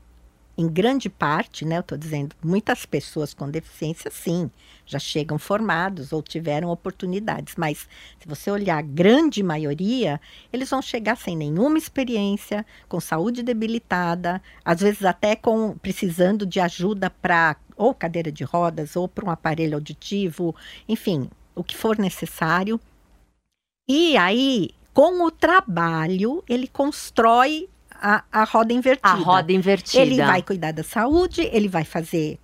em 0.60 0.68
grande 0.68 1.10
parte, 1.10 1.64
né, 1.64 1.78
eu 1.78 1.80
estou 1.80 1.98
dizendo, 1.98 2.36
muitas 2.44 2.86
pessoas 2.86 3.34
com 3.34 3.50
deficiência, 3.50 4.12
sim, 4.12 4.52
já 4.86 5.00
chegam 5.00 5.40
formados 5.40 6.12
ou 6.12 6.22
tiveram 6.22 6.70
oportunidades, 6.70 7.56
mas 7.56 7.88
se 8.20 8.28
você 8.28 8.52
olhar 8.52 8.78
a 8.78 8.82
grande 8.82 9.42
maioria, 9.42 10.20
eles 10.52 10.70
vão 10.70 10.82
chegar 10.82 11.16
sem 11.16 11.34
nenhuma 11.34 11.78
experiência, 11.78 12.66
com 12.90 13.00
saúde 13.00 13.42
debilitada, 13.42 14.42
às 14.66 14.82
vezes 14.82 15.06
até 15.06 15.34
com 15.34 15.78
precisando 15.78 16.46
de 16.46 16.60
ajuda 16.60 17.10
para 17.10 17.56
ou 17.78 17.94
cadeira 17.94 18.30
de 18.30 18.44
rodas 18.44 18.98
ou 18.98 19.08
para 19.08 19.26
um 19.26 19.32
aparelho 19.32 19.76
auditivo, 19.76 20.54
enfim, 20.90 21.30
o 21.56 21.64
que 21.64 21.78
for 21.78 21.98
necessário. 21.98 22.78
E 23.88 24.18
aí, 24.18 24.72
com 24.94 25.24
o 25.24 25.32
trabalho, 25.32 26.44
ele 26.50 26.68
constrói 26.68 27.70
a, 28.02 28.24
a 28.32 28.44
roda 28.44 28.74
invertida. 28.74 29.10
A 29.10 29.14
roda 29.14 29.52
invertida. 29.52 30.02
Ele 30.02 30.18
vai 30.18 30.42
cuidar 30.42 30.72
da 30.72 30.84
saúde, 30.84 31.42
ele 31.52 31.68
vai 31.68 31.84
fazer, 31.84 32.40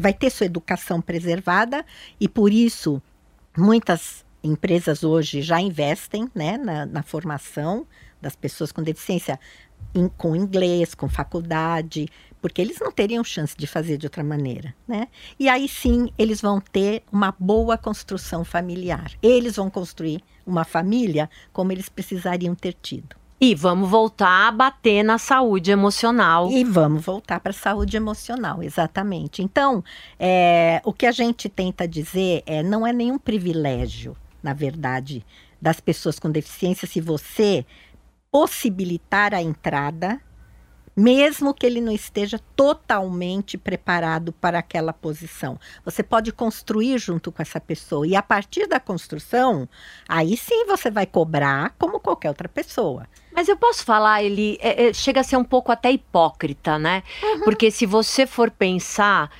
vai 0.00 0.12
ter 0.12 0.30
sua 0.30 0.46
educação 0.46 1.00
preservada 1.00 1.84
e 2.20 2.28
por 2.28 2.52
isso 2.52 3.00
muitas 3.56 4.24
empresas 4.42 5.02
hoje 5.02 5.42
já 5.42 5.60
investem 5.60 6.30
né, 6.34 6.56
na, 6.56 6.86
na 6.86 7.02
formação 7.02 7.86
das 8.20 8.34
pessoas 8.34 8.72
com 8.72 8.82
deficiência 8.82 9.38
com 10.16 10.36
inglês, 10.36 10.94
com 10.94 11.08
faculdade, 11.08 12.08
porque 12.40 12.60
eles 12.60 12.78
não 12.78 12.92
teriam 12.92 13.24
chance 13.24 13.56
de 13.56 13.66
fazer 13.66 13.96
de 13.96 14.06
outra 14.06 14.22
maneira, 14.22 14.74
né? 14.86 15.08
E 15.38 15.48
aí 15.48 15.68
sim 15.68 16.10
eles 16.18 16.40
vão 16.40 16.60
ter 16.60 17.02
uma 17.10 17.34
boa 17.38 17.76
construção 17.76 18.44
familiar. 18.44 19.12
Eles 19.22 19.56
vão 19.56 19.70
construir 19.70 20.22
uma 20.46 20.64
família 20.64 21.28
como 21.52 21.72
eles 21.72 21.88
precisariam 21.88 22.54
ter 22.54 22.74
tido. 22.74 23.16
E 23.40 23.54
vamos 23.54 23.88
voltar 23.88 24.48
a 24.48 24.50
bater 24.50 25.04
na 25.04 25.16
saúde 25.16 25.70
emocional. 25.70 26.50
E 26.50 26.64
vamos 26.64 27.04
voltar 27.04 27.38
para 27.38 27.50
a 27.50 27.54
saúde 27.54 27.96
emocional, 27.96 28.62
exatamente. 28.62 29.42
Então, 29.42 29.84
é, 30.18 30.80
o 30.84 30.92
que 30.92 31.06
a 31.06 31.12
gente 31.12 31.48
tenta 31.48 31.86
dizer 31.86 32.42
é 32.46 32.64
não 32.64 32.84
é 32.84 32.92
nenhum 32.92 33.16
privilégio, 33.16 34.16
na 34.42 34.52
verdade, 34.52 35.24
das 35.62 35.78
pessoas 35.78 36.18
com 36.18 36.30
deficiência 36.30 36.88
se 36.88 37.00
você 37.00 37.64
possibilitar 38.30 39.32
a 39.32 39.40
entrada 39.40 40.20
mesmo 40.98 41.54
que 41.54 41.64
ele 41.64 41.80
não 41.80 41.92
esteja 41.92 42.40
totalmente 42.56 43.56
preparado 43.56 44.32
para 44.32 44.58
aquela 44.58 44.92
posição. 44.92 45.56
Você 45.84 46.02
pode 46.02 46.32
construir 46.32 46.98
junto 46.98 47.30
com 47.30 47.40
essa 47.40 47.60
pessoa 47.60 48.04
e 48.04 48.16
a 48.16 48.22
partir 48.22 48.66
da 48.66 48.80
construção, 48.80 49.68
aí 50.08 50.36
sim 50.36 50.66
você 50.66 50.90
vai 50.90 51.06
cobrar 51.06 51.72
como 51.78 52.00
qualquer 52.00 52.30
outra 52.30 52.48
pessoa. 52.48 53.06
Mas 53.38 53.48
eu 53.48 53.56
posso 53.56 53.84
falar, 53.84 54.20
ele 54.20 54.58
é, 54.60 54.88
é, 54.88 54.92
chega 54.92 55.20
a 55.20 55.22
ser 55.22 55.36
um 55.36 55.44
pouco 55.44 55.70
até 55.70 55.92
hipócrita, 55.92 56.76
né? 56.76 57.04
Uhum. 57.22 57.42
Porque 57.42 57.70
se 57.70 57.86
você 57.86 58.26
for 58.26 58.50
pensar, 58.50 59.30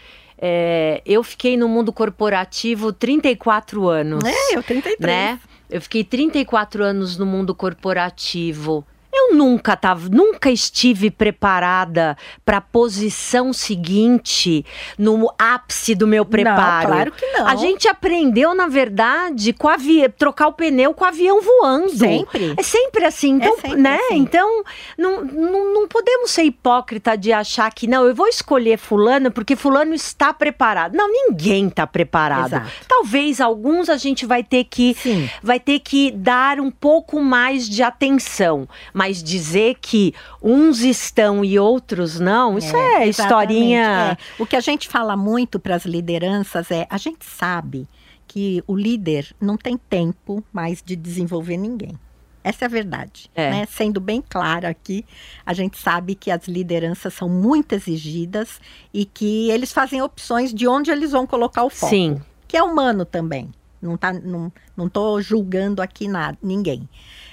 é, 0.40 1.02
eu 1.04 1.20
fiquei 1.24 1.56
no 1.56 1.68
mundo 1.68 1.92
corporativo 1.92 2.92
34 2.92 3.88
anos. 3.88 4.22
É, 4.22 4.56
eu 4.56 4.62
33. 4.62 5.00
Né? 5.00 5.40
Eu 5.68 5.82
fiquei 5.82 6.04
34 6.04 6.84
anos 6.84 7.18
no 7.18 7.26
mundo 7.26 7.56
corporativo. 7.56 8.86
Eu 9.12 9.34
nunca 9.34 9.76
tava, 9.76 10.08
nunca 10.08 10.50
estive 10.50 11.10
preparada 11.10 12.16
para 12.44 12.58
a 12.58 12.60
posição 12.60 13.52
seguinte 13.52 14.64
no 14.98 15.32
ápice 15.38 15.94
do 15.94 16.06
meu 16.06 16.24
preparo. 16.24 16.88
Não, 16.88 16.94
claro 16.94 17.12
que 17.12 17.26
não. 17.26 17.46
A 17.46 17.56
gente 17.56 17.88
aprendeu, 17.88 18.54
na 18.54 18.68
verdade, 18.68 19.52
com 19.52 19.68
avi... 19.68 20.08
trocar 20.10 20.48
o 20.48 20.52
pneu 20.52 20.92
com 20.92 21.04
o 21.04 21.06
avião 21.06 21.40
voando. 21.40 21.90
Sempre. 21.90 22.54
É 22.56 22.62
sempre 22.62 23.04
assim. 23.04 23.36
Então, 23.36 23.52
é 23.52 23.60
sempre 23.60 23.80
né? 23.80 23.96
Assim. 23.96 24.18
Então, 24.18 24.64
não, 24.96 25.24
não, 25.24 25.74
não 25.74 25.88
podemos 25.88 26.30
ser 26.30 26.42
hipócrita 26.42 27.16
de 27.16 27.32
achar 27.32 27.72
que 27.72 27.86
não, 27.86 28.06
eu 28.06 28.14
vou 28.14 28.28
escolher 28.28 28.78
fulano 28.78 29.30
porque 29.30 29.56
fulano 29.56 29.94
está 29.94 30.32
preparado. 30.32 30.94
Não, 30.94 31.10
ninguém 31.10 31.68
está 31.68 31.86
preparado. 31.86 32.46
Exato. 32.46 32.70
Talvez 32.86 33.40
alguns 33.40 33.88
a 33.88 33.96
gente 33.96 34.26
vai 34.26 34.42
ter 34.42 34.64
que 34.64 34.94
Sim. 34.94 35.28
vai 35.42 35.58
ter 35.58 35.80
que 35.80 36.10
dar 36.10 36.60
um 36.60 36.70
pouco 36.70 37.20
mais 37.20 37.68
de 37.68 37.82
atenção 37.82 38.68
mas 38.98 39.22
dizer 39.22 39.76
que 39.80 40.12
uns 40.42 40.80
estão 40.80 41.44
e 41.44 41.56
outros 41.56 42.18
não, 42.18 42.58
isso 42.58 42.76
é, 42.76 43.04
é 43.04 43.08
historinha. 43.08 44.18
É. 44.18 44.42
O 44.42 44.44
que 44.44 44.56
a 44.56 44.60
gente 44.60 44.88
fala 44.88 45.16
muito 45.16 45.60
para 45.60 45.76
as 45.76 45.84
lideranças 45.84 46.68
é: 46.72 46.84
a 46.90 46.98
gente 46.98 47.24
sabe 47.24 47.86
que 48.26 48.60
o 48.66 48.74
líder 48.74 49.32
não 49.40 49.56
tem 49.56 49.76
tempo 49.76 50.42
mais 50.52 50.82
de 50.84 50.96
desenvolver 50.96 51.56
ninguém. 51.56 51.96
Essa 52.42 52.64
é 52.64 52.66
a 52.66 52.68
verdade. 52.68 53.30
É. 53.36 53.50
Né? 53.52 53.66
Sendo 53.70 54.00
bem 54.00 54.20
claro 54.28 54.66
aqui, 54.66 55.04
a 55.46 55.52
gente 55.52 55.78
sabe 55.78 56.16
que 56.16 56.28
as 56.28 56.48
lideranças 56.48 57.14
são 57.14 57.28
muito 57.28 57.74
exigidas 57.76 58.60
e 58.92 59.04
que 59.04 59.48
eles 59.48 59.72
fazem 59.72 60.02
opções 60.02 60.52
de 60.52 60.66
onde 60.66 60.90
eles 60.90 61.12
vão 61.12 61.24
colocar 61.24 61.62
o 61.62 61.70
foco. 61.70 61.90
Sim. 61.90 62.20
Que 62.48 62.56
é 62.56 62.62
humano 62.64 63.04
também. 63.04 63.52
Não 63.80 63.96
tá, 63.96 64.12
não, 64.12 64.52
não 64.76 64.88
tô 64.88 65.20
julgando 65.22 65.80
aqui 65.80 66.08
nada, 66.08 66.36
ninguém. 66.42 66.88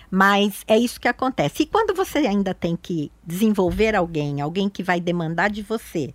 Mas 0.10 0.64
é 0.68 0.78
isso 0.78 1.00
que 1.00 1.08
acontece. 1.08 1.64
E 1.64 1.66
quando 1.66 1.94
você 1.94 2.20
ainda 2.20 2.54
tem 2.54 2.76
que 2.76 3.12
desenvolver 3.24 3.96
alguém, 3.96 4.42
alguém 4.42 4.70
que 4.70 4.84
vai 4.84 5.00
demandar 5.00 5.50
de 5.50 5.62
você 5.62 6.14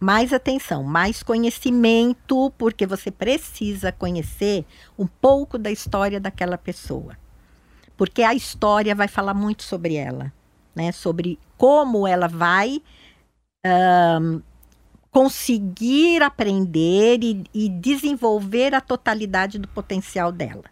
mais 0.00 0.32
atenção, 0.32 0.84
mais 0.84 1.22
conhecimento, 1.22 2.52
porque 2.56 2.86
você 2.86 3.10
precisa 3.10 3.90
conhecer 3.90 4.64
um 4.96 5.06
pouco 5.06 5.58
da 5.58 5.70
história 5.70 6.20
daquela 6.20 6.56
pessoa. 6.56 7.16
Porque 7.96 8.22
a 8.22 8.32
história 8.32 8.94
vai 8.94 9.08
falar 9.08 9.34
muito 9.34 9.64
sobre 9.64 9.96
ela, 9.96 10.32
né? 10.74 10.92
Sobre 10.92 11.38
como 11.56 12.06
ela 12.06 12.28
vai 12.28 12.80
um, 13.66 14.40
conseguir 15.10 16.22
aprender 16.22 17.18
e, 17.22 17.44
e, 17.52 17.68
desenvolver 17.68 18.74
a 18.74 18.80
totalidade 18.80 19.58
do 19.58 19.66
potencial 19.66 20.30
dela. 20.30 20.64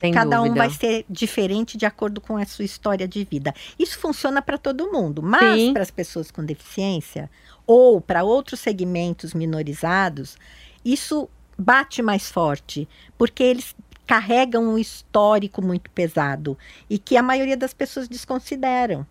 Sem 0.00 0.12
Cada 0.12 0.38
dúvida. 0.38 0.54
um 0.54 0.56
vai 0.56 0.70
ser 0.70 1.04
diferente 1.10 1.76
de 1.76 1.84
acordo 1.84 2.20
com 2.20 2.36
a 2.36 2.46
sua 2.46 2.64
história 2.64 3.06
de 3.06 3.22
vida. 3.24 3.54
Isso 3.78 3.98
funciona 3.98 4.40
para 4.40 4.56
todo 4.56 4.90
mundo, 4.90 5.22
mas 5.22 5.72
para 5.72 5.82
as 5.82 5.90
pessoas 5.90 6.30
com 6.30 6.42
deficiência 6.42 7.30
ou 7.66 8.00
para 8.00 8.24
outros 8.24 8.60
segmentos 8.60 9.34
minorizados, 9.34 10.38
isso 10.82 11.28
bate 11.56 12.00
mais 12.00 12.30
forte, 12.30 12.88
porque 13.18 13.42
eles 13.42 13.76
carregam 14.06 14.64
um 14.64 14.78
histórico 14.78 15.62
muito 15.62 15.90
pesado 15.90 16.56
e 16.88 16.98
que 16.98 17.16
a 17.16 17.22
maioria 17.22 17.56
das 17.56 17.74
pessoas 17.74 18.08
desconsideram. 18.08 19.06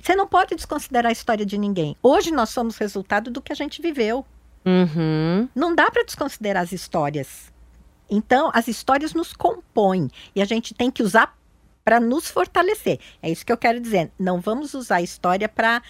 Você 0.00 0.14
não 0.14 0.28
pode 0.28 0.54
desconsiderar 0.54 1.10
a 1.10 1.12
história 1.12 1.44
de 1.44 1.58
ninguém. 1.58 1.96
Hoje 2.00 2.30
nós 2.30 2.50
somos 2.50 2.78
resultado 2.78 3.30
do 3.30 3.42
que 3.42 3.52
a 3.52 3.56
gente 3.56 3.82
viveu. 3.82 4.24
Uhum. 4.64 5.48
Não 5.54 5.74
dá 5.74 5.90
para 5.90 6.04
desconsiderar 6.04 6.62
as 6.62 6.70
histórias. 6.70 7.52
Então, 8.10 8.50
as 8.54 8.68
histórias 8.68 9.14
nos 9.14 9.32
compõem 9.32 10.08
e 10.34 10.40
a 10.40 10.44
gente 10.44 10.74
tem 10.74 10.90
que 10.90 11.02
usar 11.02 11.36
para 11.84 12.00
nos 12.00 12.28
fortalecer. 12.28 12.98
É 13.22 13.30
isso 13.30 13.46
que 13.46 13.52
eu 13.52 13.56
quero 13.56 13.80
dizer. 13.80 14.10
Não 14.18 14.40
vamos 14.40 14.74
usar 14.74 14.96
a 14.96 15.02
história 15.02 15.48
para 15.48 15.82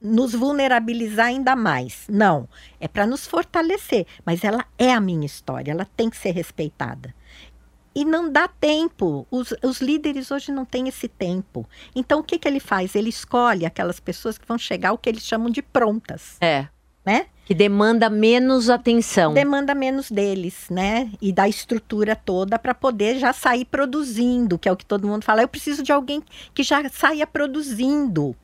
nos 0.00 0.32
vulnerabilizar 0.32 1.26
ainda 1.26 1.56
mais. 1.56 2.06
Não. 2.08 2.48
É 2.80 2.88
para 2.88 3.06
nos 3.06 3.26
fortalecer. 3.26 4.06
Mas 4.24 4.44
ela 4.44 4.66
é 4.76 4.92
a 4.92 5.00
minha 5.00 5.24
história, 5.24 5.70
ela 5.70 5.86
tem 5.96 6.10
que 6.10 6.16
ser 6.16 6.32
respeitada. 6.32 7.14
E 7.94 8.04
não 8.04 8.30
dá 8.30 8.48
tempo. 8.48 9.26
Os, 9.30 9.54
os 9.62 9.80
líderes 9.80 10.30
hoje 10.30 10.50
não 10.50 10.64
têm 10.64 10.88
esse 10.88 11.06
tempo. 11.06 11.66
Então, 11.94 12.18
o 12.18 12.24
que, 12.24 12.38
que 12.38 12.48
ele 12.48 12.58
faz? 12.58 12.96
Ele 12.96 13.08
escolhe 13.08 13.64
aquelas 13.64 14.00
pessoas 14.00 14.36
que 14.36 14.48
vão 14.48 14.58
chegar 14.58 14.92
o 14.92 14.98
que 14.98 15.08
eles 15.08 15.22
chamam 15.22 15.48
de 15.48 15.62
prontas. 15.62 16.36
É. 16.40 16.66
Né? 17.06 17.26
Que 17.44 17.54
demanda 17.54 18.08
menos 18.08 18.70
atenção. 18.70 19.34
Demanda 19.34 19.74
menos 19.74 20.10
deles, 20.10 20.66
né? 20.70 21.10
E 21.20 21.30
da 21.30 21.46
estrutura 21.46 22.16
toda 22.16 22.58
para 22.58 22.74
poder 22.74 23.18
já 23.18 23.32
sair 23.34 23.66
produzindo, 23.66 24.58
que 24.58 24.68
é 24.68 24.72
o 24.72 24.76
que 24.76 24.86
todo 24.86 25.06
mundo 25.06 25.24
fala. 25.24 25.42
Eu 25.42 25.48
preciso 25.48 25.82
de 25.82 25.92
alguém 25.92 26.22
que 26.54 26.62
já 26.62 26.88
saia 26.88 27.26
produzindo. 27.26 28.34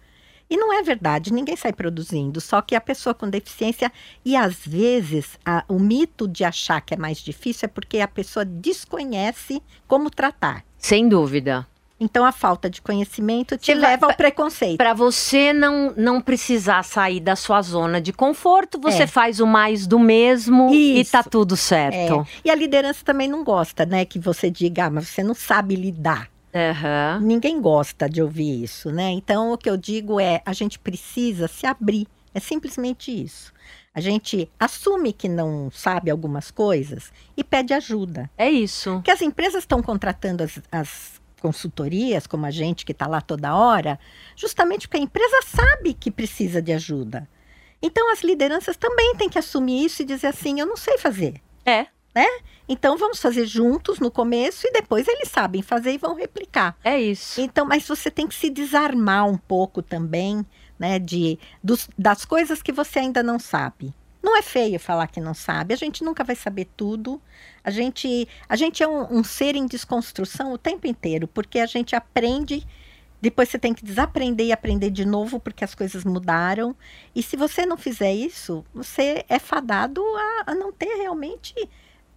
E 0.50 0.56
não 0.56 0.72
é 0.72 0.82
verdade, 0.82 1.32
ninguém 1.32 1.54
sai 1.54 1.72
produzindo, 1.72 2.40
só 2.40 2.60
que 2.60 2.74
a 2.74 2.80
pessoa 2.80 3.14
com 3.14 3.30
deficiência, 3.30 3.90
e 4.24 4.34
às 4.34 4.66
vezes 4.66 5.38
a, 5.46 5.64
o 5.68 5.78
mito 5.78 6.26
de 6.26 6.42
achar 6.42 6.80
que 6.80 6.92
é 6.92 6.96
mais 6.96 7.18
difícil 7.18 7.66
é 7.66 7.68
porque 7.68 8.00
a 8.00 8.08
pessoa 8.08 8.44
desconhece 8.44 9.62
como 9.86 10.10
tratar. 10.10 10.64
Sem 10.76 11.08
dúvida. 11.08 11.68
Então 12.00 12.24
a 12.24 12.32
falta 12.32 12.70
de 12.70 12.80
conhecimento 12.80 13.58
te 13.58 13.74
leva 13.74 14.06
ao 14.06 14.14
preconceito. 14.14 14.78
Para 14.78 14.94
você 14.94 15.52
não, 15.52 15.92
não 15.94 16.20
precisar 16.20 16.82
sair 16.82 17.20
da 17.20 17.36
sua 17.36 17.60
zona 17.60 18.00
de 18.00 18.10
conforto, 18.10 18.80
você 18.80 19.02
é. 19.02 19.06
faz 19.06 19.38
o 19.38 19.46
mais 19.46 19.86
do 19.86 19.98
mesmo 19.98 20.72
Isso. 20.72 21.00
e 21.00 21.04
tá 21.04 21.22
tudo 21.22 21.56
certo. 21.56 22.22
É. 22.22 22.40
E 22.46 22.50
a 22.50 22.54
liderança 22.54 23.04
também 23.04 23.28
não 23.28 23.44
gosta, 23.44 23.84
né, 23.84 24.06
que 24.06 24.18
você 24.18 24.50
diga, 24.50 24.86
ah, 24.86 24.90
mas 24.90 25.08
você 25.08 25.22
não 25.22 25.34
sabe 25.34 25.76
lidar. 25.76 26.30
Uhum. 26.52 27.26
Ninguém 27.26 27.60
gosta 27.60 28.08
de 28.08 28.20
ouvir 28.20 28.64
isso, 28.64 28.90
né? 28.90 29.10
Então, 29.10 29.52
o 29.52 29.58
que 29.58 29.70
eu 29.70 29.76
digo 29.76 30.18
é: 30.18 30.42
a 30.44 30.52
gente 30.52 30.80
precisa 30.80 31.46
se 31.46 31.64
abrir. 31.64 32.08
É 32.34 32.40
simplesmente 32.40 33.10
isso. 33.12 33.52
A 33.92 34.00
gente 34.00 34.48
assume 34.58 35.12
que 35.12 35.28
não 35.28 35.70
sabe 35.70 36.10
algumas 36.10 36.50
coisas 36.50 37.12
e 37.36 37.42
pede 37.42 37.74
ajuda. 37.74 38.30
É 38.38 38.48
isso. 38.48 39.00
Que 39.04 39.10
as 39.10 39.20
empresas 39.20 39.64
estão 39.64 39.82
contratando 39.82 40.44
as, 40.44 40.60
as 40.70 41.19
consultorias, 41.40 42.26
como 42.26 42.46
a 42.46 42.50
gente 42.52 42.84
que 42.84 42.92
está 42.92 43.08
lá 43.08 43.20
toda 43.20 43.56
hora, 43.56 43.98
justamente 44.36 44.86
porque 44.86 44.98
a 44.98 45.04
empresa 45.04 45.40
sabe 45.44 45.94
que 45.94 46.10
precisa 46.10 46.62
de 46.62 46.72
ajuda. 46.72 47.28
Então, 47.82 48.12
as 48.12 48.22
lideranças 48.22 48.76
também 48.76 49.16
têm 49.16 49.28
que 49.28 49.38
assumir 49.38 49.84
isso 49.86 50.02
e 50.02 50.04
dizer 50.04 50.28
assim: 50.28 50.60
eu 50.60 50.66
não 50.66 50.76
sei 50.76 50.98
fazer. 50.98 51.40
É 51.66 51.86
né? 52.14 52.26
Então 52.68 52.96
vamos 52.96 53.20
fazer 53.20 53.46
juntos 53.46 53.98
no 53.98 54.10
começo 54.10 54.66
e 54.66 54.72
depois 54.72 55.06
eles 55.06 55.28
sabem 55.28 55.62
fazer 55.62 55.92
e 55.92 55.98
vão 55.98 56.14
replicar. 56.14 56.76
É 56.84 57.00
isso. 57.00 57.40
Então, 57.40 57.64
mas 57.64 57.86
você 57.86 58.10
tem 58.10 58.26
que 58.26 58.34
se 58.34 58.50
desarmar 58.50 59.26
um 59.26 59.36
pouco 59.36 59.82
também, 59.82 60.44
né, 60.78 60.98
de 60.98 61.38
dos, 61.62 61.88
das 61.98 62.24
coisas 62.24 62.62
que 62.62 62.72
você 62.72 63.00
ainda 63.00 63.22
não 63.22 63.38
sabe. 63.38 63.94
Não 64.22 64.36
é 64.36 64.42
feio 64.42 64.78
falar 64.78 65.06
que 65.06 65.20
não 65.20 65.34
sabe. 65.34 65.72
A 65.72 65.76
gente 65.76 66.04
nunca 66.04 66.22
vai 66.22 66.36
saber 66.36 66.68
tudo. 66.76 67.20
A 67.64 67.70
gente, 67.70 68.28
a 68.48 68.56
gente 68.56 68.82
é 68.82 68.88
um, 68.88 69.18
um 69.18 69.24
ser 69.24 69.56
em 69.56 69.66
desconstrução 69.66 70.52
o 70.52 70.58
tempo 70.58 70.86
inteiro, 70.86 71.26
porque 71.26 71.58
a 71.58 71.66
gente 71.66 71.96
aprende 71.96 72.66
depois 73.20 73.50
você 73.50 73.58
tem 73.58 73.74
que 73.74 73.84
desaprender 73.84 74.46
e 74.46 74.52
aprender 74.52 74.90
de 74.90 75.04
novo, 75.04 75.38
porque 75.38 75.62
as 75.62 75.74
coisas 75.74 76.04
mudaram. 76.04 76.74
E 77.14 77.22
se 77.22 77.36
você 77.36 77.66
não 77.66 77.76
fizer 77.76 78.12
isso, 78.14 78.64
você 78.72 79.24
é 79.28 79.38
fadado 79.38 80.02
a, 80.16 80.52
a 80.52 80.54
não 80.54 80.72
ter 80.72 80.96
realmente 80.96 81.54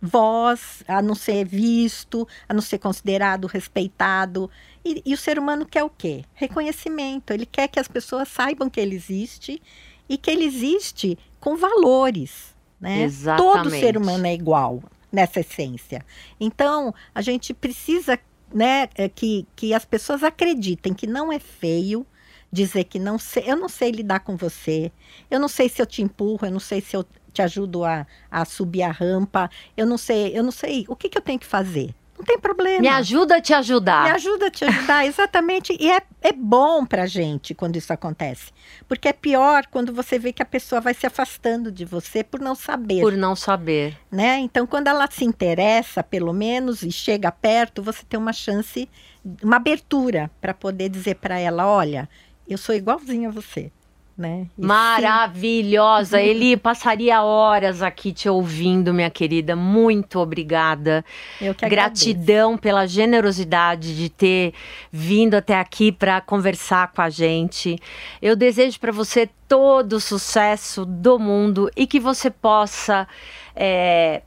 voz, 0.01 0.83
a 0.87 1.01
não 1.01 1.15
ser 1.15 1.45
visto, 1.45 2.27
a 2.47 2.53
não 2.53 2.61
ser 2.61 2.77
considerado, 2.77 3.47
respeitado. 3.47 4.49
E, 4.83 5.01
e, 5.05 5.13
o 5.13 5.17
ser 5.17 5.37
humano 5.37 5.65
quer 5.65 5.83
o 5.83 5.89
quê? 5.89 6.23
Reconhecimento. 6.33 7.31
Ele 7.31 7.45
quer 7.45 7.67
que 7.67 7.79
as 7.79 7.87
pessoas 7.87 8.29
saibam 8.29 8.69
que 8.69 8.79
ele 8.79 8.95
existe 8.95 9.61
e 10.07 10.17
que 10.17 10.29
ele 10.29 10.45
existe 10.45 11.17
com 11.39 11.55
valores. 11.55 12.55
Né? 12.79 13.03
Exatamente. 13.03 13.53
Todo 13.53 13.69
ser 13.69 13.97
humano 13.97 14.27
é 14.27 14.33
igual 14.33 14.83
nessa 15.11 15.39
essência. 15.39 16.05
Então, 16.39 16.93
a 17.13 17.21
gente 17.21 17.53
precisa 17.53 18.19
né, 18.53 18.89
é, 18.95 19.07
que, 19.07 19.47
que 19.55 19.73
as 19.73 19.85
pessoas 19.85 20.23
acreditem 20.23 20.93
que 20.93 21.07
não 21.07 21.31
é 21.31 21.39
feio 21.39 22.05
dizer 22.51 22.83
que 22.83 22.99
não 22.99 23.17
sei, 23.17 23.43
eu 23.47 23.57
não 23.57 23.67
sei 23.67 23.89
lidar 23.89 24.19
com 24.19 24.37
você, 24.37 24.91
eu 25.29 25.39
não 25.39 25.47
sei 25.47 25.67
se 25.67 25.81
eu 25.81 25.87
te 25.87 26.03
empurro, 26.03 26.45
eu 26.45 26.51
não 26.51 26.59
sei 26.59 26.81
se 26.81 26.95
eu 26.95 27.03
te 27.33 27.41
ajudo 27.41 27.83
a, 27.83 28.05
a 28.29 28.45
subir 28.45 28.83
a 28.83 28.91
rampa. 28.91 29.49
Eu 29.75 29.85
não 29.85 29.97
sei, 29.97 30.37
eu 30.37 30.43
não 30.43 30.51
sei 30.51 30.85
o 30.87 30.95
que, 30.95 31.09
que 31.09 31.17
eu 31.17 31.21
tenho 31.21 31.39
que 31.39 31.47
fazer. 31.47 31.93
Não 32.17 32.23
tem 32.23 32.39
problema. 32.39 32.79
Me 32.79 32.87
ajuda 32.87 33.37
a 33.37 33.41
te 33.41 33.53
ajudar. 33.53 34.05
Me 34.05 34.11
ajuda 34.11 34.47
a 34.47 34.51
te 34.51 34.63
ajudar, 34.63 35.05
exatamente. 35.07 35.75
E 35.79 35.91
é, 35.91 36.01
é 36.21 36.31
bom 36.31 36.85
pra 36.85 37.05
gente 37.05 37.53
quando 37.53 37.75
isso 37.75 37.91
acontece. 37.91 38.51
Porque 38.87 39.07
é 39.07 39.13
pior 39.13 39.65
quando 39.67 39.91
você 39.93 40.19
vê 40.19 40.31
que 40.31 40.41
a 40.41 40.45
pessoa 40.45 40.79
vai 40.79 40.93
se 40.93 41.05
afastando 41.05 41.71
de 41.71 41.85
você 41.85 42.23
por 42.23 42.39
não 42.39 42.55
saber. 42.55 43.01
Por 43.01 43.13
não 43.13 43.35
saber. 43.35 43.97
Né? 44.11 44.39
Então, 44.39 44.67
quando 44.67 44.87
ela 44.87 45.09
se 45.09 45.25
interessa, 45.25 46.03
pelo 46.03 46.33
menos, 46.33 46.83
e 46.83 46.91
chega 46.91 47.31
perto, 47.31 47.81
você 47.81 48.03
tem 48.07 48.19
uma 48.19 48.33
chance, 48.33 48.87
uma 49.41 49.57
abertura 49.57 50.29
para 50.39 50.53
poder 50.53 50.89
dizer 50.89 51.15
para 51.15 51.39
ela: 51.39 51.67
olha, 51.67 52.07
eu 52.47 52.57
sou 52.57 52.75
igualzinho 52.75 53.29
a 53.29 53.31
você 53.33 53.71
né? 54.17 54.47
E 54.57 54.65
Maravilhosa! 54.65 56.17
Sim. 56.17 56.23
Eli 56.23 56.57
passaria 56.57 57.23
horas 57.23 57.81
aqui 57.81 58.13
te 58.13 58.29
ouvindo, 58.29 58.93
minha 58.93 59.09
querida. 59.09 59.55
Muito 59.55 60.19
obrigada. 60.19 61.03
Eu 61.41 61.55
que 61.55 61.67
Gratidão 61.67 62.53
agradeço. 62.53 62.61
pela 62.61 62.85
generosidade 62.85 63.95
de 63.95 64.09
ter 64.09 64.53
vindo 64.91 65.35
até 65.35 65.59
aqui 65.59 65.91
para 65.91 66.21
conversar 66.21 66.91
com 66.91 67.01
a 67.01 67.09
gente. 67.09 67.77
Eu 68.21 68.35
desejo 68.35 68.79
para 68.79 68.91
você 68.91 69.29
todo 69.47 69.93
o 69.93 69.99
sucesso 69.99 70.85
do 70.85 71.17
mundo 71.17 71.69
e 71.75 71.87
que 71.87 71.99
você 71.99 72.29
possa 72.29 73.07
é, 73.55 74.21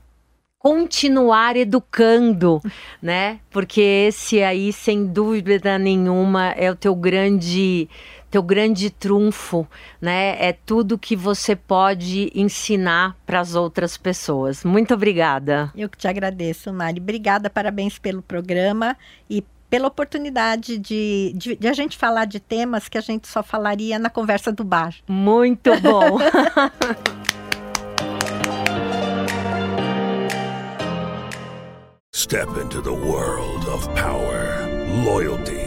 continuar 0.59 1.55
educando, 1.55 2.61
né? 3.01 3.39
Porque 3.49 3.81
esse 4.09 4.43
aí, 4.43 4.73
sem 4.73 5.05
dúvida 5.05 5.77
nenhuma, 5.77 6.49
é 6.49 6.69
o 6.69 6.75
teu 6.75 6.95
grande 6.95 7.87
teu 8.29 8.43
grande 8.43 8.89
trunfo, 8.89 9.67
né? 10.01 10.35
É 10.39 10.53
tudo 10.53 10.97
que 10.97 11.15
você 11.15 11.55
pode 11.55 12.31
ensinar 12.35 13.15
para 13.25 13.39
as 13.39 13.55
outras 13.55 13.97
pessoas. 13.97 14.63
Muito 14.63 14.93
obrigada. 14.93 15.71
Eu 15.75 15.89
que 15.89 15.97
te 15.97 16.07
agradeço, 16.07 16.71
Mari. 16.73 16.99
Obrigada, 16.99 17.49
parabéns 17.49 17.97
pelo 17.97 18.21
programa 18.21 18.97
e 19.29 19.43
pela 19.69 19.87
oportunidade 19.87 20.77
de, 20.77 21.33
de, 21.35 21.55
de, 21.55 21.67
a 21.67 21.73
gente 21.73 21.97
falar 21.97 22.25
de 22.25 22.39
temas 22.39 22.87
que 22.87 22.97
a 22.97 23.01
gente 23.01 23.27
só 23.27 23.43
falaria 23.43 23.99
na 23.99 24.09
conversa 24.09 24.51
do 24.51 24.63
bar. 24.63 24.95
Muito 25.07 25.71
bom. 25.81 26.17
Step 32.13 32.49
into 32.57 32.81
the 32.81 32.91
world 32.91 33.67
of 33.69 33.87
power, 33.93 34.67
loyalty. 35.05 35.66